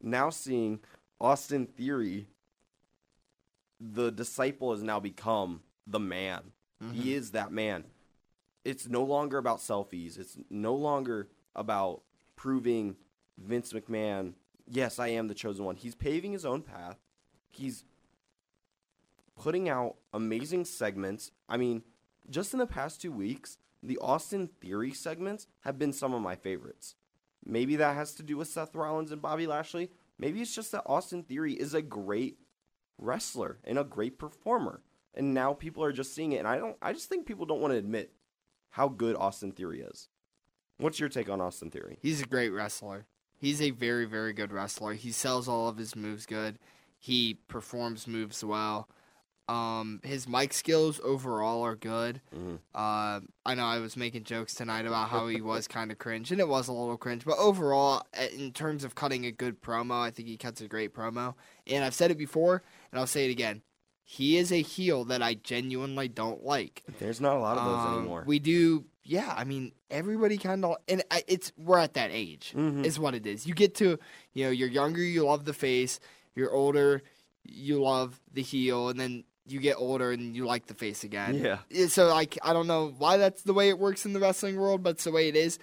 now 0.00 0.30
seeing 0.30 0.78
Austin 1.20 1.66
Theory, 1.66 2.28
the 3.80 4.12
disciple 4.12 4.70
has 4.70 4.84
now 4.84 5.00
become 5.00 5.62
the 5.84 6.00
man. 6.00 6.52
He 6.80 6.86
mm-hmm. 6.86 7.08
is 7.08 7.32
that 7.32 7.50
man. 7.50 7.84
it's 8.64 8.86
no 8.86 9.02
longer 9.02 9.38
about 9.38 9.58
selfies. 9.58 10.18
It's 10.18 10.36
no 10.48 10.74
longer 10.74 11.28
about 11.56 12.02
proving 12.36 12.96
Vince 13.36 13.72
McMahon, 13.72 14.34
yes, 14.66 14.98
I 14.98 15.08
am 15.08 15.28
the 15.28 15.34
chosen 15.34 15.64
one. 15.64 15.76
He's 15.76 15.94
paving 15.94 16.32
his 16.32 16.44
own 16.44 16.62
path. 16.62 16.98
He's 17.48 17.84
putting 19.38 19.68
out 19.68 19.96
amazing 20.12 20.64
segments. 20.64 21.30
I 21.48 21.56
mean, 21.56 21.82
just 22.28 22.52
in 22.52 22.58
the 22.58 22.66
past 22.66 23.00
two 23.00 23.12
weeks, 23.12 23.58
the 23.82 23.98
Austin 23.98 24.48
Theory 24.60 24.92
segments 24.92 25.46
have 25.60 25.78
been 25.78 25.92
some 25.92 26.12
of 26.12 26.20
my 26.20 26.34
favorites. 26.34 26.96
Maybe 27.44 27.76
that 27.76 27.94
has 27.94 28.14
to 28.14 28.22
do 28.22 28.36
with 28.36 28.48
Seth 28.48 28.74
Rollins 28.74 29.12
and 29.12 29.22
Bobby 29.22 29.46
Lashley. 29.46 29.90
Maybe 30.18 30.42
it's 30.42 30.54
just 30.54 30.72
that 30.72 30.82
Austin 30.86 31.22
Theory 31.22 31.54
is 31.54 31.72
a 31.72 31.82
great 31.82 32.38
wrestler 32.98 33.58
and 33.64 33.78
a 33.78 33.84
great 33.84 34.18
performer. 34.18 34.82
And 35.14 35.32
now 35.32 35.54
people 35.54 35.82
are 35.84 35.92
just 35.92 36.14
seeing 36.14 36.32
it. 36.32 36.38
And 36.38 36.48
I 36.48 36.58
don't 36.58 36.76
I 36.82 36.92
just 36.92 37.08
think 37.08 37.26
people 37.26 37.46
don't 37.46 37.60
want 37.60 37.72
to 37.72 37.78
admit 37.78 38.12
how 38.70 38.88
good 38.88 39.16
Austin 39.16 39.52
Theory 39.52 39.80
is. 39.80 40.08
What's 40.78 41.00
your 41.00 41.08
take 41.08 41.30
on 41.30 41.40
Austin 41.40 41.70
Theory? 41.70 41.98
He's 42.02 42.20
a 42.20 42.26
great 42.26 42.50
wrestler. 42.50 43.06
He's 43.36 43.62
a 43.62 43.70
very, 43.70 44.04
very 44.04 44.32
good 44.32 44.52
wrestler. 44.52 44.94
He 44.94 45.12
sells 45.12 45.48
all 45.48 45.68
of 45.68 45.76
his 45.76 45.94
moves 45.94 46.26
good. 46.26 46.58
He 46.98 47.38
performs 47.46 48.06
moves 48.06 48.44
well. 48.44 48.88
Um, 49.48 50.00
his 50.04 50.28
mic 50.28 50.52
skills 50.52 51.00
overall 51.02 51.62
are 51.62 51.74
good. 51.74 52.20
Mm-hmm. 52.36 52.56
Uh, 52.74 53.20
I 53.46 53.54
know 53.54 53.64
I 53.64 53.78
was 53.78 53.96
making 53.96 54.24
jokes 54.24 54.52
tonight 54.54 54.84
about 54.86 55.08
how 55.08 55.26
he 55.28 55.40
was 55.52 55.66
kind 55.66 55.90
of 55.90 55.98
cringe, 55.98 56.30
and 56.30 56.40
it 56.40 56.48
was 56.48 56.68
a 56.68 56.72
little 56.72 56.98
cringe. 56.98 57.24
But 57.24 57.38
overall, 57.38 58.02
in 58.36 58.52
terms 58.52 58.84
of 58.84 58.94
cutting 58.94 59.24
a 59.24 59.32
good 59.32 59.62
promo, 59.62 60.00
I 60.00 60.10
think 60.10 60.28
he 60.28 60.36
cuts 60.36 60.60
a 60.60 60.68
great 60.68 60.94
promo. 60.94 61.34
And 61.66 61.82
I've 61.82 61.94
said 61.94 62.10
it 62.10 62.18
before, 62.18 62.62
and 62.92 63.00
I'll 63.00 63.06
say 63.06 63.26
it 63.26 63.30
again. 63.32 63.62
He 64.04 64.36
is 64.38 64.52
a 64.52 64.62
heel 64.62 65.04
that 65.06 65.22
I 65.22 65.34
genuinely 65.34 66.08
don't 66.08 66.42
like. 66.44 66.82
There's 66.98 67.20
not 67.20 67.36
a 67.36 67.40
lot 67.40 67.58
of 67.58 67.64
those 67.64 67.86
Um, 67.86 67.98
anymore. 67.98 68.24
We 68.26 68.38
do, 68.38 68.86
yeah. 69.02 69.34
I 69.36 69.44
mean, 69.44 69.72
everybody 69.90 70.38
kind 70.38 70.64
of, 70.64 70.76
and 70.88 71.02
I, 71.10 71.24
it's 71.28 71.52
we're 71.58 71.78
at 71.78 71.92
that 71.94 72.10
age. 72.10 72.54
Mhm. 72.56 72.84
Is 72.86 72.98
what 72.98 73.14
it 73.14 73.26
is. 73.26 73.46
You 73.46 73.52
get 73.54 73.74
to, 73.76 73.98
you 74.32 74.44
know, 74.44 74.50
you're 74.50 74.68
younger, 74.68 75.02
you 75.02 75.24
love 75.24 75.44
the 75.44 75.52
face. 75.52 76.00
You're 76.34 76.52
older, 76.54 77.02
you 77.44 77.82
love 77.82 78.18
the 78.32 78.42
heel, 78.42 78.88
and 78.88 78.98
then 78.98 79.24
you 79.50 79.60
get 79.60 79.76
older 79.76 80.12
and 80.12 80.34
you 80.36 80.44
like 80.46 80.66
the 80.66 80.74
face 80.74 81.04
again. 81.04 81.34
Yeah. 81.34 81.86
So 81.88 82.08
like, 82.08 82.38
I 82.42 82.52
don't 82.52 82.66
know 82.66 82.94
why 82.98 83.16
that's 83.16 83.42
the 83.42 83.54
way 83.54 83.68
it 83.68 83.78
works 83.78 84.04
in 84.06 84.12
the 84.12 84.20
wrestling 84.20 84.56
world, 84.56 84.82
but 84.82 84.90
it's 84.90 85.04
the 85.04 85.12
way 85.12 85.28
it 85.28 85.36
is. 85.36 85.58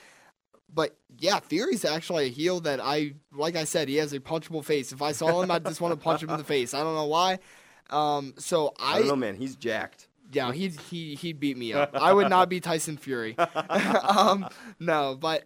But 0.73 0.97
yeah, 1.17 1.39
Theory's 1.39 1.85
actually 1.85 2.25
a 2.25 2.29
heel 2.29 2.59
that 2.61 2.79
I, 2.81 3.13
like 3.31 3.55
I 3.55 3.63
said, 3.63 3.87
he 3.87 3.95
has 3.97 4.11
a 4.13 4.19
punchable 4.19 4.63
face. 4.63 4.91
If 4.91 5.01
I 5.01 5.13
saw 5.13 5.41
him, 5.41 5.49
I'd 5.49 5.63
just 5.63 5.79
want 5.79 5.93
to 5.93 6.03
punch 6.03 6.21
him 6.21 6.29
in 6.29 6.37
the 6.37 6.43
face. 6.43 6.73
I 6.73 6.83
don't 6.83 6.95
know 6.95 7.05
why. 7.05 7.39
Um, 7.89 8.33
so 8.37 8.73
I 8.79 8.99
don't 8.99 9.07
know, 9.07 9.15
man. 9.15 9.35
He's 9.35 9.55
jacked. 9.55 10.07
yeah, 10.31 10.51
he'd 10.51 10.79
he 10.79 11.15
he'd 11.15 11.39
beat 11.39 11.57
me 11.57 11.73
up. 11.73 11.91
I 11.95 12.11
would 12.13 12.29
not 12.29 12.49
be 12.49 12.59
Tyson 12.59 12.97
Fury. 12.97 13.37
um, 14.01 14.47
no, 14.79 15.15
but 15.15 15.45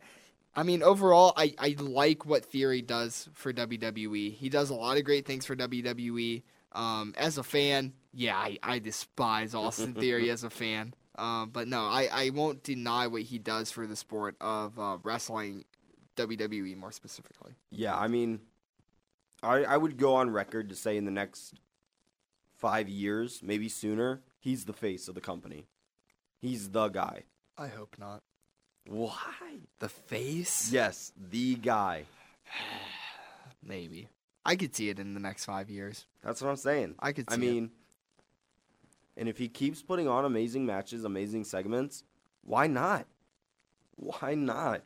I 0.56 0.64
mean 0.64 0.82
overall, 0.82 1.34
I 1.36 1.54
I 1.60 1.76
like 1.78 2.26
what 2.26 2.46
Theory 2.46 2.82
does 2.82 3.30
for 3.34 3.52
WWE. 3.54 4.34
He 4.34 4.50
does 4.50 4.70
a 4.70 4.76
lot 4.76 4.98
of 4.98 5.04
great 5.04 5.26
things 5.26 5.46
for 5.46 5.56
WWE. 5.56 6.44
Um, 6.72 7.14
as 7.18 7.38
a 7.38 7.44
fan, 7.44 7.94
yeah, 8.14 8.36
I, 8.36 8.58
I 8.64 8.80
despise 8.80 9.54
Austin 9.54 9.94
Theory 10.00 10.30
as 10.30 10.44
a 10.44 10.50
fan. 10.50 10.94
Um, 11.18 11.50
but 11.52 11.68
no, 11.68 11.82
I, 11.82 12.08
I 12.12 12.30
won't 12.30 12.64
deny 12.64 13.08
what 13.08 13.24
he 13.24 13.40
does 13.40 13.72
for 13.72 13.86
the 13.86 13.96
sport 13.96 14.36
of 14.40 14.80
uh, 14.80 14.98
wrestling, 15.04 15.66
WWE 16.16 16.78
more 16.78 16.92
specifically. 16.92 17.54
Yeah, 17.72 17.98
I 17.98 18.08
mean, 18.08 18.40
I 19.44 19.64
I 19.66 19.78
would 19.78 19.98
go 19.98 20.16
on 20.16 20.30
record 20.30 20.70
to 20.70 20.76
say 20.76 20.96
in 20.96 21.06
the 21.06 21.12
next 21.12 21.56
five 22.58 22.88
years, 22.88 23.42
maybe 23.44 23.68
sooner, 23.68 24.22
he's 24.40 24.66
the 24.66 24.74
face 24.74 25.08
of 25.08 25.16
the 25.16 25.22
company. 25.22 25.66
He's 26.42 26.70
the 26.70 26.88
guy. 26.88 27.24
I 27.58 27.68
hope 27.68 27.98
not. 28.00 28.22
Why? 28.88 29.60
The 29.80 29.90
face? 29.90 30.72
Yes, 30.72 31.12
the 31.18 31.56
guy. 31.56 32.06
Maybe. 33.64 34.08
I 34.46 34.56
could 34.56 34.76
see 34.76 34.90
it 34.90 35.00
in 35.00 35.14
the 35.14 35.20
next 35.20 35.46
five 35.46 35.70
years. 35.70 36.08
That's 36.24 36.42
what 36.42 36.50
I'm 36.50 36.56
saying. 36.56 36.96
I 37.00 37.12
could 37.12 37.30
see 37.30 37.34
I 37.34 37.38
it. 37.38 37.40
mean, 37.40 37.72
and 39.20 39.30
if 39.30 39.38
he 39.38 39.48
keeps 39.50 39.82
putting 39.84 40.08
on 40.08 40.26
amazing 40.26 40.66
matches, 40.66 41.04
amazing 41.04 41.44
segments, 41.44 42.04
why 42.42 42.66
not? 42.68 43.06
Why 43.98 44.34
not? 44.34 44.82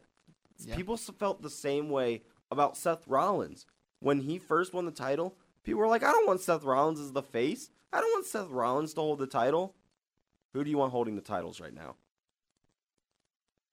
Yeah. 0.57 0.75
People 0.75 0.97
felt 0.97 1.41
the 1.41 1.49
same 1.49 1.89
way 1.89 2.23
about 2.51 2.75
Seth 2.75 3.07
Rollins 3.07 3.65
when 3.99 4.19
he 4.21 4.37
first 4.39 4.73
won 4.73 4.85
the 4.85 4.91
title. 4.91 5.35
People 5.63 5.79
were 5.81 5.87
like, 5.87 6.03
"I 6.03 6.11
don't 6.11 6.27
want 6.27 6.41
Seth 6.41 6.63
Rollins 6.63 6.99
as 6.99 7.11
the 7.11 7.21
face. 7.21 7.69
I 7.93 8.01
don't 8.01 8.11
want 8.11 8.25
Seth 8.25 8.49
Rollins 8.49 8.93
to 8.95 9.01
hold 9.01 9.19
the 9.19 9.27
title." 9.27 9.75
Who 10.53 10.63
do 10.63 10.69
you 10.69 10.77
want 10.77 10.91
holding 10.91 11.15
the 11.15 11.21
titles 11.21 11.59
right 11.61 11.73
now? 11.73 11.95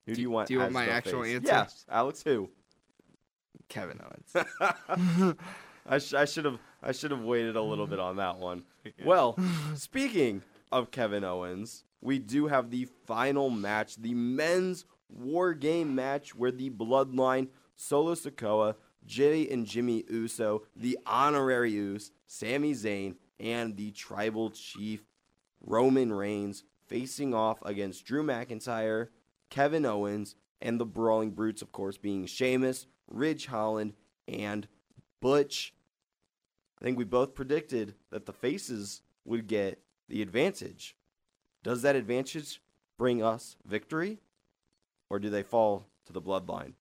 Who 0.07 0.13
do, 0.13 0.17
Do- 0.17 0.23
you 0.23 0.31
want? 0.31 0.49
do 0.49 0.55
you 0.55 0.61
want 0.61 0.73
my 0.73 0.89
actual 0.89 1.23
face? 1.25 1.37
answer? 1.37 1.47
Yes, 1.53 1.85
Alex. 1.91 2.23
Who? 2.23 2.51
Kevin 3.69 4.01
Owens. 4.01 5.37
I, 5.87 5.99
sh- 5.99 6.15
I 6.15 6.25
should 6.25 6.45
have 6.45 6.59
I 6.83 6.93
should 6.93 7.11
have 7.11 7.23
waited 7.23 7.57
a 7.57 7.63
little 7.63 7.87
bit 7.87 7.99
mm-hmm. 7.99 8.09
on 8.09 8.17
that 8.17 8.39
one. 8.39 8.65
Well, 9.05 9.39
speaking 9.75 10.43
of 10.73 10.91
Kevin 10.91 11.23
Owens, 11.23 11.85
we 12.01 12.19
do 12.19 12.47
have 12.47 12.71
the 12.71 12.87
final 13.07 13.51
match, 13.51 13.97
the 13.97 14.15
men's 14.15 14.87
war 15.09 15.53
game 15.53 15.95
match 15.95 16.35
where 16.35 16.51
the 16.51 16.71
Bloodline, 16.71 17.49
Solo 17.77 18.15
Sikoa, 18.15 18.77
Jay 19.07 19.49
and 19.49 19.67
Jimmy 19.67 20.05
Uso, 20.09 20.63
the 20.75 20.99
honorary 21.07 21.73
Uce, 21.73 22.11
Sami 22.27 22.73
Zayn, 22.73 23.17
and 23.39 23.77
the 23.77 23.91
tribal 23.91 24.51
chief 24.51 25.03
Roman 25.61 26.13
Reigns 26.13 26.65
facing 26.87 27.35
off 27.35 27.63
against 27.65 28.05
Drew 28.05 28.23
McIntyre, 28.23 29.09
Kevin 29.49 29.85
Owens, 29.85 30.37
and 30.61 30.79
the 30.79 30.87
Brawling 30.87 31.31
Brutes, 31.31 31.63
of 31.63 31.73
course, 31.73 31.97
being 31.97 32.27
Sheamus, 32.27 32.87
Ridge 33.09 33.47
Holland, 33.47 33.95
and 34.29 34.69
Butch. 35.21 35.75
I 36.81 36.85
think 36.85 36.97
we 36.99 37.05
both 37.05 37.35
predicted 37.35 37.95
that 38.11 38.27
the 38.27 38.33
faces 38.33 39.03
would 39.25 39.47
get 39.47 39.81
the 40.09 40.23
advantage. 40.23 40.97
Does 41.63 41.83
that 41.83 41.95
advantage 41.97 42.61
bring 42.97 43.23
us 43.23 43.57
victory, 43.67 44.19
or 45.11 45.19
do 45.19 45.29
they 45.31 45.43
fall 45.43 45.87
to 46.07 46.13
the 46.13 46.23
bloodline? 46.23 46.73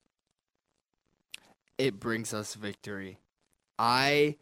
it 1.77 1.97
brings 1.97 2.33
us 2.33 2.55
victory. 2.55 3.19
I 3.77 4.35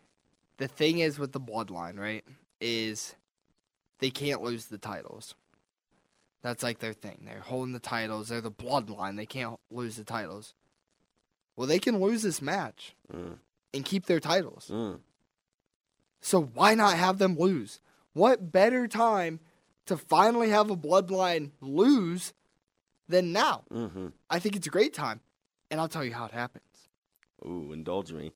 the 0.57 0.67
thing 0.67 0.97
is 0.99 1.19
with 1.19 1.33
the 1.33 1.39
bloodline, 1.39 1.99
right? 1.99 2.25
Is 2.59 3.13
they 3.99 4.09
can't 4.09 4.41
lose 4.41 4.65
the 4.65 4.79
titles. 4.79 5.35
That's 6.41 6.63
like 6.63 6.79
their 6.79 6.93
thing. 6.93 7.21
They're 7.25 7.41
holding 7.41 7.73
the 7.73 7.79
titles. 7.79 8.29
They're 8.29 8.41
the 8.41 8.49
bloodline. 8.51 9.17
They 9.17 9.27
can't 9.27 9.59
lose 9.69 9.97
the 9.97 10.03
titles. 10.03 10.55
Well, 11.55 11.67
they 11.67 11.77
can 11.79 11.99
lose 11.99 12.23
this 12.23 12.41
match 12.41 12.95
Mm, 13.13 13.37
and 13.73 13.85
keep 13.85 14.05
their 14.07 14.19
titles. 14.19 14.69
mm. 14.73 14.99
So 16.21 16.41
why 16.41 16.75
not 16.75 16.97
have 16.97 17.17
them 17.19 17.37
lose? 17.37 17.79
What 18.13 18.51
better 18.51 18.87
time 18.87 19.39
to 19.85 19.95
finally 19.97 20.49
have 20.49 20.69
a 20.69 20.75
bloodline 20.75 21.51
lose 21.61 22.33
than 23.07 23.31
now? 23.31 23.63
Mm-hmm. 23.71 24.07
I 24.29 24.39
think 24.39 24.55
it's 24.55 24.67
a 24.67 24.71
great 24.71 24.93
time. 24.93 25.21
And 25.69 25.79
I'll 25.79 25.87
tell 25.87 26.03
you 26.03 26.13
how 26.13 26.25
it 26.25 26.31
happens. 26.31 26.63
Ooh, 27.45 27.71
indulge 27.71 28.11
me. 28.11 28.31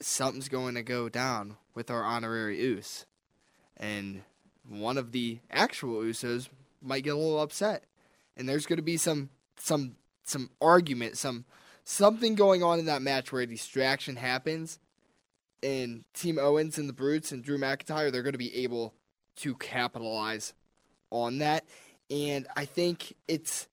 something's 0.00 0.48
going 0.48 0.74
to 0.74 0.82
go 0.82 1.08
down 1.08 1.56
with 1.74 1.90
our 1.90 2.02
honorary 2.04 2.60
Uce. 2.60 3.06
And 3.76 4.22
one 4.68 4.98
of 4.98 5.12
the 5.12 5.40
actual 5.50 6.02
Usos 6.02 6.48
might 6.82 7.04
get 7.04 7.14
a 7.14 7.16
little 7.16 7.40
upset. 7.40 7.84
And 8.36 8.48
there's 8.48 8.66
going 8.66 8.78
to 8.78 8.82
be 8.82 8.96
some 8.96 9.30
some 9.58 9.96
some 10.24 10.50
argument, 10.60 11.16
some 11.16 11.44
something 11.84 12.34
going 12.34 12.62
on 12.62 12.78
in 12.78 12.86
that 12.86 13.02
match 13.02 13.32
where 13.32 13.42
a 13.42 13.46
distraction 13.46 14.16
happens 14.16 14.78
and 15.62 16.04
Team 16.14 16.38
Owens 16.38 16.78
and 16.78 16.88
the 16.88 16.92
Brutes 16.92 17.32
and 17.32 17.42
Drew 17.42 17.58
McIntyre 17.58 18.10
they're 18.12 18.22
going 18.22 18.32
to 18.32 18.38
be 18.38 18.54
able 18.62 18.94
to 19.36 19.54
capitalize 19.56 20.52
on 21.10 21.38
that. 21.38 21.64
And 22.10 22.46
I 22.56 22.64
think 22.64 23.14
it's 23.28 23.68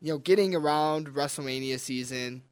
you 0.00 0.12
know 0.12 0.18
getting 0.18 0.54
around 0.54 1.08
WrestleMania 1.08 1.78
season 1.80 2.42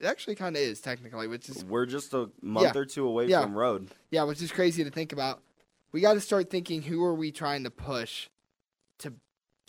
it 0.00 0.06
actually 0.06 0.34
kind 0.34 0.56
of 0.56 0.62
is 0.62 0.80
technically, 0.80 1.28
which 1.28 1.48
is 1.48 1.64
We're 1.64 1.86
just 1.86 2.12
a 2.12 2.28
month 2.40 2.74
Yeah. 2.74 2.80
or 2.80 2.84
two 2.84 3.06
away 3.06 3.26
Yeah. 3.28 3.42
from 3.42 3.54
road. 3.54 3.88
yeah, 4.10 4.24
which 4.24 4.42
is 4.42 4.50
crazy 4.50 4.82
to 4.82 4.90
think 4.90 5.12
about. 5.12 5.40
We 5.92 6.00
got 6.00 6.14
to 6.14 6.20
start 6.20 6.50
thinking 6.50 6.82
who 6.82 7.04
are 7.04 7.14
we 7.14 7.30
trying 7.30 7.62
to 7.64 7.70
push 7.70 8.28
to 8.98 9.12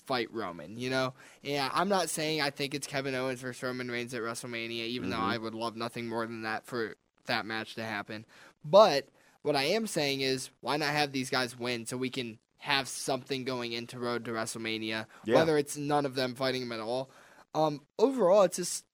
fight 0.05 0.33
Roman, 0.33 0.77
you 0.77 0.89
know? 0.89 1.13
Yeah, 1.43 1.69
I'm 1.71 1.87
not 1.87 2.09
saying 2.09 2.41
I 2.41 2.49
think 2.49 2.73
it's 2.73 2.87
Kevin 2.87 3.13
Owens 3.13 3.41
versus 3.41 3.61
Roman 3.61 3.91
Reigns 3.91 4.13
at 4.15 4.21
WrestleMania, 4.21 4.85
even 4.87 5.09
though 5.11 5.17
Mhm. 5.17 5.33
I 5.33 5.37
would 5.37 5.53
love 5.53 5.75
nothing 5.75 6.07
more 6.07 6.25
than 6.25 6.41
that 6.41 6.65
for 6.65 6.95
that 7.25 7.45
match 7.45 7.75
to 7.75 7.83
happen. 7.83 8.25
But 8.65 9.07
what 9.41 9.55
I 9.55 9.63
am 9.63 9.87
saying 9.87 10.21
is 10.21 10.49
why 10.61 10.77
not 10.77 10.89
have 10.89 11.11
these 11.11 11.29
guys 11.29 11.57
win 11.57 11.85
so 11.85 11.97
we 11.97 12.09
can 12.09 12.39
have 12.59 12.87
something 12.87 13.43
going 13.43 13.73
into 13.73 13.99
Road 13.99 14.23
to 14.25 14.31
WrestleMania, 14.31 15.05
Yeah. 15.25 15.35
whether 15.35 15.57
it's 15.57 15.75
none 15.75 16.05
of 16.05 16.15
them 16.15 16.33
fighting 16.33 16.61
him 16.61 16.71
at 16.71 16.79
all. 16.79 17.09
Um, 17.53 17.81
overall, 17.99 18.43
it's 18.43 18.55
just 18.57 18.85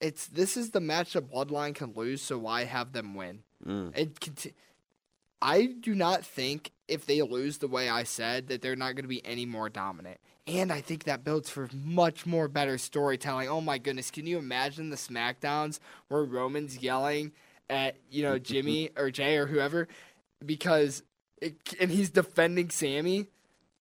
it's 0.00 0.26
this 0.26 0.56
is 0.56 0.70
the 0.70 0.80
match 0.80 1.14
that 1.14 1.30
Bloodline 1.30 1.74
can 1.74 1.92
lose, 1.94 2.20
so 2.22 2.38
why 2.38 2.64
have 2.64 2.92
them 2.92 3.14
win? 3.14 3.42
Mm. 3.66 3.96
It 3.96 4.20
conti- 4.20 4.54
I 5.40 5.66
do 5.66 5.94
not 5.94 6.24
think 6.24 6.72
if 6.88 7.06
they 7.06 7.20
lose 7.22 7.58
the 7.58 7.68
way 7.68 7.88
I 7.88 8.02
said, 8.04 8.48
that 8.48 8.62
they're 8.62 8.76
not 8.76 8.94
going 8.94 9.04
to 9.04 9.08
be 9.08 9.24
any 9.24 9.44
more 9.46 9.68
dominant. 9.68 10.18
And 10.46 10.72
I 10.72 10.80
think 10.80 11.04
that 11.04 11.24
builds 11.24 11.50
for 11.50 11.68
much 11.74 12.24
more 12.24 12.46
better 12.48 12.78
storytelling. 12.78 13.48
Oh 13.48 13.60
my 13.60 13.78
goodness, 13.78 14.10
can 14.10 14.26
you 14.26 14.38
imagine 14.38 14.90
the 14.90 14.96
SmackDowns 14.96 15.80
where 16.08 16.22
Roman's 16.24 16.78
yelling 16.78 17.32
at 17.68 17.96
you 18.10 18.22
know 18.22 18.34
mm-hmm. 18.34 18.44
Jimmy 18.44 18.90
or 18.96 19.10
Jay 19.10 19.36
or 19.36 19.46
whoever 19.46 19.88
because 20.44 21.02
it, 21.40 21.56
and 21.80 21.90
he's 21.90 22.10
defending 22.10 22.70
Sami, 22.70 23.26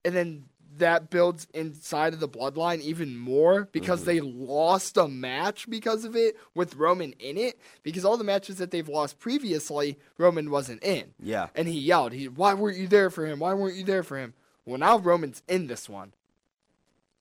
and 0.04 0.16
then 0.16 0.46
that 0.78 1.10
builds 1.10 1.48
inside 1.54 2.14
of 2.14 2.20
the 2.20 2.28
bloodline 2.28 2.82
even 2.82 3.18
more 3.18 3.70
because 3.72 4.02
mm-hmm. 4.02 4.10
they 4.10 4.20
lost 4.22 4.98
a 4.98 5.08
match 5.08 5.70
because 5.70 6.04
of 6.04 6.16
it 6.16 6.36
with 6.54 6.76
Roman 6.76 7.14
in 7.14 7.38
it 7.38 7.60
because 7.84 8.04
all 8.04 8.18
the 8.18 8.24
matches 8.24 8.58
that 8.58 8.72
they've 8.72 8.88
lost 8.88 9.20
previously 9.20 9.98
Roman 10.18 10.50
wasn't 10.50 10.84
in. 10.84 11.14
Yeah. 11.22 11.48
And 11.56 11.68
he 11.68 11.80
yelled, 11.80 12.12
he 12.14 12.28
why 12.28 12.54
weren't 12.54 12.78
you 12.78 12.88
there 12.88 13.10
for 13.10 13.26
him? 13.26 13.40
Why 13.40 13.54
weren't 13.54 13.76
you 13.76 13.84
there 13.84 14.04
for 14.04 14.18
him? 14.18 14.34
Well, 14.66 14.80
now 14.80 14.98
Roman's 14.98 15.44
in 15.48 15.68
this 15.68 15.88
one. 15.88 16.14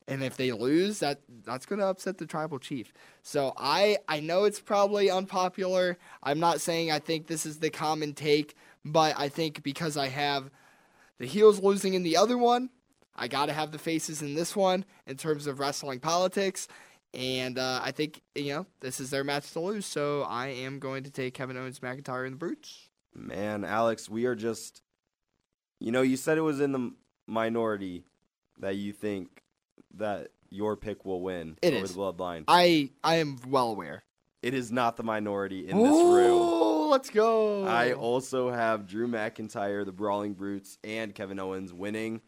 And 0.07 0.23
if 0.23 0.37
they 0.37 0.53
lose, 0.53 0.99
that 0.99 1.21
that's 1.45 1.65
going 1.65 1.79
to 1.79 1.87
upset 1.87 2.19
the 2.19 2.27
tribal 2.27 2.59
chief. 2.59 2.93
So 3.23 3.55
I 3.57 3.99
I 4.07 4.21
know 4.21 4.45
it's 4.45 4.61
probably 4.61 5.11
unpopular. 5.11 5.97
I'm 6.23 6.41
not 6.41 6.61
saying 6.61 6.91
I 6.91 6.99
think 6.99 7.27
this 7.27 7.47
is 7.47 7.59
the 7.59 7.71
common 7.71 8.13
take, 8.13 8.55
but 8.85 9.15
I 9.19 9.29
think 9.31 9.63
because 9.63 9.97
I 9.97 10.09
have 10.09 10.51
the 11.19 11.27
heels 11.27 11.61
losing 11.61 11.95
in 11.95 12.03
the 12.03 12.19
other 12.19 12.37
one, 12.37 12.69
I 13.17 13.29
got 13.29 13.47
to 13.47 13.55
have 13.55 13.73
the 13.73 13.79
faces 13.79 14.21
in 14.21 14.35
this 14.35 14.55
one 14.55 14.85
in 15.07 15.17
terms 15.17 15.47
of 15.47 15.59
wrestling 15.59 16.01
politics. 16.01 16.69
And 17.15 17.59
uh, 17.59 17.81
I 17.83 17.93
think 17.93 18.21
you 18.35 18.53
know 18.53 18.67
this 18.81 19.01
is 19.01 19.09
their 19.09 19.25
match 19.25 19.53
to 19.53 19.61
lose. 19.61 19.87
So 19.87 20.23
I 20.23 20.49
am 20.49 20.81
going 20.81 21.05
to 21.05 21.11
take 21.11 21.33
Kevin 21.33 21.57
Owens, 21.57 21.81
McIntyre, 21.81 22.27
and 22.27 22.35
the 22.35 22.39
Brutes. 22.39 22.91
Man, 23.15 23.65
Alex, 23.65 24.09
we 24.09 24.27
are 24.27 24.35
just. 24.35 24.83
You 25.81 25.93
know, 25.93 26.03
you 26.03 26.17
said 26.17 26.39
it 26.39 26.43
was 26.43 26.61
in 26.61 26.73
the 26.73 26.93
minority 27.27 28.05
that 28.59 28.77
you 28.77 28.93
think 28.93 29.44
that 29.99 30.29
your 30.51 30.77
pick 30.77 31.05
will 31.05 31.21
win 31.21 31.57
It 31.63 31.75
over 31.75 31.85
is. 31.85 31.95
the 31.95 32.01
bloodline. 32.01 32.45
I 32.49 32.91
I 33.03 33.17
am 33.17 33.39
well 33.49 33.71
aware. 33.71 34.05
It 34.43 34.53
is 34.55 34.71
not 34.71 34.97
the 34.97 35.03
minority 35.03 35.69
in 35.69 35.79
this 35.79 35.91
room. 35.91 36.39
Oh, 36.43 36.89
let's 36.91 37.09
go. 37.11 37.65
I 37.65 37.93
also 37.95 38.51
have 38.51 38.87
Drew 38.87 39.09
McIntyre, 39.09 39.87
the 39.87 39.93
Brawling 39.93 40.35
Brutes, 40.35 40.77
and 40.85 41.15
Kevin 41.15 41.39
Owens 41.41 41.73
winning. 41.73 42.21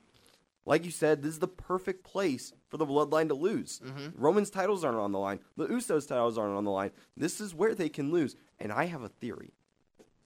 Like 0.64 0.84
you 0.84 0.90
said, 0.90 1.22
this 1.22 1.32
is 1.34 1.38
the 1.38 1.46
perfect 1.46 2.02
place 2.04 2.52
for 2.70 2.76
the 2.78 2.86
bloodline 2.86 3.28
to 3.28 3.34
lose. 3.34 3.80
Mm-hmm. 3.84 4.20
Roman's 4.20 4.50
titles 4.50 4.82
aren't 4.82 4.98
on 4.98 5.12
the 5.12 5.18
line. 5.18 5.38
The 5.56 5.66
Usos' 5.68 6.08
titles 6.08 6.38
aren't 6.38 6.56
on 6.56 6.64
the 6.64 6.70
line. 6.72 6.90
This 7.16 7.40
is 7.40 7.54
where 7.54 7.74
they 7.74 7.88
can 7.90 8.10
lose. 8.10 8.34
And 8.58 8.72
I 8.72 8.86
have 8.86 9.02
a 9.02 9.08
theory. 9.08 9.52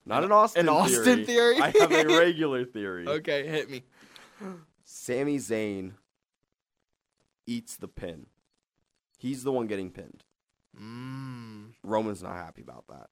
Not 0.07 0.24
an 0.24 0.32
Austin 0.32 0.61
an 0.62 0.68
Austin 0.70 1.26
theory? 1.26 1.61
I 1.61 1.72
have 1.78 1.93
a 1.93 2.05
regular 2.18 2.64
theory. 2.64 3.07
okay, 3.07 3.47
hit 3.49 3.68
me. 3.68 3.82
Sami 4.84 5.36
Zayn 5.38 5.93
eats 7.51 7.77
the 7.77 7.89
pin. 7.89 8.27
He's 9.19 9.43
the 9.43 9.51
one 9.51 9.67
getting 9.67 9.91
pinned. 9.91 10.23
Mm. 10.81 11.73
Roman's 11.83 12.23
not 12.23 12.37
happy 12.37 12.63
about 12.63 12.87
that. 12.89 13.09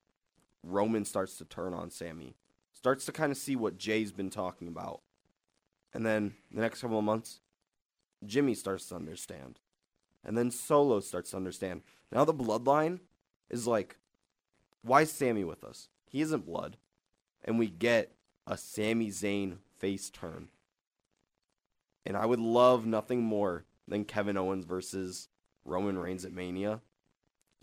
Roman 0.63 1.05
starts 1.05 1.37
to 1.39 1.45
turn 1.45 1.75
on 1.75 1.91
Sami. 1.91 2.37
Starts 2.73 3.05
to 3.07 3.13
kind 3.13 3.33
of 3.33 3.37
see 3.37 3.57
what 3.57 3.79
Jay's 3.79 4.13
been 4.13 4.31
talking 4.31 4.69
about. 4.69 5.01
And 5.93 6.07
then 6.07 6.35
the 6.53 6.61
next 6.61 6.83
couple 6.83 6.99
of 6.99 7.05
months, 7.05 7.41
Jimmy 8.25 8.55
starts 8.55 8.87
to 8.87 8.95
understand. 8.95 9.59
And 10.25 10.39
then 10.39 10.53
Solo 10.53 11.01
starts 11.01 11.31
to 11.31 11.37
understand. 11.37 11.83
Now 12.13 12.25
the 12.25 12.35
bloodline 12.35 13.01
is 13.51 13.67
like, 13.67 13.97
why 14.83 15.03
is 15.03 15.11
Sami 15.11 15.43
with 15.43 15.65
us? 15.65 15.89
He 16.09 16.21
isn't 16.21 16.47
blood. 16.47 16.77
And 17.45 17.59
we 17.59 17.69
get 17.69 18.13
a 18.47 18.57
Sami 18.57 19.09
Zayn 19.09 19.59
face 19.79 20.11
turn. 20.11 20.49
And 22.07 22.17
I 22.17 22.25
would 22.25 22.41
love 22.41 22.87
nothing 22.87 23.23
more 23.23 23.65
than 23.89 24.05
Kevin 24.05 24.37
Owens 24.37 24.65
versus 24.65 25.29
Roman 25.65 25.99
Reigns 25.99 26.25
at 26.25 26.33
Mania. 26.33 26.81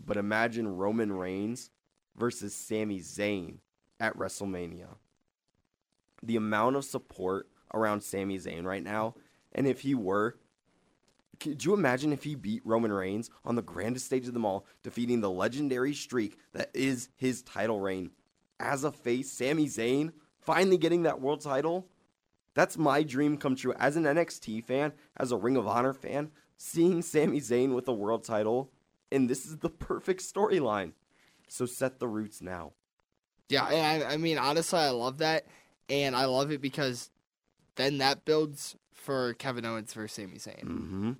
But 0.04 0.16
imagine 0.16 0.76
Roman 0.76 1.12
Reigns 1.12 1.70
versus 2.16 2.54
Sami 2.54 3.00
Zayn 3.00 3.58
at 4.00 4.16
WrestleMania. 4.16 4.96
The 6.22 6.36
amount 6.36 6.76
of 6.76 6.84
support 6.84 7.48
around 7.72 8.02
Sami 8.02 8.38
Zayn 8.38 8.64
right 8.64 8.82
now, 8.82 9.14
and 9.52 9.66
if 9.66 9.80
he 9.80 9.94
were, 9.94 10.36
could 11.38 11.64
you 11.64 11.74
imagine 11.74 12.12
if 12.12 12.24
he 12.24 12.34
beat 12.34 12.62
Roman 12.64 12.92
Reigns 12.92 13.30
on 13.44 13.56
the 13.56 13.62
grandest 13.62 14.06
stage 14.06 14.26
of 14.26 14.34
them 14.34 14.44
all, 14.44 14.66
defeating 14.82 15.20
the 15.20 15.30
legendary 15.30 15.94
streak 15.94 16.38
that 16.52 16.70
is 16.74 17.10
his 17.16 17.42
title 17.42 17.80
reign 17.80 18.10
as 18.58 18.84
a 18.84 18.92
face, 18.92 19.30
Sami 19.30 19.66
Zayn, 19.66 20.12
finally 20.40 20.78
getting 20.78 21.02
that 21.02 21.20
world 21.20 21.42
title? 21.42 21.86
That's 22.56 22.76
my 22.76 23.04
dream 23.04 23.36
come 23.36 23.54
true. 23.54 23.74
As 23.78 23.96
an 23.96 24.02
NXT 24.04 24.64
fan, 24.64 24.92
as 25.16 25.30
a 25.30 25.36
Ring 25.36 25.56
of 25.56 25.68
Honor 25.68 25.92
fan, 25.92 26.30
seeing 26.56 27.02
Sami 27.02 27.38
Zayn 27.38 27.74
with 27.74 27.86
a 27.86 27.92
world 27.92 28.24
title, 28.24 28.72
and 29.12 29.30
this 29.30 29.46
is 29.46 29.58
the 29.58 29.68
perfect 29.68 30.22
storyline. 30.22 30.92
So 31.48 31.66
set 31.66 32.00
the 32.00 32.08
roots 32.08 32.40
now. 32.42 32.72
Yeah, 33.50 33.66
and 33.66 34.02
I, 34.02 34.14
I 34.14 34.16
mean, 34.16 34.38
honestly, 34.38 34.80
I 34.80 34.88
love 34.90 35.18
that, 35.18 35.46
and 35.88 36.16
I 36.16 36.24
love 36.24 36.50
it 36.50 36.60
because 36.60 37.10
then 37.76 37.98
that 37.98 38.24
builds 38.24 38.74
for 38.92 39.34
Kevin 39.34 39.64
Owens 39.66 39.92
versus 39.92 40.12
Sami 40.16 40.38
Zayn, 40.38 40.64
Mm-hmm. 40.64 41.12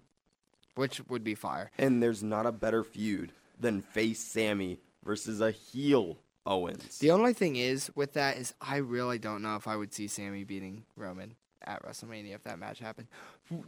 which 0.74 1.00
would 1.08 1.22
be 1.22 1.34
fire. 1.36 1.70
And 1.78 2.02
there's 2.02 2.22
not 2.24 2.46
a 2.46 2.50
better 2.50 2.82
feud 2.82 3.32
than 3.60 3.82
face 3.82 4.18
Sami 4.20 4.80
versus 5.04 5.40
a 5.40 5.50
heel 5.52 6.18
Owens. 6.46 6.98
The 6.98 7.10
only 7.10 7.32
thing 7.32 7.56
is 7.56 7.90
with 7.94 8.14
that 8.14 8.36
is 8.36 8.54
I 8.60 8.76
really 8.76 9.18
don't 9.18 9.42
know 9.42 9.56
if 9.56 9.66
I 9.66 9.76
would 9.76 9.92
see 9.92 10.06
Sami 10.08 10.44
beating 10.44 10.84
Roman 10.96 11.34
at 11.62 11.82
WrestleMania 11.84 12.34
if 12.34 12.44
that 12.44 12.58
match 12.58 12.78
happened. 12.78 13.08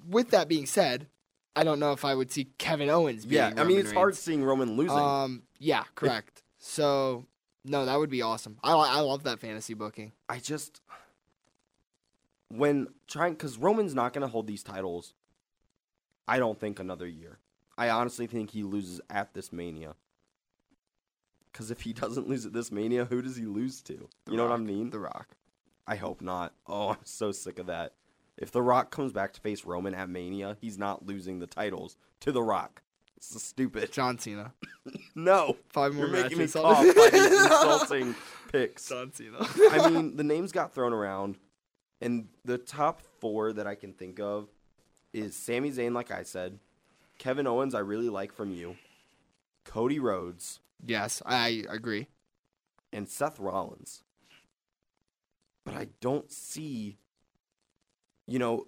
With 0.09 0.31
that 0.31 0.49
being 0.49 0.67
said, 0.67 1.09
I 1.57 1.65
don't 1.65 1.81
know 1.81 1.93
if 1.93 2.05
I 2.05 2.15
would 2.15 2.31
see 2.31 2.49
Kevin 2.59 2.89
Owens 2.89 3.25
beating 3.25 3.57
yeah, 3.57 3.61
I 3.61 3.65
mean 3.65 3.79
it's 3.79 3.93
hard 3.93 4.17
seeing 4.17 4.45
Roman 4.45 4.77
losing. 4.77 4.97
Um, 4.97 5.43
yeah, 5.59 5.85
correct. 5.95 6.43
So 6.59 7.27
no, 7.65 7.85
that 7.85 7.99
would 7.99 8.11
be 8.11 8.23
awesome. 8.23 8.59
I 8.63 8.73
I 8.73 9.01
love 9.01 9.25
that 9.25 9.41
fantasy 9.41 9.75
booking. 9.75 10.13
I 10.29 10.39
just 10.39 10.81
when 12.49 12.89
trying 13.07 13.33
because 13.33 13.59
Roman's 13.59 13.95
not 13.95 14.13
going 14.13 14.23
to 14.23 14.29
hold 14.29 14.47
these 14.47 14.63
titles. 14.63 15.15
I 16.27 16.39
don't 16.39 16.59
think 16.61 16.79
another 16.79 17.07
year. 17.07 17.39
I 17.77 17.91
honestly 17.91 18.27
think 18.27 18.51
he 18.51 18.63
loses 18.63 19.01
at 19.09 19.35
this 19.35 19.53
Mania. 19.53 19.95
Because 21.59 21.73
if 21.73 21.81
he 21.81 21.93
doesn't 22.05 22.29
lose 22.29 22.47
at 22.47 22.53
this 22.53 22.71
Mania, 22.71 23.05
who 23.05 23.21
does 23.21 23.37
he 23.37 23.45
lose 23.45 23.83
to? 23.83 24.09
The 24.25 24.31
you 24.31 24.37
know 24.37 24.45
what 24.45 24.53
I 24.53 24.59
mean? 24.59 24.91
The 24.91 25.01
Rock. 25.01 25.37
I 25.89 25.97
hope 25.97 26.23
not. 26.23 26.55
Oh, 26.69 26.91
I'm 26.91 26.97
so 27.03 27.33
sick 27.33 27.59
of 27.59 27.67
that. 27.67 27.95
If 28.37 28.53
The 28.53 28.63
Rock 28.63 28.93
comes 28.93 29.13
back 29.13 29.33
to 29.33 29.41
face 29.41 29.65
Roman 29.65 29.93
at 29.95 30.09
Mania, 30.09 30.57
he's 30.61 30.79
not 30.79 31.05
losing 31.05 31.41
the 31.41 31.49
titles 31.49 31.97
to 32.21 32.31
The 32.31 32.43
Rock. 32.43 32.83
This 33.17 33.35
is 33.35 33.43
stupid. 33.43 33.91
John 33.93 34.19
Cena. 34.19 34.53
No, 35.15 35.57
Five 35.69 35.95
more 35.95 36.07
you're 36.07 36.23
making 36.23 36.39
me 36.39 36.47
cough 36.47 36.79
by 36.79 37.11
these 37.13 37.43
insulting 37.43 38.15
picks. 38.51 38.89
John 38.89 39.13
Cena. 39.13 39.37
I 39.71 39.91
mean, 39.91 40.17
the 40.17 40.25
names 40.25 40.51
got 40.51 40.73
thrown 40.73 40.95
around, 40.95 41.37
and 42.01 42.29
the 42.47 42.57
top 42.57 43.03
four 43.21 43.53
that 43.53 43.67
I 43.67 43.75
can 43.75 43.93
think 43.93 44.19
of 44.19 44.49
is 45.13 45.37
Sami 45.37 45.71
Zayn, 45.73 45.93
like 45.93 46.11
I 46.11 46.23
said, 46.23 46.59
Kevin 47.19 47.47
Owens, 47.47 47.75
I 47.75 47.81
really 47.81 48.09
like 48.09 48.33
from 48.33 48.51
you, 48.51 48.77
Cody 49.65 49.99
Rhodes, 49.99 50.61
yes, 50.85 51.23
I 51.27 51.65
agree. 51.69 52.09
and 52.93 53.09
Seth 53.09 53.39
Rollins. 53.39 54.03
But 55.65 55.75
I 55.75 55.89
don't 56.01 56.31
see, 56.33 56.97
you 58.27 58.39
know, 58.39 58.67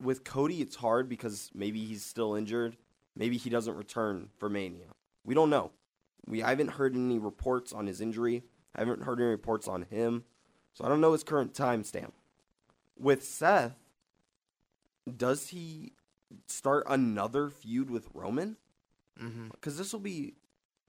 with 0.00 0.24
Cody, 0.24 0.60
it's 0.62 0.76
hard 0.76 1.08
because 1.08 1.50
maybe 1.54 1.84
he's 1.84 2.04
still 2.04 2.34
injured. 2.34 2.76
Maybe 3.14 3.36
he 3.36 3.50
doesn't 3.50 3.76
return 3.76 4.30
for 4.38 4.48
Mania. 4.48 4.94
We 5.24 5.34
don't 5.34 5.50
know. 5.50 5.72
We 6.26 6.42
I 6.42 6.48
haven't 6.50 6.70
heard 6.72 6.94
any 6.96 7.18
reports 7.18 7.72
on 7.72 7.86
his 7.86 8.00
injury. 8.00 8.44
I 8.74 8.80
haven't 8.80 9.02
heard 9.02 9.20
any 9.20 9.28
reports 9.28 9.68
on 9.68 9.82
him. 9.82 10.24
So 10.72 10.84
I 10.84 10.88
don't 10.88 11.02
know 11.02 11.12
his 11.12 11.22
current 11.24 11.52
timestamp. 11.52 12.12
With 12.98 13.22
Seth, 13.22 13.76
does 15.14 15.48
he 15.48 15.92
start 16.46 16.84
another 16.88 17.50
feud 17.50 17.90
with 17.90 18.08
Roman? 18.14 18.56
Mm-hmm. 19.22 19.48
Because 19.48 19.76
this 19.76 19.92
will 19.92 20.00
be, 20.00 20.34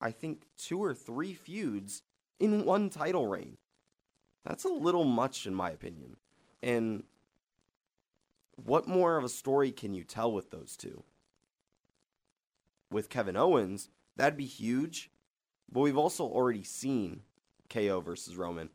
I 0.03 0.11
think, 0.11 0.43
two 0.57 0.83
or 0.83 0.93
three 0.93 1.33
feuds 1.33 2.03
in 2.39 2.65
one 2.65 2.89
title 2.89 3.25
reign. 3.27 3.57
That's 4.45 4.65
a 4.65 4.69
little 4.69 5.05
much, 5.05 5.47
in 5.47 5.55
my 5.55 5.71
opinion. 5.71 6.17
And 6.61 7.03
what 8.55 8.87
more 8.87 9.17
of 9.17 9.23
a 9.23 9.29
story 9.29 9.71
can 9.71 9.93
you 9.93 10.03
tell 10.03 10.31
with 10.31 10.51
those 10.51 10.75
two? 10.75 11.03
With 12.91 13.09
Kevin 13.09 13.37
Owens, 13.37 13.89
that'd 14.15 14.37
be 14.37 14.45
huge. 14.45 15.09
But 15.71 15.79
we've 15.79 15.97
also 15.97 16.25
already 16.25 16.63
seen 16.63 17.21
KO 17.69 18.01
versus 18.01 18.35
Roman 18.35 18.69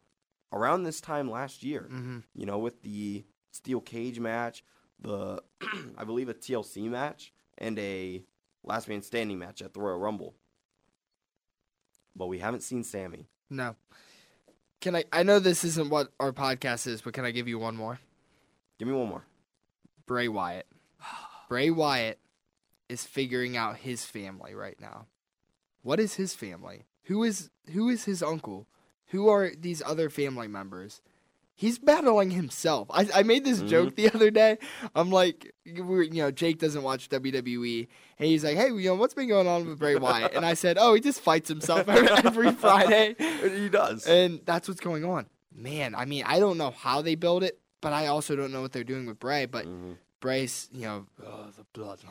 around 0.52 0.82
this 0.82 1.00
time 1.00 1.30
last 1.30 1.62
year. 1.62 1.82
hmm 1.90 2.18
You 2.34 2.46
know, 2.46 2.58
with 2.58 2.82
the 2.82 3.24
steel 3.52 3.80
cage 3.80 4.18
match, 4.18 4.64
the 4.98 5.42
I 5.98 6.04
believe 6.04 6.28
a 6.28 6.34
TLC 6.34 6.88
match, 6.88 7.32
and 7.58 7.78
a 7.78 8.24
last 8.64 8.88
man 8.88 9.02
standing 9.02 9.38
match 9.38 9.62
at 9.62 9.74
the 9.74 9.80
Royal 9.80 9.98
Rumble. 9.98 10.34
But 12.18 12.26
we 12.26 12.40
haven't 12.40 12.62
seen 12.62 12.82
Sami. 12.82 13.28
No. 13.48 13.76
Can 14.80 14.96
I? 14.96 15.04
I 15.12 15.22
know 15.22 15.38
this 15.38 15.64
isn't 15.64 15.88
what 15.88 16.12
our 16.20 16.32
podcast 16.32 16.86
is, 16.86 17.00
but 17.00 17.14
can 17.14 17.24
I 17.24 17.30
give 17.30 17.48
you 17.48 17.58
one 17.58 17.76
more? 17.76 18.00
Give 18.78 18.88
me 18.88 18.94
one 18.94 19.08
more. 19.08 19.24
Bray 20.06 20.28
Wyatt. 20.28 20.66
Bray 21.48 21.70
Wyatt 21.70 22.18
is 22.88 23.04
figuring 23.04 23.56
out 23.56 23.78
his 23.78 24.04
family 24.04 24.54
right 24.54 24.78
now. 24.80 25.06
What 25.82 26.00
is 26.00 26.14
his 26.14 26.34
family? 26.34 26.84
Who 27.04 27.22
is 27.22 27.50
who 27.72 27.88
is 27.88 28.04
his 28.04 28.22
uncle? 28.22 28.66
Who 29.08 29.28
are 29.28 29.50
these 29.58 29.82
other 29.84 30.10
family 30.10 30.48
members? 30.48 31.00
He's 31.60 31.76
battling 31.80 32.30
himself. 32.30 32.86
I, 32.88 33.08
I 33.12 33.22
made 33.24 33.44
this 33.44 33.60
joke 33.62 33.96
the 33.96 34.14
other 34.14 34.30
day. 34.30 34.58
I'm 34.94 35.10
like, 35.10 35.52
we 35.66 35.80
were, 35.80 36.04
you 36.04 36.22
know, 36.22 36.30
Jake 36.30 36.60
doesn't 36.60 36.84
watch 36.84 37.08
WWE, 37.08 37.88
and 38.20 38.28
he's 38.28 38.44
like, 38.44 38.56
hey, 38.56 38.68
you 38.68 38.84
know, 38.90 38.94
what's 38.94 39.12
been 39.14 39.26
going 39.26 39.48
on 39.48 39.66
with 39.66 39.76
Bray 39.76 39.96
Wyatt? 39.96 40.34
And 40.34 40.46
I 40.46 40.54
said, 40.54 40.78
oh, 40.78 40.94
he 40.94 41.00
just 41.00 41.20
fights 41.20 41.48
himself 41.48 41.88
every, 41.88 42.08
every 42.10 42.52
Friday. 42.64 43.16
He 43.18 43.68
does. 43.68 44.06
And 44.06 44.40
that's 44.44 44.68
what's 44.68 44.78
going 44.80 45.04
on. 45.04 45.26
Man, 45.52 45.96
I 45.96 46.04
mean, 46.04 46.22
I 46.28 46.38
don't 46.38 46.58
know 46.58 46.70
how 46.70 47.02
they 47.02 47.16
build 47.16 47.42
it, 47.42 47.58
but 47.80 47.92
I 47.92 48.06
also 48.06 48.36
don't 48.36 48.52
know 48.52 48.62
what 48.62 48.70
they're 48.70 48.84
doing 48.84 49.06
with 49.06 49.18
Bray. 49.18 49.46
But 49.46 49.66
Mm-hmm. 49.66 49.94
Bray's, 50.20 50.68
you 50.72 50.82
know, 50.82 51.06
oh, 51.26 51.46
the 51.56 51.64
bloodline. 51.80 52.08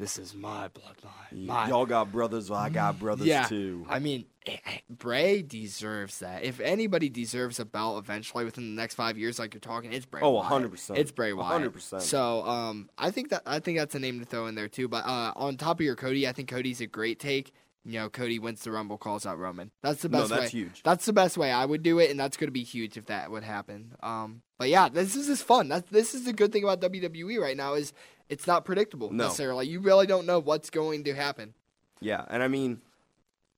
This 0.00 0.16
is 0.18 0.34
my 0.34 0.68
bloodline. 0.68 1.44
My, 1.46 1.68
Y'all 1.68 1.84
got 1.84 2.10
brothers, 2.10 2.48
well, 2.48 2.58
I 2.58 2.70
got 2.70 2.98
brothers 2.98 3.26
yeah. 3.26 3.44
too. 3.44 3.84
I 3.86 3.98
mean, 3.98 4.24
eh, 4.46 4.56
eh, 4.64 4.78
Bray 4.88 5.42
deserves 5.42 6.20
that. 6.20 6.42
If 6.42 6.58
anybody 6.58 7.10
deserves 7.10 7.60
a 7.60 7.66
belt 7.66 7.98
eventually 7.98 8.46
within 8.46 8.74
the 8.74 8.80
next 8.80 8.94
five 8.94 9.18
years, 9.18 9.38
like 9.38 9.52
you're 9.52 9.60
talking, 9.60 9.92
it's 9.92 10.06
Bray. 10.06 10.22
Oh, 10.22 10.40
100%. 10.40 10.96
It's 10.96 11.10
Bray 11.10 11.34
Wyatt. 11.34 11.74
100%. 11.74 12.00
So, 12.00 12.42
um, 12.46 12.88
I 12.96 13.10
think 13.10 13.28
that 13.28 13.42
I 13.44 13.58
think 13.58 13.76
that's 13.76 13.94
a 13.94 13.98
name 13.98 14.20
to 14.20 14.24
throw 14.24 14.46
in 14.46 14.54
there 14.54 14.68
too. 14.68 14.88
But 14.88 15.04
uh, 15.04 15.34
on 15.36 15.58
top 15.58 15.80
of 15.80 15.84
your 15.84 15.96
Cody, 15.96 16.26
I 16.26 16.32
think 16.32 16.48
Cody's 16.48 16.80
a 16.80 16.86
great 16.86 17.20
take. 17.20 17.52
You 17.84 18.00
know, 18.00 18.08
Cody 18.08 18.38
wins 18.38 18.62
the 18.62 18.70
Rumble, 18.70 18.96
calls 18.96 19.26
out 19.26 19.38
Roman. 19.38 19.70
That's 19.82 20.00
the 20.00 20.08
No, 20.08 20.20
best 20.20 20.30
way. 20.30 20.36
that's 20.38 20.52
huge. 20.52 20.82
That's 20.82 21.04
the 21.04 21.12
best 21.12 21.36
way 21.36 21.50
I 21.50 21.66
would 21.66 21.82
do 21.82 21.98
it, 21.98 22.10
and 22.10 22.18
that's 22.18 22.38
going 22.38 22.48
to 22.48 22.52
be 22.52 22.62
huge 22.62 22.96
if 22.96 23.06
that 23.06 23.30
would 23.30 23.42
happen. 23.42 23.92
Um, 24.02 24.40
but 24.58 24.70
yeah, 24.70 24.88
this 24.88 25.14
is 25.14 25.26
just 25.26 25.44
fun. 25.44 25.68
That's 25.68 25.90
this 25.90 26.14
is 26.14 26.24
the 26.24 26.32
good 26.32 26.52
thing 26.52 26.62
about 26.64 26.80
WWE 26.80 27.38
right 27.38 27.56
now 27.56 27.74
is 27.74 27.92
it's 28.30 28.46
not 28.46 28.64
predictable 28.64 29.10
No. 29.10 29.24
necessarily. 29.24 29.66
You 29.68 29.80
really 29.80 30.06
don't 30.06 30.24
know 30.26 30.38
what's 30.38 30.70
going 30.70 31.04
to 31.04 31.14
happen. 31.14 31.52
Yeah, 32.00 32.24
and 32.28 32.42
I 32.42 32.48
mean, 32.48 32.80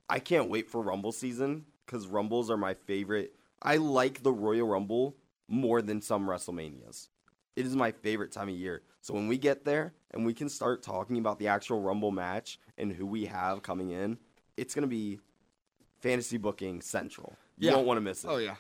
I 0.09 0.19
can't 0.19 0.51
wait 0.51 0.69
for 0.69 0.83
Rumble 0.83 1.13
season 1.13 1.67
because 1.87 2.07
Rumbles 2.09 2.51
are 2.51 2.57
my 2.57 2.75
favorite. 2.75 3.37
I 3.63 3.77
like 3.77 4.23
the 4.25 4.33
Royal 4.33 4.67
Rumble 4.67 5.17
more 5.47 5.81
than 5.83 6.01
some 6.03 6.27
WrestleManias. 6.27 7.09
It 7.55 7.67
is 7.67 7.77
my 7.77 7.93
favorite 7.93 8.33
time 8.33 8.49
of 8.49 8.55
year. 8.57 8.83
So 9.03 9.15
when 9.15 9.29
we 9.29 9.37
get 9.39 9.65
there 9.65 9.93
and 10.11 10.25
we 10.27 10.35
can 10.35 10.49
start 10.49 10.83
talking 10.83 11.19
about 11.19 11.39
the 11.39 11.49
actual 11.49 11.81
Rumble 11.81 12.11
match 12.11 12.59
and 12.79 12.93
who 12.93 13.07
we 13.07 13.27
have 13.27 13.63
coming 13.63 13.91
in, 13.91 14.19
it's 14.57 14.75
going 14.75 14.83
to 14.83 14.89
be 14.89 15.21
fantasy 16.01 16.39
booking 16.39 16.81
central. 16.81 17.37
You 17.59 17.69
Yeah. 17.69 17.75
won't 17.77 17.87
want 17.87 17.97
to 17.99 18.03
miss 18.03 18.25
it. 18.25 18.29
Oh 18.29 18.39
yeah. 18.39 18.57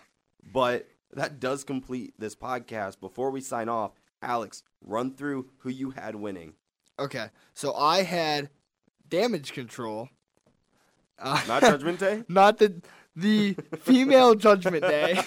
But 0.52 0.88
that 1.12 1.40
does 1.40 1.64
complete 1.64 2.14
this 2.18 2.34
podcast. 2.36 3.00
Before 3.00 3.30
we 3.30 3.40
sign 3.40 3.68
off, 3.68 3.92
Alex, 4.20 4.62
run 4.84 5.14
through 5.14 5.46
who 5.58 5.70
you 5.70 5.90
had 5.90 6.14
winning. 6.16 6.54
Okay, 6.98 7.28
so 7.54 7.74
I 7.74 8.02
had 8.02 8.50
damage 9.08 9.52
control. 9.52 10.08
Uh, 11.18 11.40
Not 11.48 11.62
Judgment 11.72 11.98
Day? 11.98 12.24
not 12.28 12.58
the 12.58 12.80
the 13.14 13.56
female 13.78 14.34
Judgment 14.34 14.82
Day. 14.82 15.14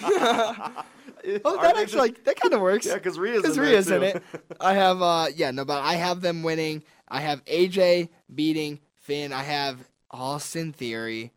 oh, 1.44 1.60
that 1.62 1.76
actually 1.76 2.10
the- 2.10 2.20
that 2.24 2.40
kind 2.40 2.54
of 2.54 2.60
works. 2.60 2.86
Yeah, 2.86 2.94
because 2.94 3.18
Rhea's 3.18 3.42
because 3.42 3.56
in 3.56 3.62
Rhea's 3.64 3.90
in 3.90 4.02
it. 4.02 4.22
I 4.60 4.74
have 4.74 5.00
uh 5.02 5.26
yeah 5.34 5.50
no, 5.50 5.64
but 5.64 5.82
I 5.82 5.94
have 5.94 6.20
them 6.20 6.42
winning. 6.42 6.82
I 7.08 7.20
have 7.20 7.44
AJ 7.44 8.08
beating 8.34 8.80
Finn. 8.96 9.32
I 9.32 9.42
have 9.42 9.88
Austin 10.10 10.72
Theory 10.72 11.32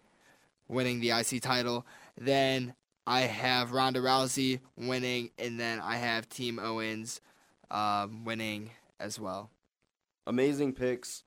winning 0.67 0.99
the 0.99 1.11
IC 1.11 1.41
title. 1.41 1.85
Then 2.17 2.73
I 3.07 3.21
have 3.21 3.71
Ronda 3.71 3.99
Rousey 3.99 4.59
winning, 4.77 5.31
and 5.39 5.59
then 5.59 5.79
I 5.79 5.97
have 5.97 6.27
Team 6.29 6.59
Owens 6.59 7.21
um, 7.71 8.23
winning 8.25 8.71
as 8.99 9.19
well. 9.19 9.49
amazing 10.27 10.73
picks, 10.73 11.23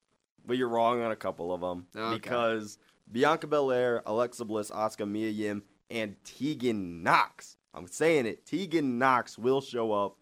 but 0.47 0.57
you're 0.57 0.69
wrong 0.69 1.01
on 1.03 1.11
a 1.11 1.17
couple 1.17 1.53
of 1.53 1.61
them 1.61 1.87
Okay. 1.97 2.15
because 2.15 2.79
Bianca 3.11 3.47
Belair, 3.47 4.03
Alexa 4.07 4.45
Bliss, 4.45 4.71
Asuka, 4.71 5.09
Mia 5.09 5.29
Yim, 5.29 5.63
and 5.91 6.17
Tegan 6.25 7.03
Nox. 7.03 7.57
I'm 7.75 7.87
saying 7.87 8.27
it. 8.27 8.45
Tegan 8.47 8.99
Nox 8.99 9.39
will 9.39 9.61
show 9.61 9.93
up, 9.93 10.17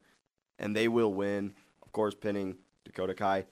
and 0.59 0.75
they 0.75 0.89
will 0.89 1.13
win. 1.13 1.53
Of 1.83 1.93
course, 1.93 2.15
pinning 2.15 2.57
Dakota 2.85 3.15
Kai. 3.15 3.47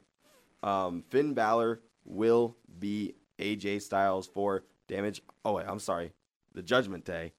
Um, 0.62 1.04
Finn 1.10 1.34
Balor 1.34 1.80
will 2.04 2.56
beat 2.78 3.16
AJ 3.38 3.82
Styles 3.82 4.26
for 4.28 4.64
damage. 4.88 5.22
Oh 5.44 5.54
wait, 5.54 5.66
I'm 5.68 5.78
sorry. 5.80 6.12
The 6.54 6.62
Judgment 6.62 7.04
Day. 7.04 7.32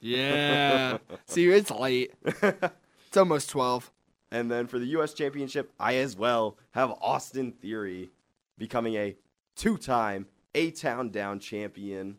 Yeah. 0.00 0.98
See, 1.26 1.48
it's 1.48 1.70
late. 1.70 2.12
It's 2.24 3.16
almost 3.16 3.50
twelve. 3.50 3.90
And 4.34 4.50
then 4.50 4.66
for 4.66 4.80
the 4.80 4.86
U.S. 4.86 5.14
Championship, 5.14 5.72
I 5.78 5.94
as 5.94 6.16
well 6.16 6.58
have 6.72 6.90
Austin 7.00 7.52
Theory 7.52 8.10
becoming 8.58 8.96
a 8.96 9.14
two 9.54 9.78
time 9.78 10.26
A 10.56 10.72
Town 10.72 11.10
Down 11.10 11.38
champion. 11.38 12.16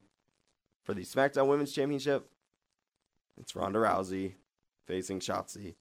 For 0.84 0.93
the 0.93 1.01
SmackDown 1.01 1.47
Women's 1.47 1.74
Championship, 1.74 2.30
it's 3.38 3.53
Ronda 3.53 3.80
Rousey 3.80 4.36
facing 4.88 5.20
Shotzi. 5.20 5.76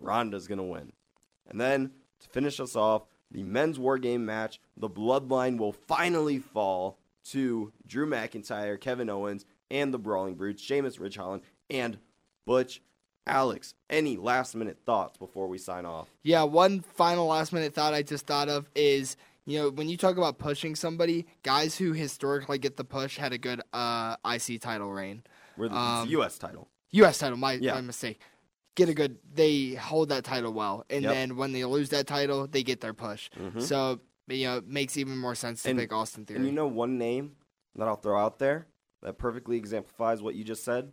Ronda's 0.00 0.48
going 0.48 0.58
to 0.58 0.64
win. 0.64 0.92
And 1.48 1.60
then 1.60 1.92
to 2.18 2.28
finish 2.30 2.58
us 2.58 2.74
off, 2.74 3.04
the 3.30 3.44
men's 3.44 3.78
war 3.78 3.96
game 3.96 4.26
match, 4.26 4.60
the 4.76 4.90
bloodline 4.90 5.56
will 5.56 5.72
finally 5.72 6.40
fall 6.40 6.98
to 7.26 7.72
Drew 7.86 8.08
McIntyre, 8.08 8.80
Kevin 8.80 9.08
Owens, 9.08 9.44
and 9.70 9.94
the 9.94 9.98
Brawling 10.00 10.34
Brutes, 10.34 10.64
Sheamus, 10.64 10.98
Ridge 10.98 11.16
Holland, 11.16 11.42
and 11.68 11.96
Butch. 12.44 12.82
Alex, 13.26 13.74
any 13.88 14.16
last 14.16 14.54
minute 14.54 14.78
thoughts 14.84 15.16
before 15.18 15.46
we 15.48 15.58
sign 15.58 15.84
off? 15.86 16.08
Yeah, 16.22 16.42
one 16.42 16.80
final 16.80 17.26
last 17.26 17.52
minute 17.52 17.74
thought 17.74 17.94
I 17.94 18.02
just 18.02 18.26
thought 18.26 18.48
of 18.48 18.68
is 18.74 19.16
you 19.46 19.58
know 19.58 19.70
when 19.70 19.88
you 19.88 19.96
talk 19.96 20.16
about 20.16 20.38
pushing 20.38 20.74
somebody, 20.74 21.26
guys 21.42 21.76
who 21.76 21.92
historically 21.92 22.58
get 22.58 22.76
the 22.76 22.84
push 22.84 23.16
had 23.18 23.32
a 23.32 23.38
good 23.38 23.60
uh, 23.72 24.16
IC 24.24 24.60
title 24.60 24.90
reign. 24.90 25.22
We're 25.56 25.68
the, 25.68 25.76
Um, 25.76 26.08
U.S. 26.10 26.38
title. 26.38 26.68
U.S. 26.92 27.18
title, 27.18 27.36
my 27.36 27.52
Yeah. 27.54 27.74
my 27.74 27.80
mistake. 27.82 28.20
Get 28.76 28.88
a 28.88 28.94
good. 28.94 29.18
They 29.32 29.74
hold 29.74 30.08
that 30.10 30.24
title 30.24 30.52
well, 30.52 30.84
and 30.88 31.02
Yep. 31.02 31.12
then 31.12 31.36
when 31.36 31.52
they 31.52 31.64
lose 31.64 31.90
that 31.90 32.06
title, 32.06 32.46
they 32.46 32.62
get 32.62 32.80
their 32.80 32.94
push. 32.94 33.28
So 33.58 34.00
you 34.28 34.46
know, 34.46 34.56
it 34.58 34.68
makes 34.68 34.96
even 34.96 35.18
more 35.18 35.34
sense 35.34 35.62
to 35.62 35.68
Mm-hmm. 35.70 35.78
And- 35.78 35.88
pick 35.88 35.92
Austin 35.96 36.24
Theory. 36.24 36.38
And 36.38 36.46
you 36.46 36.52
know 36.52 36.66
one 36.68 36.96
name 36.98 37.32
that 37.74 37.88
I'll 37.88 37.96
throw 37.96 38.18
out 38.18 38.38
there 38.38 38.66
that 39.02 39.18
perfectly 39.18 39.56
exemplifies 39.56 40.22
what 40.22 40.34
you 40.36 40.44
just 40.44 40.64
said? 40.64 40.92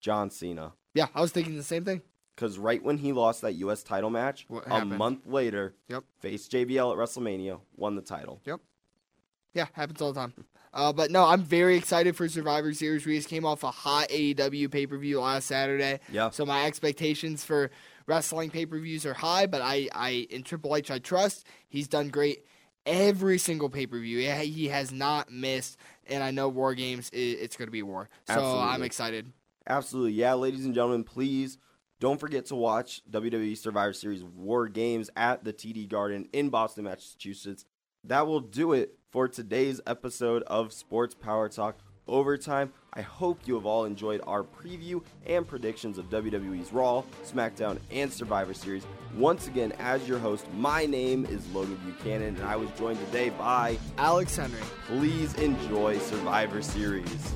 John 0.00 0.28
Cena. 0.30 0.72
Yeah, 0.94 1.06
I 1.14 1.20
was 1.20 1.32
thinking 1.32 1.56
the 1.56 1.62
same 1.62 1.84
thing. 1.84 2.02
Because 2.34 2.58
right 2.58 2.82
when 2.82 2.96
he 2.98 3.12
lost 3.12 3.42
that 3.42 3.52
U.S. 3.54 3.82
title 3.82 4.08
match, 4.10 4.46
What 4.48 4.66
a 4.66 4.70
happened? 4.70 4.96
month 4.98 5.26
later, 5.26 5.74
Yep. 5.88 6.04
faced 6.20 6.50
JBL 6.52 6.92
at 6.92 6.98
WrestleMania, 6.98 7.60
won 7.76 7.94
the 7.94 8.02
title. 8.02 8.40
Yep. 8.46 8.60
Yeah, 9.54 9.66
happens 9.74 10.00
all 10.00 10.12
the 10.12 10.20
time. 10.20 10.32
Uh, 10.72 10.92
but 10.92 11.10
no, 11.10 11.24
I'm 11.26 11.42
very 11.42 11.76
excited 11.76 12.16
for 12.16 12.26
Survivor 12.28 12.72
Series. 12.72 13.04
We 13.04 13.16
just 13.16 13.28
came 13.28 13.44
off 13.44 13.62
a 13.62 13.70
hot 13.70 14.08
AEW 14.08 14.70
pay 14.70 14.86
per 14.86 14.96
view 14.96 15.20
last 15.20 15.46
Saturday. 15.46 16.00
Yeah. 16.10 16.30
So 16.30 16.46
my 16.46 16.64
expectations 16.64 17.44
for 17.44 17.70
wrestling 18.06 18.48
pay 18.48 18.64
per 18.64 18.78
views 18.78 19.04
are 19.04 19.12
high, 19.12 19.46
but 19.46 19.60
I, 19.60 19.88
I 19.94 20.26
in 20.30 20.42
Triple 20.42 20.74
H 20.74 20.90
I 20.90 20.98
trust. 20.98 21.46
He's 21.68 21.88
done 21.88 22.08
great 22.08 22.46
every 22.86 23.36
single 23.36 23.68
pay 23.68 23.86
per 23.86 23.98
view. 23.98 24.18
He, 24.20 24.46
he 24.46 24.68
has 24.68 24.90
not 24.90 25.30
missed, 25.30 25.76
and 26.06 26.24
I 26.24 26.30
know 26.30 26.48
War 26.48 26.74
Games 26.74 27.10
i 27.12 27.16
it's 27.18 27.56
going 27.58 27.68
to 27.68 27.72
be 27.72 27.82
war. 27.82 28.08
So 28.26 28.42
I'm 28.42 28.82
excited. 28.82 29.30
Absolutely. 29.68 30.12
Yeah, 30.12 30.34
ladies 30.34 30.64
and 30.64 30.74
gentlemen, 30.74 31.04
please 31.04 31.58
don't 32.00 32.18
forget 32.18 32.46
to 32.46 32.56
watch 32.56 33.00
WWE 33.10 33.56
Survivor 33.56 33.92
Series 33.92 34.24
War 34.24 34.66
Games 34.68 35.08
at 35.16 35.44
the 35.44 35.52
TD 35.52 35.88
Garden 35.88 36.28
in 36.32 36.48
Boston, 36.48 36.84
Massachusetts. 36.84 37.64
That 38.04 38.26
will 38.26 38.40
do 38.40 38.72
it 38.72 38.98
for 39.12 39.28
today's 39.28 39.80
episode 39.86 40.42
of 40.44 40.72
Sports 40.72 41.14
Power 41.14 41.48
Talk 41.48 41.78
Overtime. 42.08 42.72
I 42.94 43.02
hope 43.02 43.38
you 43.46 43.54
have 43.54 43.64
all 43.64 43.84
enjoyed 43.84 44.20
our 44.26 44.42
preview 44.42 45.02
and 45.24 45.46
predictions 45.46 45.96
of 45.96 46.10
WWE's 46.10 46.72
Raw, 46.72 47.04
SmackDown, 47.24 47.78
and 47.92 48.12
Survivor 48.12 48.52
Series. 48.52 48.84
Once 49.16 49.46
again, 49.46 49.72
as 49.78 50.08
your 50.08 50.18
host, 50.18 50.46
my 50.54 50.84
name 50.84 51.24
is 51.26 51.48
Logan 51.52 51.78
Buchanan, 51.86 52.34
and 52.34 52.44
I 52.44 52.56
was 52.56 52.68
joined 52.72 52.98
today 53.06 53.30
by 53.30 53.78
Alex 53.96 54.36
Henry. 54.36 54.58
Please 54.88 55.34
enjoy 55.34 55.98
Survivor 55.98 56.60
Series. 56.60 57.32